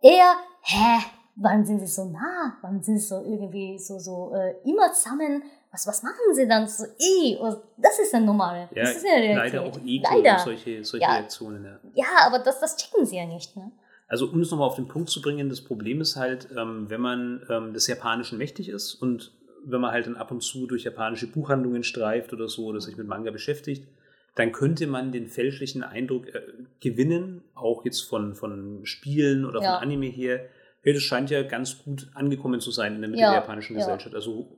[0.00, 1.04] Eher, hä,
[1.36, 2.56] wann sind sie so nah?
[2.62, 5.42] Wann sind sie so irgendwie so, so, äh, immer zusammen?
[5.72, 7.38] was, was machen sie dann so, eh,
[7.78, 9.54] das ist eine normale, ja, das ist ja Realität.
[9.54, 10.38] Leider auch Ego leider.
[10.38, 11.14] solche, solche ja.
[11.14, 11.64] Reaktionen.
[11.64, 11.78] Ja.
[11.94, 13.72] ja, aber das, das checken sie ja nicht, ne?
[14.06, 17.00] Also um es nochmal auf den Punkt zu bringen, das Problem ist halt, ähm, wenn
[17.00, 19.32] man ähm, des Japanischen mächtig ist und
[19.64, 22.96] wenn man halt dann ab und zu durch japanische Buchhandlungen streift oder so oder sich
[22.96, 23.86] mit Manga beschäftigt,
[24.34, 26.40] dann könnte man den fälschlichen Eindruck äh,
[26.80, 29.74] gewinnen, auch jetzt von, von Spielen oder ja.
[29.74, 30.48] von Anime her,
[30.82, 33.30] hey, das scheint ja ganz gut angekommen zu sein in der Mitte ja.
[33.30, 34.14] der japanischen Gesellschaft.
[34.14, 34.48] Also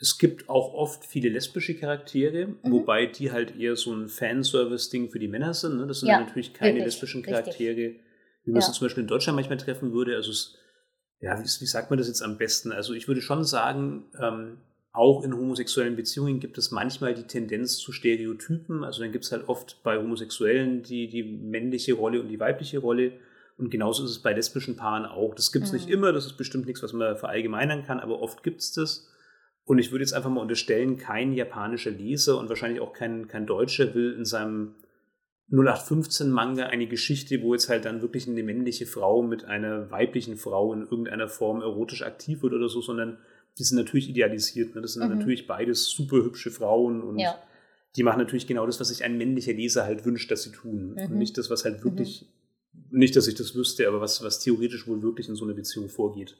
[0.00, 2.58] es gibt auch oft viele lesbische Charaktere, mhm.
[2.64, 5.76] wobei die halt eher so ein Fanservice-Ding für die Männer sind.
[5.76, 5.86] Ne?
[5.86, 8.00] Das sind ja, natürlich keine richtig, lesbischen Charaktere, richtig.
[8.44, 8.66] wie man ja.
[8.66, 10.16] sie zum Beispiel in Deutschland manchmal treffen würde.
[10.16, 10.56] Also es,
[11.20, 12.72] ja, wie, wie, sagt man das jetzt am besten?
[12.72, 14.58] Also ich würde schon sagen, ähm,
[14.92, 18.82] auch in homosexuellen Beziehungen gibt es manchmal die Tendenz zu Stereotypen.
[18.82, 22.78] Also dann gibt es halt oft bei Homosexuellen die, die männliche Rolle und die weibliche
[22.78, 23.12] Rolle.
[23.56, 25.34] Und genauso ist es bei lesbischen Paaren auch.
[25.34, 25.78] Das gibt es mhm.
[25.78, 29.08] nicht immer, das ist bestimmt nichts, was man verallgemeinern kann, aber oft gibt es das.
[29.64, 33.46] Und ich würde jetzt einfach mal unterstellen, kein japanischer Leser und wahrscheinlich auch kein, kein
[33.46, 34.74] Deutscher will in seinem
[35.52, 40.72] 0815-Manga eine Geschichte, wo jetzt halt dann wirklich eine männliche Frau mit einer weiblichen Frau
[40.72, 43.18] in irgendeiner Form erotisch aktiv wird oder so, sondern
[43.58, 44.74] die sind natürlich idealisiert.
[44.74, 44.80] Ne?
[44.80, 45.18] Das sind mhm.
[45.18, 47.36] natürlich beides super hübsche Frauen und ja.
[47.96, 50.92] die machen natürlich genau das, was sich ein männlicher Leser halt wünscht, dass sie tun.
[50.92, 50.98] Mhm.
[50.98, 52.28] Und nicht das, was halt wirklich,
[52.72, 52.98] mhm.
[52.98, 55.88] nicht, dass ich das wüsste, aber was, was theoretisch wohl wirklich in so einer Beziehung
[55.88, 56.36] vorgeht.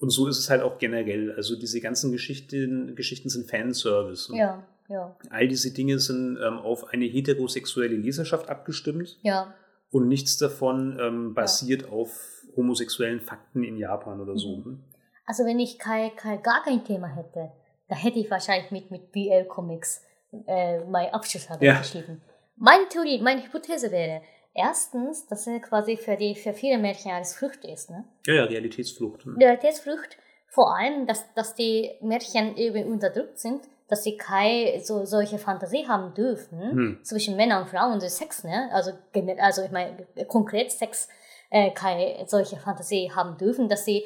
[0.00, 1.32] Und so ist es halt auch generell.
[1.36, 4.32] Also diese ganzen Geschichten, Geschichten sind Fanservice.
[4.34, 5.14] Ja, ja.
[5.28, 9.18] All diese Dinge sind ähm, auf eine heterosexuelle Leserschaft abgestimmt.
[9.22, 9.54] Ja.
[9.90, 11.88] Und nichts davon ähm, basiert ja.
[11.88, 14.56] auf homosexuellen Fakten in Japan oder so.
[14.56, 14.84] Mhm.
[15.26, 17.52] Also wenn ich kein, kein, gar kein Thema hätte,
[17.88, 20.02] da hätte ich wahrscheinlich mit, mit BL-Comics
[20.46, 21.78] äh, meine Abschlussarbeit ja.
[21.78, 22.22] geschrieben.
[22.56, 24.22] Meine Theorie, meine Hypothese wäre,
[24.54, 27.90] Erstens, dass er quasi für, die, für viele Mädchen als Flucht ist.
[27.90, 28.04] Ne?
[28.26, 29.24] Ja, ja, Realitätsflucht.
[29.24, 29.36] Hm.
[29.36, 30.16] Realitätsflucht.
[30.48, 35.86] Vor allem, dass, dass die Mädchen irgendwie unterdrückt sind, dass sie keine so, solche Fantasie
[35.86, 36.98] haben dürfen hm.
[37.04, 38.68] zwischen Männern und Frauen, so Sex, ne?
[38.72, 38.92] Also,
[39.38, 41.08] also ich meine, konkret Sex,
[41.50, 44.04] äh, keine solche Fantasie haben dürfen, dass sie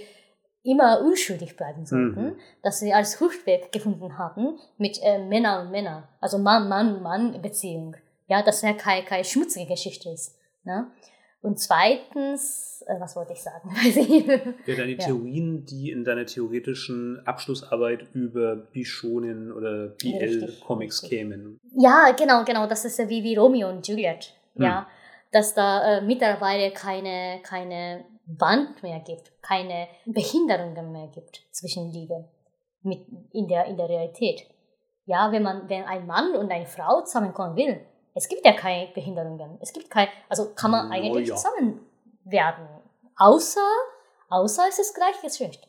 [0.64, 2.36] immer unschuldig bleiben sollten, mhm.
[2.62, 7.40] dass sie als Fluchtweg gefunden haben mit äh, Männer und Männer, also Mann, Mann, Mann
[7.42, 7.96] Beziehung.
[8.26, 10.38] Ja, dass er keine, keine schmutzige Geschichte ist.
[10.64, 10.90] Ne?
[11.44, 13.70] Und zweitens, äh, was wollte ich sagen?
[14.66, 14.98] ja, deine ja.
[14.98, 21.60] Theorien, die in deiner theoretischen Abschlussarbeit über Bishonen oder BL-Comics kämen.
[21.76, 22.66] Ja, genau, genau.
[22.66, 24.34] Das ist ja wie, wie Romeo und Juliet.
[24.54, 24.64] Hm.
[24.64, 24.88] Ja,
[25.32, 32.24] dass da äh, mittlerweile keine, keine Band mehr gibt, keine Behinderungen mehr gibt zwischen Liebe
[32.82, 34.46] mit, in, der, in der Realität.
[35.06, 37.80] Ja, wenn man, wenn ein Mann und eine Frau zusammenkommen will,
[38.14, 39.58] es gibt ja keine Behinderungen.
[39.60, 41.36] Es gibt kein, also kann man eigentlich ja.
[41.36, 41.80] zusammen
[42.24, 42.66] werden.
[43.16, 43.68] Außer,
[44.28, 45.68] außer es ist Gleichgeschlecht.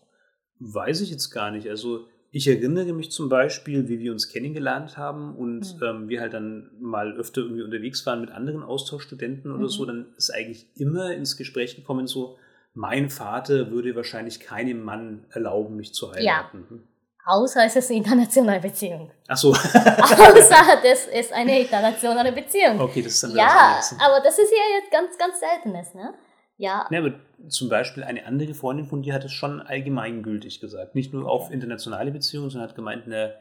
[0.59, 1.67] Weiß ich jetzt gar nicht.
[1.67, 5.83] Also ich erinnere mich zum Beispiel, wie wir uns kennengelernt haben und mhm.
[5.83, 9.69] ähm, wir halt dann mal öfter irgendwie unterwegs waren mit anderen Austauschstudenten oder mhm.
[9.69, 12.37] so, dann ist eigentlich immer ins Gespräch gekommen so,
[12.73, 16.65] mein Vater würde wahrscheinlich keinem Mann erlauben, mich zu heiraten.
[16.69, 16.77] Ja.
[17.25, 19.11] Außer es ist eine internationale Beziehung.
[19.27, 19.49] Ach so.
[19.49, 22.79] Außer das ist eine internationale Beziehung.
[22.79, 26.13] Okay, das ist dann Ja, aber das ist ja jetzt ganz, ganz seltenes, ne?
[26.57, 26.87] Ja.
[26.89, 26.99] ja.
[26.99, 27.13] aber
[27.49, 30.95] zum Beispiel eine andere Freundin von dir hat es schon allgemeingültig gesagt.
[30.95, 33.35] Nicht nur auf internationale Beziehungen, sondern hat gemeint, ne,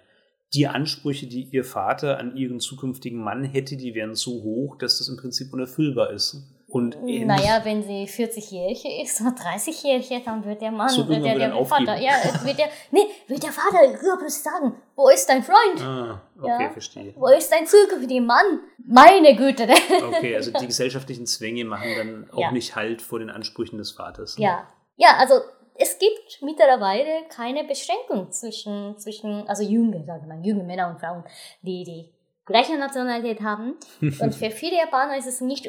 [0.55, 4.99] die Ansprüche, die ihr Vater an ihren zukünftigen Mann hätte, die wären so hoch, dass
[4.99, 6.43] das im Prinzip unerfüllbar ist.
[6.75, 11.39] Und naja, wenn sie 40-Jährige ist oder 30-Jährige, dann wird der Mann, so wird der,
[11.39, 13.79] der Vater, ja, wird der, nee, wird der Vater
[14.19, 15.81] plötzlich sagen, wo ist dein Freund?
[15.81, 16.71] Ah, okay, ja?
[16.71, 17.15] verstehe.
[17.17, 18.59] Wo ist dein zukünftiger Mann?
[18.85, 19.69] Meine Güte.
[20.17, 22.51] Okay, also die gesellschaftlichen Zwänge machen dann auch ja.
[22.51, 24.37] nicht Halt vor den Ansprüchen des Vaters.
[24.37, 24.43] Ne?
[24.43, 24.67] Ja,
[24.97, 25.35] ja, also
[25.77, 30.99] es gibt mittlerweile keine Beschränkung zwischen, zwischen also junge, sagen wir mal, junge Männer und
[30.99, 31.23] Frauen,
[31.63, 32.14] die, die
[32.47, 33.77] gleiche Nationalität haben.
[34.01, 35.69] Und für viele Japaner ist es nicht,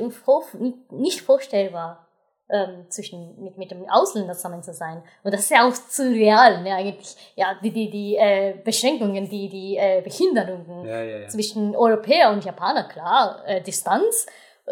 [0.92, 2.06] nicht vorstellbar,
[2.50, 5.02] ähm, zwischen, mit, mit dem Ausländer zusammen zu sein.
[5.24, 7.16] Und das ist ja auch zu real, ne, eigentlich.
[7.36, 11.28] Ja, die, die, die äh, Beschränkungen, die, die äh, Behinderungen ja, ja, ja.
[11.28, 14.28] zwischen Europäer und Japaner, klar, äh, Distanz,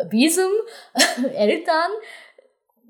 [0.10, 0.52] Visum,
[1.36, 1.92] Eltern,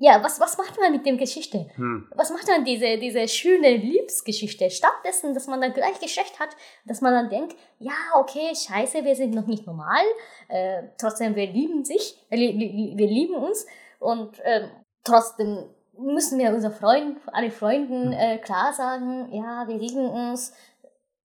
[0.00, 1.66] ja, was, was macht man mit dem Geschichte?
[1.76, 2.08] Hm.
[2.14, 4.70] Was macht man diese, diese schöne Liebesgeschichte?
[4.70, 6.50] Stattdessen, dass man dann gleich Geschlecht hat,
[6.84, 10.04] dass man dann denkt, ja, okay, scheiße, wir sind noch nicht normal,
[10.48, 13.66] äh, trotzdem, wir lieben sich, wir, wir lieben uns
[14.00, 14.68] und äh,
[15.04, 18.12] trotzdem müssen wir unseren Freunden, alle Freunden hm.
[18.12, 20.52] äh, klar sagen, ja, wir lieben uns,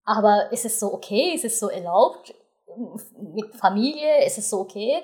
[0.06, 2.36] aber ist es so okay, ist es so erlaubt
[3.18, 5.02] mit Familie, ist es so okay?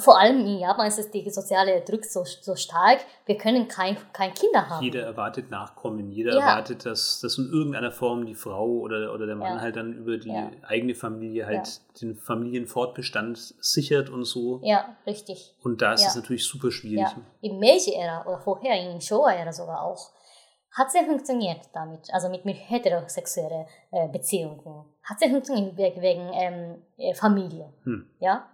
[0.00, 3.96] Vor allem in Japan ist es die soziale Druck so, so stark, wir können kein,
[4.12, 4.84] kein Kinder haben.
[4.84, 6.40] Jeder erwartet Nachkommen, jeder ja.
[6.40, 9.60] erwartet, dass, dass in irgendeiner Form die Frau oder, oder der Mann ja.
[9.60, 10.50] halt dann über die ja.
[10.62, 14.60] eigene Familie halt den Familienfortbestand sichert und so.
[14.62, 15.54] Ja, richtig.
[15.62, 17.08] Und da ist es natürlich super schwierig.
[17.40, 20.12] Im Meiji-Ära oder vorher, in Showa-Ära sogar auch,
[20.72, 24.84] hat sehr funktioniert damit, also mit, mit heterosexuellen äh, Beziehungen.
[25.02, 27.72] Hat sehr funktioniert wegen ähm, äh, Familie.
[27.82, 28.08] Hm.
[28.20, 28.48] Ja?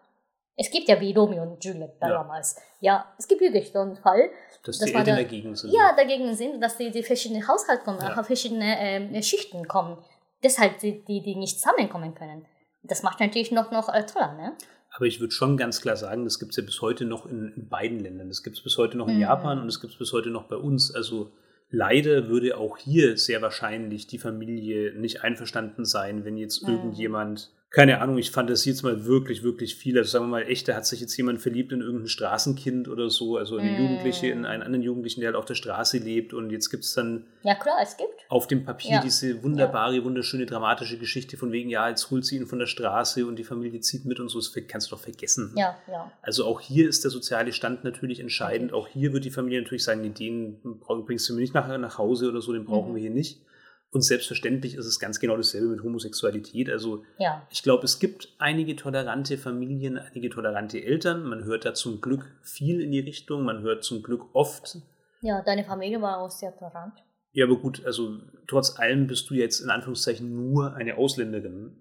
[0.56, 2.08] Es gibt ja wie Romeo und Juliet ja.
[2.08, 2.56] damals.
[2.80, 4.30] Ja, es gibt wirklich so einen Fall.
[4.64, 5.72] Dass, dass die Eltern da, dagegen sind.
[5.72, 8.22] Ja, dagegen sind, dass die, die verschiedenen Haushalte kommen, ja.
[8.22, 9.98] verschiedene äh, Schichten kommen.
[10.42, 12.46] Deshalb die, die, die nicht zusammenkommen können.
[12.82, 14.56] Das macht natürlich noch, noch äh, toller, ne?
[14.96, 17.52] Aber ich würde schon ganz klar sagen, das gibt es ja bis heute noch in,
[17.54, 18.28] in beiden Ländern.
[18.28, 19.20] Das gibt es bis heute noch in mhm.
[19.20, 20.94] Japan und es gibt es bis heute noch bei uns.
[20.94, 21.32] Also
[21.68, 26.74] leider würde auch hier sehr wahrscheinlich die Familie nicht einverstanden sein, wenn jetzt mhm.
[26.74, 29.98] irgendjemand keine Ahnung, ich fand das jetzt mal wirklich, wirklich viel.
[29.98, 33.10] Also sagen wir mal, echt, da hat sich jetzt jemand verliebt in irgendein Straßenkind oder
[33.10, 33.82] so, also eine mm.
[33.82, 36.32] Jugendliche, in einen anderen Jugendlichen, der halt auf der Straße lebt.
[36.32, 38.14] Und jetzt gibt es dann ja, klar, es gibt.
[38.30, 39.02] auf dem Papier ja.
[39.02, 43.26] diese wunderbare, wunderschöne, dramatische Geschichte von wegen, ja, jetzt holt sie ihn von der Straße
[43.26, 44.38] und die Familie zieht mit und so.
[44.38, 45.52] Das kannst du doch vergessen.
[45.54, 46.10] Ja, ja.
[46.22, 48.72] Also auch hier ist der soziale Stand natürlich entscheidend.
[48.72, 48.80] Okay.
[48.80, 50.62] Auch hier wird die Familie natürlich sagen, nee, den
[51.04, 52.94] bringst du mir nicht nachher nach Hause oder so, den brauchen mhm.
[52.94, 53.42] wir hier nicht.
[53.90, 56.68] Und selbstverständlich ist es ganz genau dasselbe mit Homosexualität.
[56.68, 57.46] Also ja.
[57.50, 61.24] ich glaube, es gibt einige tolerante Familien, einige tolerante Eltern.
[61.24, 63.44] Man hört da zum Glück viel in die Richtung.
[63.44, 64.78] Man hört zum Glück oft.
[65.20, 66.94] Ja, deine Familie war auch sehr tolerant.
[67.32, 71.76] Ja, aber gut, also trotz allem bist du jetzt in Anführungszeichen nur eine Ausländerin.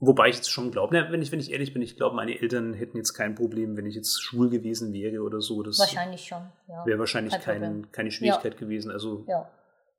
[0.00, 2.74] Wobei ich jetzt schon glaube, wenn ich, wenn ich ehrlich bin, ich glaube, meine Eltern
[2.74, 5.62] hätten jetzt kein Problem, wenn ich jetzt schwul gewesen wäre oder so.
[5.62, 6.84] Das wahrscheinlich schon, ja.
[6.84, 8.58] Wäre wahrscheinlich kein, keine Schwierigkeit ja.
[8.58, 8.90] gewesen.
[8.90, 9.48] Also ja.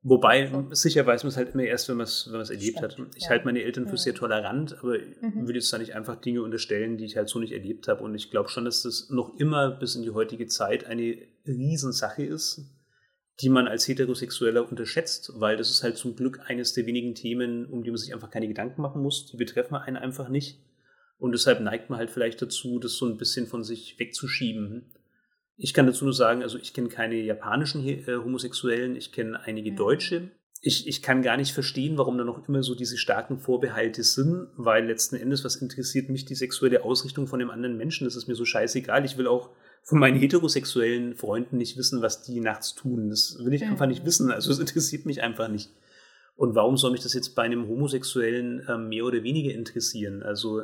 [0.06, 2.98] Wobei, sicher weiß man es halt immer erst, wenn man es wenn erlebt Stimmt, hat.
[3.16, 3.30] Ich ja.
[3.30, 5.46] halte meine Eltern für sehr tolerant, aber mhm.
[5.46, 8.04] würde jetzt da nicht einfach Dinge unterstellen, die ich halt so nicht erlebt habe.
[8.04, 12.22] Und ich glaube schon, dass das noch immer bis in die heutige Zeit eine Riesensache
[12.22, 12.70] ist,
[13.40, 17.64] die man als Heterosexueller unterschätzt, weil das ist halt zum Glück eines der wenigen Themen,
[17.64, 19.24] um die man sich einfach keine Gedanken machen muss.
[19.32, 20.60] Die betreffen einen einfach nicht.
[21.16, 24.92] Und deshalb neigt man halt vielleicht dazu, das so ein bisschen von sich wegzuschieben.
[25.56, 29.72] Ich kann dazu nur sagen, also ich kenne keine japanischen äh, Homosexuellen, ich kenne einige
[29.72, 29.76] mhm.
[29.76, 30.30] Deutsche.
[30.60, 34.48] Ich, ich kann gar nicht verstehen, warum da noch immer so diese starken Vorbehalte sind,
[34.56, 38.06] weil letzten Endes, was interessiert mich die sexuelle Ausrichtung von dem anderen Menschen?
[38.06, 39.04] Das ist mir so scheißegal.
[39.04, 39.50] Ich will auch
[39.82, 43.10] von meinen heterosexuellen Freunden nicht wissen, was die nachts tun.
[43.10, 43.72] Das will ich mhm.
[43.72, 44.30] einfach nicht wissen.
[44.30, 45.70] Also es interessiert mich einfach nicht.
[46.36, 50.22] Und warum soll mich das jetzt bei einem Homosexuellen äh, mehr oder weniger interessieren?
[50.22, 50.62] Also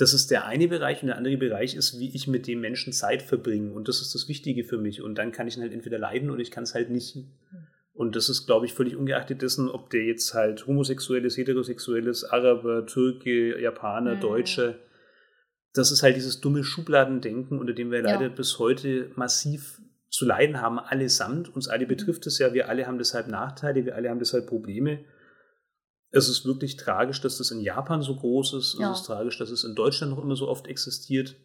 [0.00, 2.90] das ist der eine Bereich und der andere Bereich ist, wie ich mit dem Menschen
[2.90, 3.70] Zeit verbringe.
[3.72, 5.02] Und das ist das Wichtige für mich.
[5.02, 7.18] Und dann kann ich ihn halt entweder leiden oder ich kann es halt nicht.
[7.92, 12.06] Und das ist, glaube ich, völlig ungeachtet dessen, ob der jetzt halt homosexuell ist, heterosexuell
[12.06, 14.20] ist, Araber, Türke, Japaner, mhm.
[14.20, 14.78] Deutsche.
[15.74, 20.62] Das ist halt dieses dumme Schubladendenken, unter dem wir leider bis heute massiv zu leiden
[20.62, 21.54] haben, allesamt.
[21.54, 25.04] Uns alle betrifft es ja, wir alle haben deshalb Nachteile, wir alle haben deshalb Probleme
[26.12, 28.76] es ist wirklich tragisch, dass das in Japan so groß ist.
[28.78, 28.92] Ja.
[28.92, 31.36] Es ist tragisch, dass es in Deutschland noch immer so oft existiert.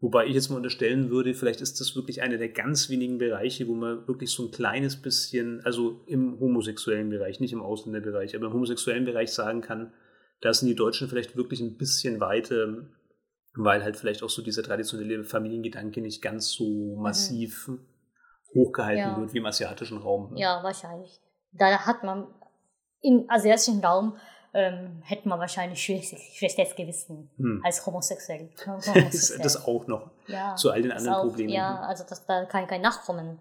[0.00, 3.66] Wobei ich jetzt mal unterstellen würde, vielleicht ist das wirklich einer der ganz wenigen Bereiche,
[3.66, 8.46] wo man wirklich so ein kleines bisschen, also im homosexuellen Bereich, nicht im Ausländerbereich, aber
[8.46, 9.92] im homosexuellen Bereich sagen kann,
[10.40, 12.86] da sind die Deutschen vielleicht wirklich ein bisschen weiter,
[13.54, 17.02] weil halt vielleicht auch so dieser traditionelle Familiengedanke nicht ganz so mhm.
[17.02, 17.80] massiv mhm.
[18.54, 19.20] hochgehalten ja.
[19.20, 20.32] wird wie im asiatischen Raum.
[20.32, 20.40] Ne?
[20.40, 21.18] Ja, wahrscheinlich.
[21.50, 22.28] Da hat man
[23.02, 24.16] im asiatischen Raum
[24.54, 27.62] ähm, hätte man wahrscheinlich schlechtes Gewissen hm.
[27.64, 28.50] als homosexuell.
[28.66, 29.40] homosexuell.
[29.42, 30.10] das auch noch.
[30.26, 31.50] Ja, zu all den anderen auch, Problemen.
[31.50, 33.38] Ja, also dass da kein, kein Nachkommen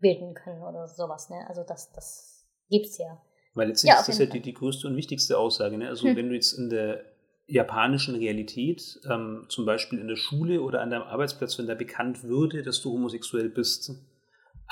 [0.00, 1.30] bilden können oder sowas.
[1.30, 1.46] Ne?
[1.48, 3.20] Also das, das es ja.
[3.54, 5.78] Weil letztlich ja, ist das ja die, die größte und wichtigste Aussage.
[5.78, 5.88] Ne?
[5.88, 6.16] Also hm.
[6.16, 7.04] wenn du jetzt in der
[7.46, 12.22] japanischen Realität, ähm, zum Beispiel in der Schule oder an deinem Arbeitsplatz, wenn da bekannt
[12.22, 13.92] würde, dass du homosexuell bist,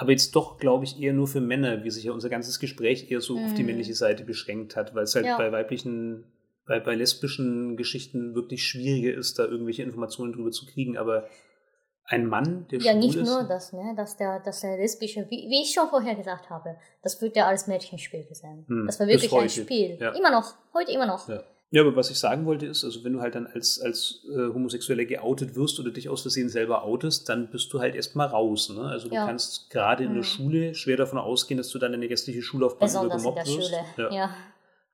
[0.01, 3.11] aber jetzt doch, glaube ich, eher nur für Männer, wie sich ja unser ganzes Gespräch
[3.11, 3.47] eher so mhm.
[3.47, 3.71] auf die mhm.
[3.71, 5.37] männliche Seite beschränkt hat, weil es halt ja.
[5.37, 6.25] bei weiblichen,
[6.67, 10.97] bei, bei lesbischen Geschichten wirklich schwieriger ist, da irgendwelche Informationen drüber zu kriegen.
[10.97, 11.27] Aber
[12.05, 13.95] ein Mann, der Ja, nicht ist, nur das, ne?
[13.97, 17.49] dass, der, dass der lesbische, wie, wie ich schon vorher gesagt habe, das wird ja
[17.49, 18.67] als Mädchenspiel gesehen.
[18.69, 19.99] Hm, das war wirklich ein Spiel.
[19.99, 20.13] Ja.
[20.13, 21.29] Immer noch, heute immer noch.
[21.29, 21.43] Ja.
[21.71, 24.55] Ja, aber was ich sagen wollte ist, also wenn du halt dann als, als äh,
[24.55, 28.71] Homosexueller geoutet wirst oder dich aus Versehen selber outest, dann bist du halt erstmal raus.
[28.71, 28.83] Ne?
[28.83, 29.27] Also du ja.
[29.27, 30.17] kannst gerade in mhm.
[30.17, 33.45] der Schule schwer davon ausgehen, dass du dann in der restliche Schullaufbahn Besonders gemobbt in
[33.45, 33.71] der wirst.
[33.71, 34.09] Schule.
[34.09, 34.15] Ja.
[34.15, 34.35] ja.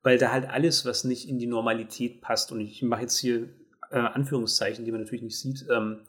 [0.02, 3.48] Weil da halt alles, was nicht in die Normalität passt, und ich mache jetzt hier
[3.90, 6.00] äh, Anführungszeichen, die man natürlich nicht sieht, ähm,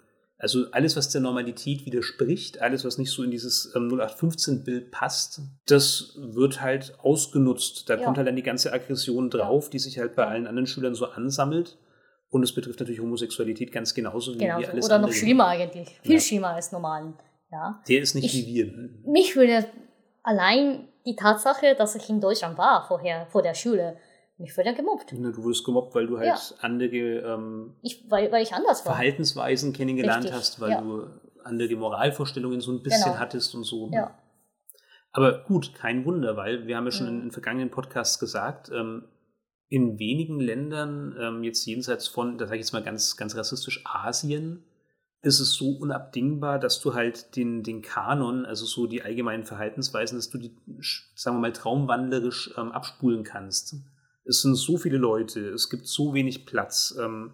[0.46, 5.42] also alles, was der Normalität widerspricht, alles, was nicht so in dieses ähm, 0815-Bild passt,
[5.66, 7.90] das wird halt ausgenutzt.
[7.90, 8.04] Da ja.
[8.04, 11.08] kommt halt dann die ganze Aggression drauf, die sich halt bei allen anderen Schülern so
[11.08, 11.80] ansammelt.
[12.30, 15.10] Und es betrifft natürlich Homosexualität ganz genauso wie, genau, wie alles Oder andere.
[15.10, 16.00] noch schlimmer eigentlich.
[16.04, 16.20] Viel ja.
[16.20, 17.16] schlimmer als normalen.
[17.52, 17.82] Ja.
[17.88, 18.90] Der ist nicht ich, wie wir.
[19.12, 19.66] Mich würde
[20.22, 23.98] allein die Tatsache, dass ich in Deutschland war vorher, vor der Schule,
[24.38, 25.12] mich wurde gemobbt.
[25.12, 26.57] Ja, du wurdest gemobbt, weil du halt ja.
[26.60, 28.94] andere ähm, ich, weil, weil ich anders war.
[28.94, 30.38] Verhaltensweisen kennengelernt Richtig.
[30.38, 30.82] hast, weil ja.
[30.82, 31.07] du
[31.44, 33.20] andere Moralvorstellungen so ein bisschen genau.
[33.20, 33.90] hattest und so.
[33.94, 34.18] Ja.
[35.12, 37.20] Aber gut, kein Wunder, weil wir haben ja schon mhm.
[37.20, 39.06] in, in vergangenen Podcasts gesagt, ähm,
[39.70, 43.82] in wenigen Ländern, ähm, jetzt jenseits von, da sage ich jetzt mal ganz, ganz rassistisch,
[43.86, 44.64] Asien,
[45.22, 50.18] ist es so unabdingbar, dass du halt den, den Kanon, also so die allgemeinen Verhaltensweisen,
[50.18, 50.56] dass du die,
[51.16, 53.78] sagen wir mal, traumwandlerisch ähm, abspulen kannst.
[54.26, 56.97] Es sind so viele Leute, es gibt so wenig Platz.
[56.99, 57.31] Ähm,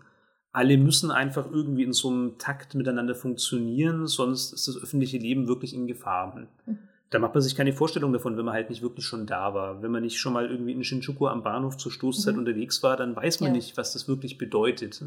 [0.51, 5.47] alle müssen einfach irgendwie in so einem Takt miteinander funktionieren, sonst ist das öffentliche Leben
[5.47, 6.35] wirklich in Gefahr.
[6.65, 6.77] Mhm.
[7.09, 9.81] Da macht man sich keine Vorstellung davon, wenn man halt nicht wirklich schon da war.
[9.81, 12.39] Wenn man nicht schon mal irgendwie in Shinjuku am Bahnhof zur Stoßzeit mhm.
[12.39, 13.55] unterwegs war, dann weiß man ja.
[13.55, 15.03] nicht, was das wirklich bedeutet.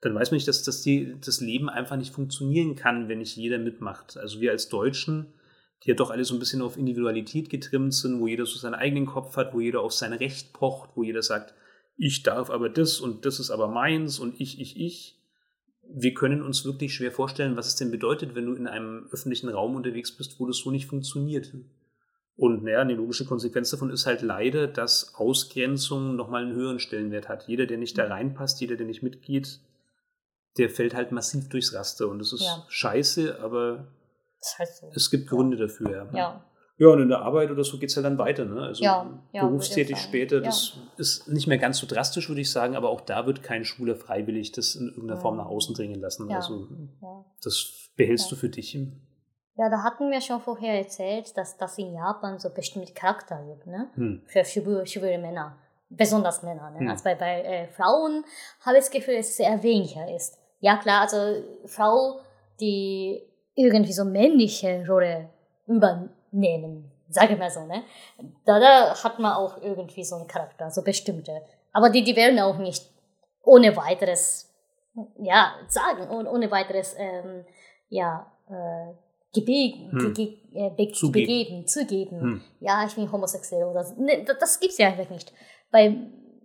[0.00, 3.36] Dann weiß man nicht, dass, dass die, das Leben einfach nicht funktionieren kann, wenn nicht
[3.36, 4.16] jeder mitmacht.
[4.16, 5.26] Also wir als Deutschen
[5.84, 8.74] die ja doch alle so ein bisschen auf Individualität getrimmt sind, wo jeder so seinen
[8.74, 11.54] eigenen Kopf hat, wo jeder auf sein Recht pocht, wo jeder sagt,
[11.96, 15.18] ich darf aber das und das ist aber meins und ich, ich, ich.
[15.94, 19.48] Wir können uns wirklich schwer vorstellen, was es denn bedeutet, wenn du in einem öffentlichen
[19.48, 21.52] Raum unterwegs bist, wo das so nicht funktioniert.
[22.36, 27.28] Und naja, eine logische Konsequenz davon ist halt leider, dass Ausgrenzung nochmal einen höheren Stellenwert
[27.28, 27.46] hat.
[27.46, 29.60] Jeder, der nicht da reinpasst, jeder, der nicht mitgeht,
[30.56, 32.08] der fällt halt massiv durchs Raster.
[32.08, 32.64] Und das ist ja.
[32.68, 33.88] scheiße, aber
[34.42, 34.90] das heißt so.
[34.94, 35.66] Es gibt Gründe ja.
[35.66, 36.08] dafür, ja.
[36.12, 36.44] ja.
[36.78, 38.44] Ja, und in der Arbeit oder so geht es ja dann weiter.
[38.44, 38.60] Ne?
[38.60, 42.74] Also ja, ja, berufstätig später, das ist nicht mehr ganz so drastisch, würde ich sagen,
[42.74, 46.32] aber auch da wird kein Schwuler freiwillig das in irgendeiner Form nach außen dringen lassen.
[46.32, 46.66] Also
[47.42, 48.74] das behältst du für dich.
[48.74, 53.66] Ja, da hatten wir schon vorher erzählt, dass das in Japan so bestimmte Charakter gibt,
[53.66, 53.90] ne?
[53.94, 54.22] Hm.
[54.26, 55.58] Für schwule, schwule Männer.
[55.90, 56.70] Besonders Männer.
[56.70, 56.80] Ne?
[56.80, 56.88] Hm.
[56.88, 58.24] Also bei, bei äh, Frauen
[58.62, 60.38] habe ich das Gefühl, dass es sehr weniger ist.
[60.60, 62.20] Ja, klar, also Frau,
[62.60, 63.22] die
[63.54, 65.28] irgendwie so männliche Rolle
[65.66, 66.90] übernehmen.
[67.08, 67.82] Sage mal so, ne?
[68.46, 71.42] Da, da hat man auch irgendwie so einen Charakter, so bestimmte.
[71.72, 72.90] Aber die, die werden auch nicht
[73.42, 74.50] ohne weiteres,
[75.18, 77.44] ja, sagen, ohne, ohne weiteres, ähm,
[77.88, 78.94] ja, äh,
[79.32, 80.14] gebe, hm.
[80.14, 81.12] ge, äh, be, Zugeben.
[81.12, 82.20] begeben, zugeben.
[82.20, 82.42] Hm.
[82.60, 84.00] Ja, ich bin homosexuell oder so.
[84.00, 85.32] Ne, das gibt's ja einfach nicht.
[85.70, 85.94] Bei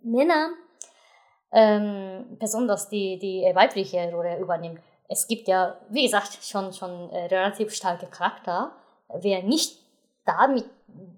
[0.03, 0.53] Männern,
[1.51, 7.25] ähm, besonders die, die weibliche Rolle übernimmt, es gibt ja, wie gesagt, schon, schon äh,
[7.25, 8.71] relativ starke Charakter.
[9.21, 9.77] Wer nicht
[10.25, 10.65] damit,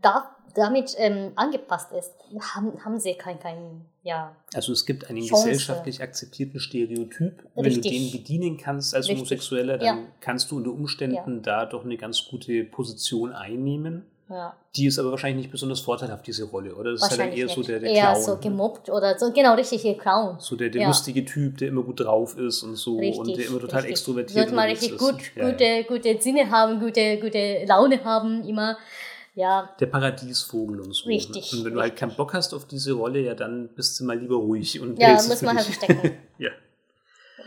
[0.01, 2.13] da, damit ähm, angepasst ist,
[2.53, 4.35] haben, haben sie kein, kein, ja.
[4.53, 5.49] Also es gibt einen Chance.
[5.49, 7.43] gesellschaftlich akzeptierten Stereotyp.
[7.55, 7.55] Richtig.
[7.55, 9.21] Wenn du den bedienen kannst als Richtig.
[9.21, 10.05] Homosexueller, dann ja.
[10.19, 11.41] kannst du unter Umständen ja.
[11.41, 14.05] da doch eine ganz gute Position einnehmen.
[14.29, 14.55] Ja.
[14.75, 16.91] Die ist aber wahrscheinlich nicht besonders vorteilhaft, diese Rolle, oder?
[16.91, 17.55] Das ist halt eher nicht.
[17.55, 18.23] so der, der eher Clown.
[18.23, 20.35] so gemobbt oder so, genau, richtig, der Clown.
[20.39, 20.87] So der, der ja.
[20.87, 23.91] lustige Typ, der immer gut drauf ist und so richtig, und der immer total richtig.
[23.91, 24.99] extrovertiert Sollte man richtig ist.
[24.99, 25.81] gut, ja, gute, ja.
[25.81, 28.77] gute Sinne haben, gute, gute Laune haben, immer.
[29.33, 29.69] Ja.
[29.79, 31.07] Der Paradiesvogel und so.
[31.07, 31.53] Richtig.
[31.53, 34.17] Und wenn du halt keinen Bock hast auf diese Rolle, ja, dann bist du mal
[34.17, 36.17] lieber ruhig und Ja, muss man halt verstecken.
[36.37, 36.51] ja.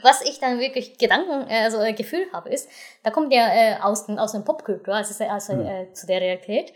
[0.03, 2.69] Was ich dann wirklich Gedanken, äh, also äh, Gefühl habe, ist,
[3.03, 5.67] da kommt ja äh, aus, dem, aus dem Popkultur, also, also Hm.
[5.67, 6.73] äh, zu der Realität.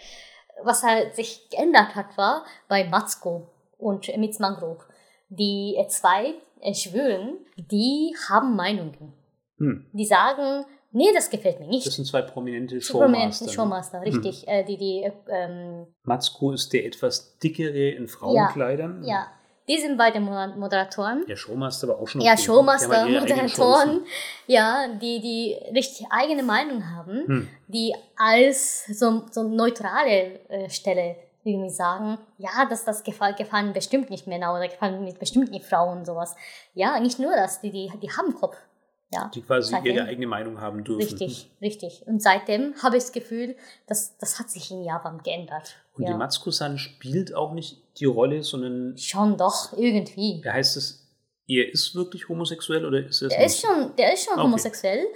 [0.63, 4.85] Was halt sich geändert hat, war bei Matsuko und Mitz Mangrove.
[5.29, 9.13] Die äh, zwei äh, Schwulen, die haben Meinungen.
[9.59, 9.87] Hm.
[9.93, 11.87] Die sagen, nee, das gefällt mir nicht.
[11.87, 13.47] Das sind zwei prominente Showmaster.
[13.47, 13.53] ne?
[13.53, 14.49] Showmaster, richtig.
[14.49, 19.03] Äh, die, die, äh, ähm, Matsuko ist der etwas dickere in Frauenkleidern.
[19.05, 19.27] ja,
[19.69, 21.25] die sind beide Mo- Moderatoren.
[21.27, 22.43] Der Showmaster war auch schon Ja, okay.
[22.43, 24.07] Showmaster, ihre eigenen Moderatoren,
[24.47, 27.49] ja, die, die richtig eigene Meinung haben, Hm.
[27.69, 34.11] die als so, so neutrale äh, Stelle irgendwie sagen, ja, das, das gefallen, gefallen bestimmt
[34.11, 36.35] nicht Männer oder gefallen bestimmt nicht Frauen und sowas.
[36.75, 38.57] Ja, nicht nur das, die, die, die haben Kopf.
[39.13, 41.01] Ja, Die quasi Seitdem- ihre eigene Meinung haben dürfen.
[41.01, 42.03] richtig, richtig.
[42.07, 43.55] Und seitdem habe ich das Gefühl,
[43.87, 45.77] dass das hat sich in Japan geändert.
[45.97, 46.13] Und ja.
[46.13, 50.41] die Matsuko-san spielt auch nicht die Rolle, sondern Schon doch, irgendwie.
[50.45, 51.07] da heißt es,
[51.49, 53.47] er ist wirklich homosexuell oder ist er es Der nicht?
[53.55, 54.43] ist schon, der ist schon Okay.
[54.43, 55.07] homosexuell,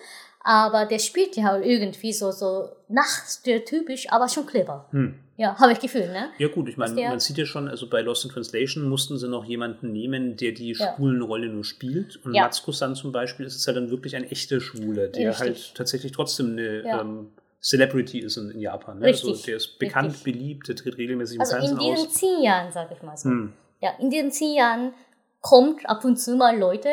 [0.42, 4.86] aber der spielt ja halt irgendwie so, so nach stereotypisch, aber schon clever.
[4.92, 5.14] Hm.
[5.36, 6.30] Ja, habe ich Gefühl, ne?
[6.38, 9.26] Ja gut, ich meine, man sieht ja schon, also bei Lost in Translation mussten sie
[9.28, 10.94] noch jemanden nehmen, der die Ja.
[10.96, 12.16] schwulen Rolle nur spielt.
[12.24, 12.42] Und Ja.
[12.44, 15.38] Matsuko-san zum Beispiel ist es ja dann wirklich ein echter Schwuler, der Richtig.
[15.38, 17.00] halt tatsächlich trotzdem eine Ja.
[17.00, 17.32] ähm,
[17.62, 18.98] Celebrity ist in, in Japan.
[18.98, 19.06] Ne?
[19.06, 20.24] Richtig, Also der ist bekannt, richtig.
[20.24, 22.14] beliebt, der tritt regelmäßig im Also in Fernsehen diesen aus.
[22.14, 23.28] zehn Jahren, sage ich mal so.
[23.28, 23.52] Hm.
[23.80, 24.92] Ja, in diesen zehn Jahren
[25.40, 26.88] kommt ab und zu mal Leute,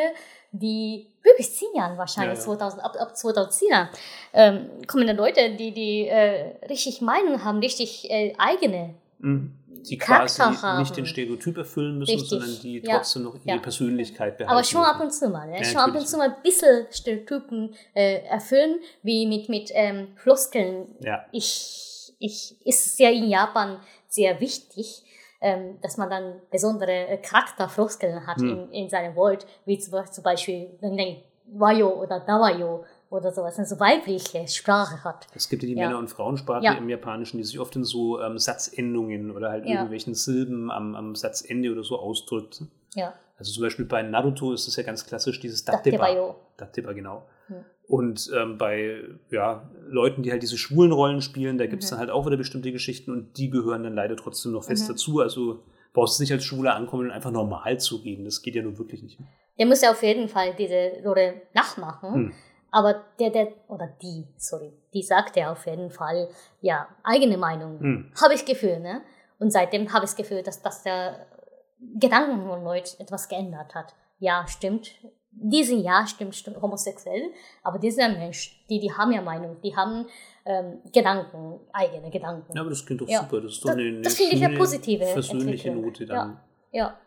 [0.52, 2.58] die wirklich zehn Jahren wahrscheinlich, Ja, ja.
[2.58, 3.68] 2000, ab, ab 2010
[4.32, 8.94] ähm, kommen da Leute, die, die äh, richtig Meinung haben, richtig äh, eigene.
[9.18, 9.54] Mhm.
[9.82, 10.78] Die Charakter quasi haben.
[10.80, 12.30] nicht den Stereotyp erfüllen müssen, Richtig.
[12.30, 12.96] sondern die Ja.
[12.96, 13.58] trotzdem noch ihre Ja.
[13.58, 14.52] Persönlichkeit behalten.
[14.52, 15.58] Aber schon ab und zu mal, ne?
[15.58, 20.08] Ja, schon ab und zu mal ein bisschen Stereotypen äh, erfüllen, wie mit, mit ähm,
[20.16, 20.94] Floskeln.
[21.00, 21.24] Ja.
[21.32, 23.78] Ich, ich, ist es ja in Japan
[24.08, 25.02] sehr wichtig,
[25.40, 28.48] ähm, dass man dann besondere äh, Charakterfloskeln hat Hm.
[28.50, 30.70] in, in seinem Wort, wie zum, Beispiel
[31.52, 35.26] Wayo oder Dawayo oder sowas, also weibliche Sprache hat.
[35.34, 35.86] Es gibt ja die Ja.
[35.86, 36.72] Männer- und Frauensprache Ja.
[36.74, 39.72] im Japanischen, die sich oft in so ähm, Satzendungen oder halt Ja.
[39.76, 42.62] irgendwelchen Silben am, am Satzende oder so ausdrückt.
[42.94, 46.34] Ja, Also zum Beispiel bei Naruto ist es ja ganz klassisch dieses Datteba.
[46.56, 47.24] Datteba, genau.
[47.46, 47.64] Hm.
[47.86, 51.94] Und ähm, bei ja, Leuten, die halt diese schwulen Rollen spielen, da gibt es Mhm.
[51.94, 54.92] dann halt auch wieder bestimmte Geschichten und die gehören dann leider trotzdem noch fest Mhm.
[54.92, 55.20] dazu.
[55.20, 55.60] Also
[55.94, 58.24] brauchst du nicht als Schwuler ankommen und einfach normal zu reden.
[58.24, 59.18] Das geht ja nur wirklich nicht.
[59.58, 62.14] Der muss ja auf jeden Fall diese Rolle nachmachen.
[62.14, 62.32] Hm.
[62.70, 66.28] Aber der, der, oder die, sorry, die sagt ja auf jeden Fall,
[66.60, 67.80] ja, eigene Meinung.
[67.80, 68.12] Hm.
[68.20, 69.00] Habe ich Gefühl, ne?
[69.38, 71.26] Und seitdem habe ich das Gefühl, dass, dass der
[71.80, 73.94] Gedanken von Leuten etwas geändert hat.
[74.18, 74.90] Ja, stimmt.
[75.30, 77.30] Diesen Jahr stimmt, stimmt homosexuell,
[77.62, 80.06] aber dieser Mensch, die, die haben ja Meinung, die haben
[80.44, 82.52] ähm, Gedanken, eigene Gedanken.
[82.54, 83.20] Ja, aber das klingt doch Ja.
[83.20, 83.40] super.
[83.42, 85.82] Das ist doch Das- eine, eine das finde ich eine positive Entwicklung.
[85.82, 86.40] Note dann.
[86.72, 86.78] Ja.
[86.86, 86.98] ja.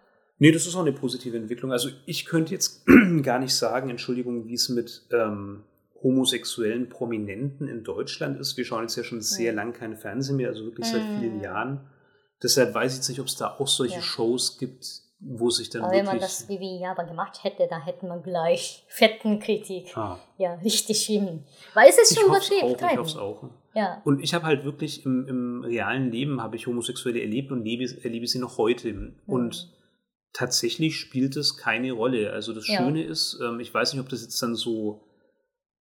[0.41, 1.71] Nee, das ist auch eine positive Entwicklung.
[1.71, 2.83] Also ich könnte jetzt
[3.21, 5.63] gar nicht sagen, Entschuldigung, wie es mit ähm,
[6.01, 8.57] homosexuellen Prominenten in Deutschland ist.
[8.57, 9.57] Wir schauen jetzt ja schon sehr Mhm.
[9.57, 11.19] lang kein Fernsehen mehr, also wirklich seit Mhm.
[11.19, 11.81] vielen Jahren.
[12.41, 14.01] Deshalb weiß ich jetzt nicht, ob es da auch solche Ja.
[14.01, 14.87] Shows gibt,
[15.19, 16.13] wo sich dann Aber wenn wirklich...
[16.13, 19.95] man das wie wir in Japan gemacht hätte, da hätte man gleich fetten Kritik.
[19.95, 21.43] ah, Ja, richtig schlimm.
[21.75, 22.75] Weil es ist ich schon übertrieben.
[22.75, 23.43] ich hoffe es auch.
[23.75, 24.01] Ja.
[24.05, 27.85] Und ich habe halt wirklich im, im realen Leben habe ich Homosexuelle erlebt und lebe,
[28.03, 29.13] erlebe sie noch heute.
[29.27, 29.71] Und
[30.33, 32.31] tatsächlich spielt es keine Rolle.
[32.31, 32.77] Also das Ja.
[32.77, 35.07] Schöne ist, ähm, ich weiß nicht, ob das jetzt dann so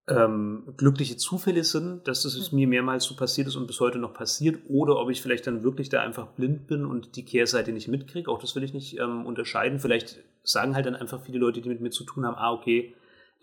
[0.09, 2.59] ähm, glückliche Zufälle sind, dass das Mhm.
[2.59, 5.62] mir mehrmals so passiert ist und bis heute noch passiert, oder ob ich vielleicht dann
[5.62, 8.28] wirklich da einfach blind bin und die Kehrseite nicht mitkriege.
[8.28, 9.78] Auch das will ich nicht ähm, unterscheiden.
[9.78, 12.94] Vielleicht sagen halt dann einfach viele Leute, die mit mir zu tun haben, ah, okay,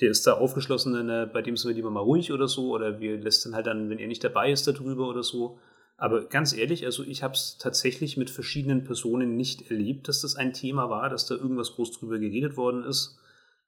[0.01, 2.99] der ist da aufgeschlossen, äh, bei dem sind wir lieber mal ruhig oder so, oder
[2.99, 5.59] wir lässt dann halt dann, wenn er nicht dabei ist, darüber oder so.
[5.98, 10.36] Aber ganz ehrlich, also ich habe es tatsächlich mit verschiedenen Personen nicht erlebt, dass das
[10.36, 13.18] ein Thema war, dass da irgendwas groß drüber geredet worden ist.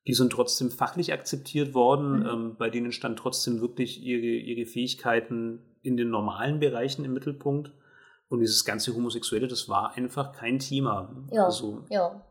[0.07, 2.25] Die sind trotzdem fachlich akzeptiert worden, Mhm.
[2.27, 7.71] ähm, bei denen stand trotzdem wirklich ihre, ihre Fähigkeiten in den normalen Bereichen im Mittelpunkt.
[8.29, 11.11] Und dieses ganze Homosexuelle, das war einfach kein Thema.
[11.31, 11.45] Ja.
[11.45, 12.21] Also, Ja.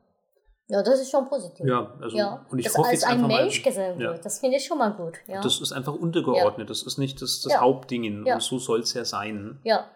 [0.69, 1.67] Ja, das ist schon positiv.
[1.67, 2.45] ja, also ja.
[2.51, 4.13] und ich dass hoffe als jetzt ein einfach Mensch mal, gesehen Ja.
[4.13, 5.15] wird, das finde ich schon mal gut.
[5.27, 5.41] Ja.
[5.41, 7.59] das ist einfach untergeordnet, das ist nicht das, das.
[7.61, 9.59] Hauptding und so soll es ja sein.
[9.65, 9.87] ja.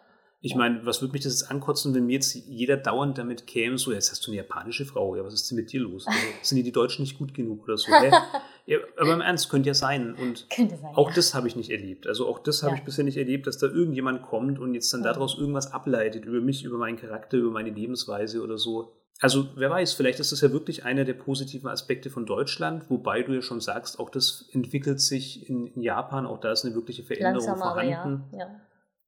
[0.45, 3.79] Ich meine, was würde mich das jetzt ankotzen, wenn mir jetzt jeder dauernd damit käme,
[3.79, 6.05] so, jetzt hast du eine japanische Frau, ja, was ist denn mit dir los?
[6.09, 7.93] Also, sind die, die Deutschen nicht gut genug oder so?
[8.67, 10.15] Ja, aber im Ernst, könnte ja sein.
[10.15, 10.93] Und Könnte sein.
[10.97, 11.15] auch ja.
[11.17, 12.07] das habe ich nicht erlebt.
[12.09, 12.79] Also auch das habe Ja.
[12.79, 16.41] ich bisher nicht erlebt, dass da irgendjemand kommt und jetzt dann daraus irgendwas ableitet über
[16.41, 18.93] mich, über meinen Charakter, über meine Lebensweise oder so.
[19.23, 23.23] Also wer weiß, vielleicht ist das ja wirklich einer der positiven Aspekte von Deutschland, wobei
[23.23, 26.75] du ja schon sagst, auch das entwickelt sich in, in Japan, auch da ist eine
[26.75, 28.03] wirkliche Veränderung Langsam aber ja.
[28.03, 28.37] vorhanden.
[28.37, 28.61] ja.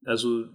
[0.05, 0.45] Also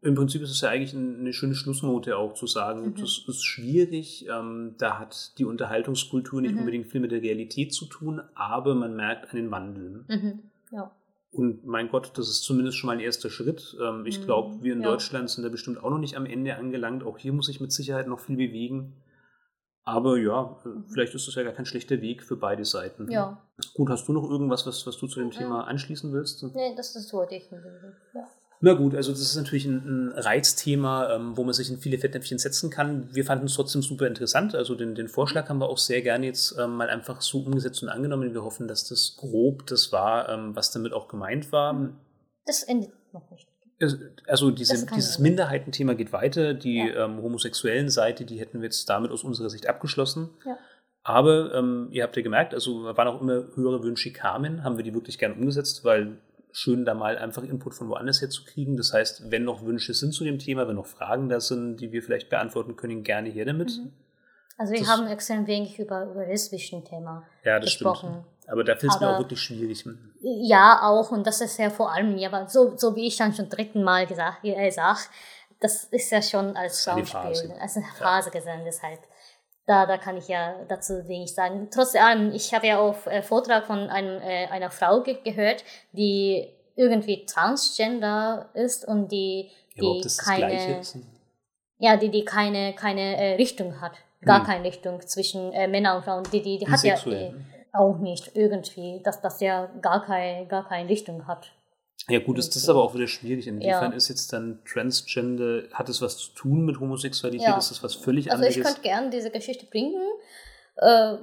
[0.00, 2.94] Im Prinzip ist es ja eigentlich eine schöne Schlussnote auch zu sagen, mhm.
[2.94, 6.60] das ist schwierig, ähm, da hat die Unterhaltungskultur nicht mhm.
[6.60, 10.06] unbedingt viel mit der Realität zu tun, aber man merkt einen Wandel.
[10.08, 10.38] Mhm.
[10.72, 10.90] Ja.
[11.34, 13.76] Und mein Gott, das ist zumindest schon mal ein erster Schritt.
[13.82, 14.24] Ähm, ich mhm.
[14.24, 14.88] glaube, wir in ja.
[14.88, 17.02] Deutschland sind da bestimmt auch noch nicht am Ende angelangt.
[17.02, 19.02] Auch hier muss sich mit Sicherheit noch viel bewegen.
[19.82, 20.84] Aber ja, mhm.
[20.88, 23.10] vielleicht ist das ja gar kein schlechter Weg für beide Seiten.
[23.10, 23.42] Ja.
[23.74, 26.42] Gut, hast du noch irgendwas, was, was du zu dem Thema anschließen willst?
[26.54, 27.50] Nee, das, das wollte ich.
[27.50, 28.28] Ja.
[28.64, 31.98] Na gut, also das ist natürlich ein, ein Reizthema, ähm, wo man sich in viele
[31.98, 33.14] Fettnäpfchen setzen kann.
[33.14, 34.54] Wir fanden es trotzdem super interessant.
[34.54, 37.82] Also den, den Vorschlag haben wir auch sehr gerne jetzt ähm, mal einfach so umgesetzt
[37.82, 38.32] und angenommen.
[38.32, 41.90] Wir hoffen, dass das grob das war, ähm, was damit auch gemeint war.
[42.46, 43.46] Das endet noch nicht.
[44.26, 46.54] Also diese, dieses Minderheitenthema geht weiter.
[46.54, 47.04] Die ja.
[47.04, 50.30] ähm, homosexuellen Seite, die hätten wir jetzt damit aus unserer Sicht abgeschlossen.
[50.46, 50.56] Ja.
[51.02, 54.84] Aber ähm, ihr habt ja gemerkt, also wann auch immer höhere Wünsche kamen, haben wir
[54.84, 56.16] die wirklich gerne umgesetzt, weil
[56.54, 58.76] schön, da mal einfach Input von woanders her zu kriegen.
[58.76, 61.92] Das heißt, wenn noch Wünsche sind zu dem Thema, wenn noch Fragen da sind, die
[61.92, 63.76] wir vielleicht beantworten können, gerne hier damit.
[63.76, 63.92] Mhm.
[64.56, 68.10] Also wir das, haben extrem wenig über, über das Thema ja, das gesprochen.
[68.10, 68.52] Stimmt.
[68.52, 69.84] Aber da fällt es mir auch wirklich schwierig.
[70.20, 71.10] Ja, auch.
[71.10, 73.82] Und das ist ja vor allem mir, aber so, so wie ich dann schon dritten
[73.82, 75.08] Mal gesagt äh, sag,
[75.60, 78.38] das ist ja schon als Schauspiel, als eine Phase ja.
[78.38, 78.60] gesehen.
[78.64, 79.00] Deshalb
[79.66, 81.68] da, da kann ich ja dazu wenig sagen.
[81.72, 85.64] Trotz allem, ich habe ja auch äh, Vortrag von einem, äh, einer Frau ge gehört,
[85.92, 90.80] die irgendwie transgender ist und die, die keine,
[91.78, 93.92] ja, die, die keine, keine äh, Richtung hat.
[94.22, 94.46] Gar hm.
[94.46, 96.24] keine Richtung zwischen äh, Männern und Frauen.
[96.32, 96.96] Die, die, die hat ja
[97.72, 101.52] auch nicht irgendwie, dass das ja gar keine, gar keine Richtung hat.
[102.08, 103.46] Ja gut, das, ist aber auch wieder schwierig.
[103.46, 103.96] Inwiefern ja.
[103.96, 107.48] ist jetzt dann Transgender, hat es was zu tun mit Homosexualität?
[107.48, 107.56] Ja.
[107.56, 108.56] Ist das was völlig also anderes?
[108.56, 109.94] Also ich könnte gerne diese Geschichte bringen.
[110.76, 111.16] Äh,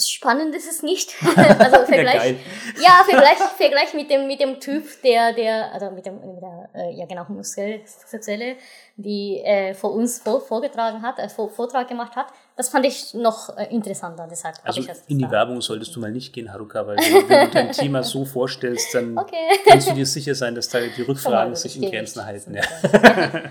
[0.00, 1.14] spannend ist es nicht.
[1.36, 2.36] also Vergleich,
[2.80, 6.70] ja, Vergleich, Vergleich mit dem mit dem Typ, der der also mit dem mit der,
[6.74, 8.56] äh, ja genau Homosexuelle,
[8.96, 12.26] die äh, vor uns vor, vorgetragen hat, äh, vor, Vortrag gemacht hat.
[12.58, 14.26] Das fand ich noch äh, interessanter.
[14.28, 17.52] Deshalb also ich in die Werbung solltest du mal nicht gehen, Haruka, weil wenn du
[17.52, 19.36] dein Thema so vorstellst, dann okay.
[19.64, 22.54] kannst du dir sicher sein, dass da die Rückfragen sich in Grenzen halten.
[22.54, 22.62] Ja.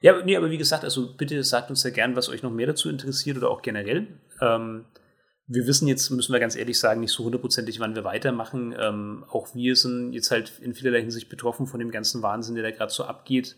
[0.00, 2.66] Ja, nee, aber wie gesagt, also bitte sagt uns sehr gern, was euch noch mehr
[2.66, 4.08] dazu interessiert oder auch generell.
[4.40, 4.84] Ähm,
[5.46, 8.74] wir wissen jetzt, müssen wir ganz ehrlich sagen, nicht so hundertprozentig, wann wir weitermachen.
[8.76, 12.64] Ähm, auch wir sind jetzt halt in vielerlei Hinsicht betroffen von dem ganzen Wahnsinn, der
[12.64, 13.54] da gerade so abgeht.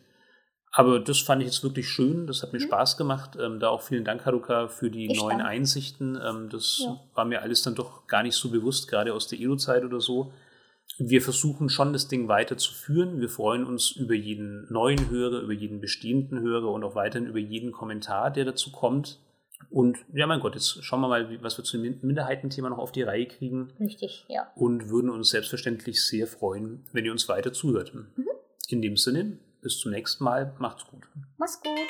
[0.76, 2.64] Aber das fand ich jetzt wirklich schön, das hat mir mhm.
[2.64, 3.38] Spaß gemacht.
[3.40, 5.44] Ähm, da auch vielen Dank, Haruka, für die ich neuen danke.
[5.44, 6.20] Einsichten.
[6.20, 7.00] Ähm, das ja.
[7.14, 10.32] war mir alles dann doch gar nicht so bewusst, gerade aus der Edo-Zeit oder so.
[10.98, 13.20] Wir versuchen schon, das Ding weiterzuführen.
[13.20, 17.38] Wir freuen uns über jeden neuen Hörer, über jeden bestehenden Hörer und auch weiterhin über
[17.38, 19.20] jeden Kommentar, der dazu kommt.
[19.70, 22.90] Und ja, mein Gott, jetzt schauen wir mal, was wir zu dem Minderheitenthema noch auf
[22.90, 23.72] die Reihe kriegen.
[23.78, 24.50] Richtig, ja.
[24.56, 27.94] Und würden uns selbstverständlich sehr freuen, wenn ihr uns weiter zuhört.
[27.94, 28.26] Mhm.
[28.68, 30.52] In dem Sinne, bis zum nächsten Mal.
[30.58, 31.08] Macht's gut.
[31.38, 31.88] Mach's gut.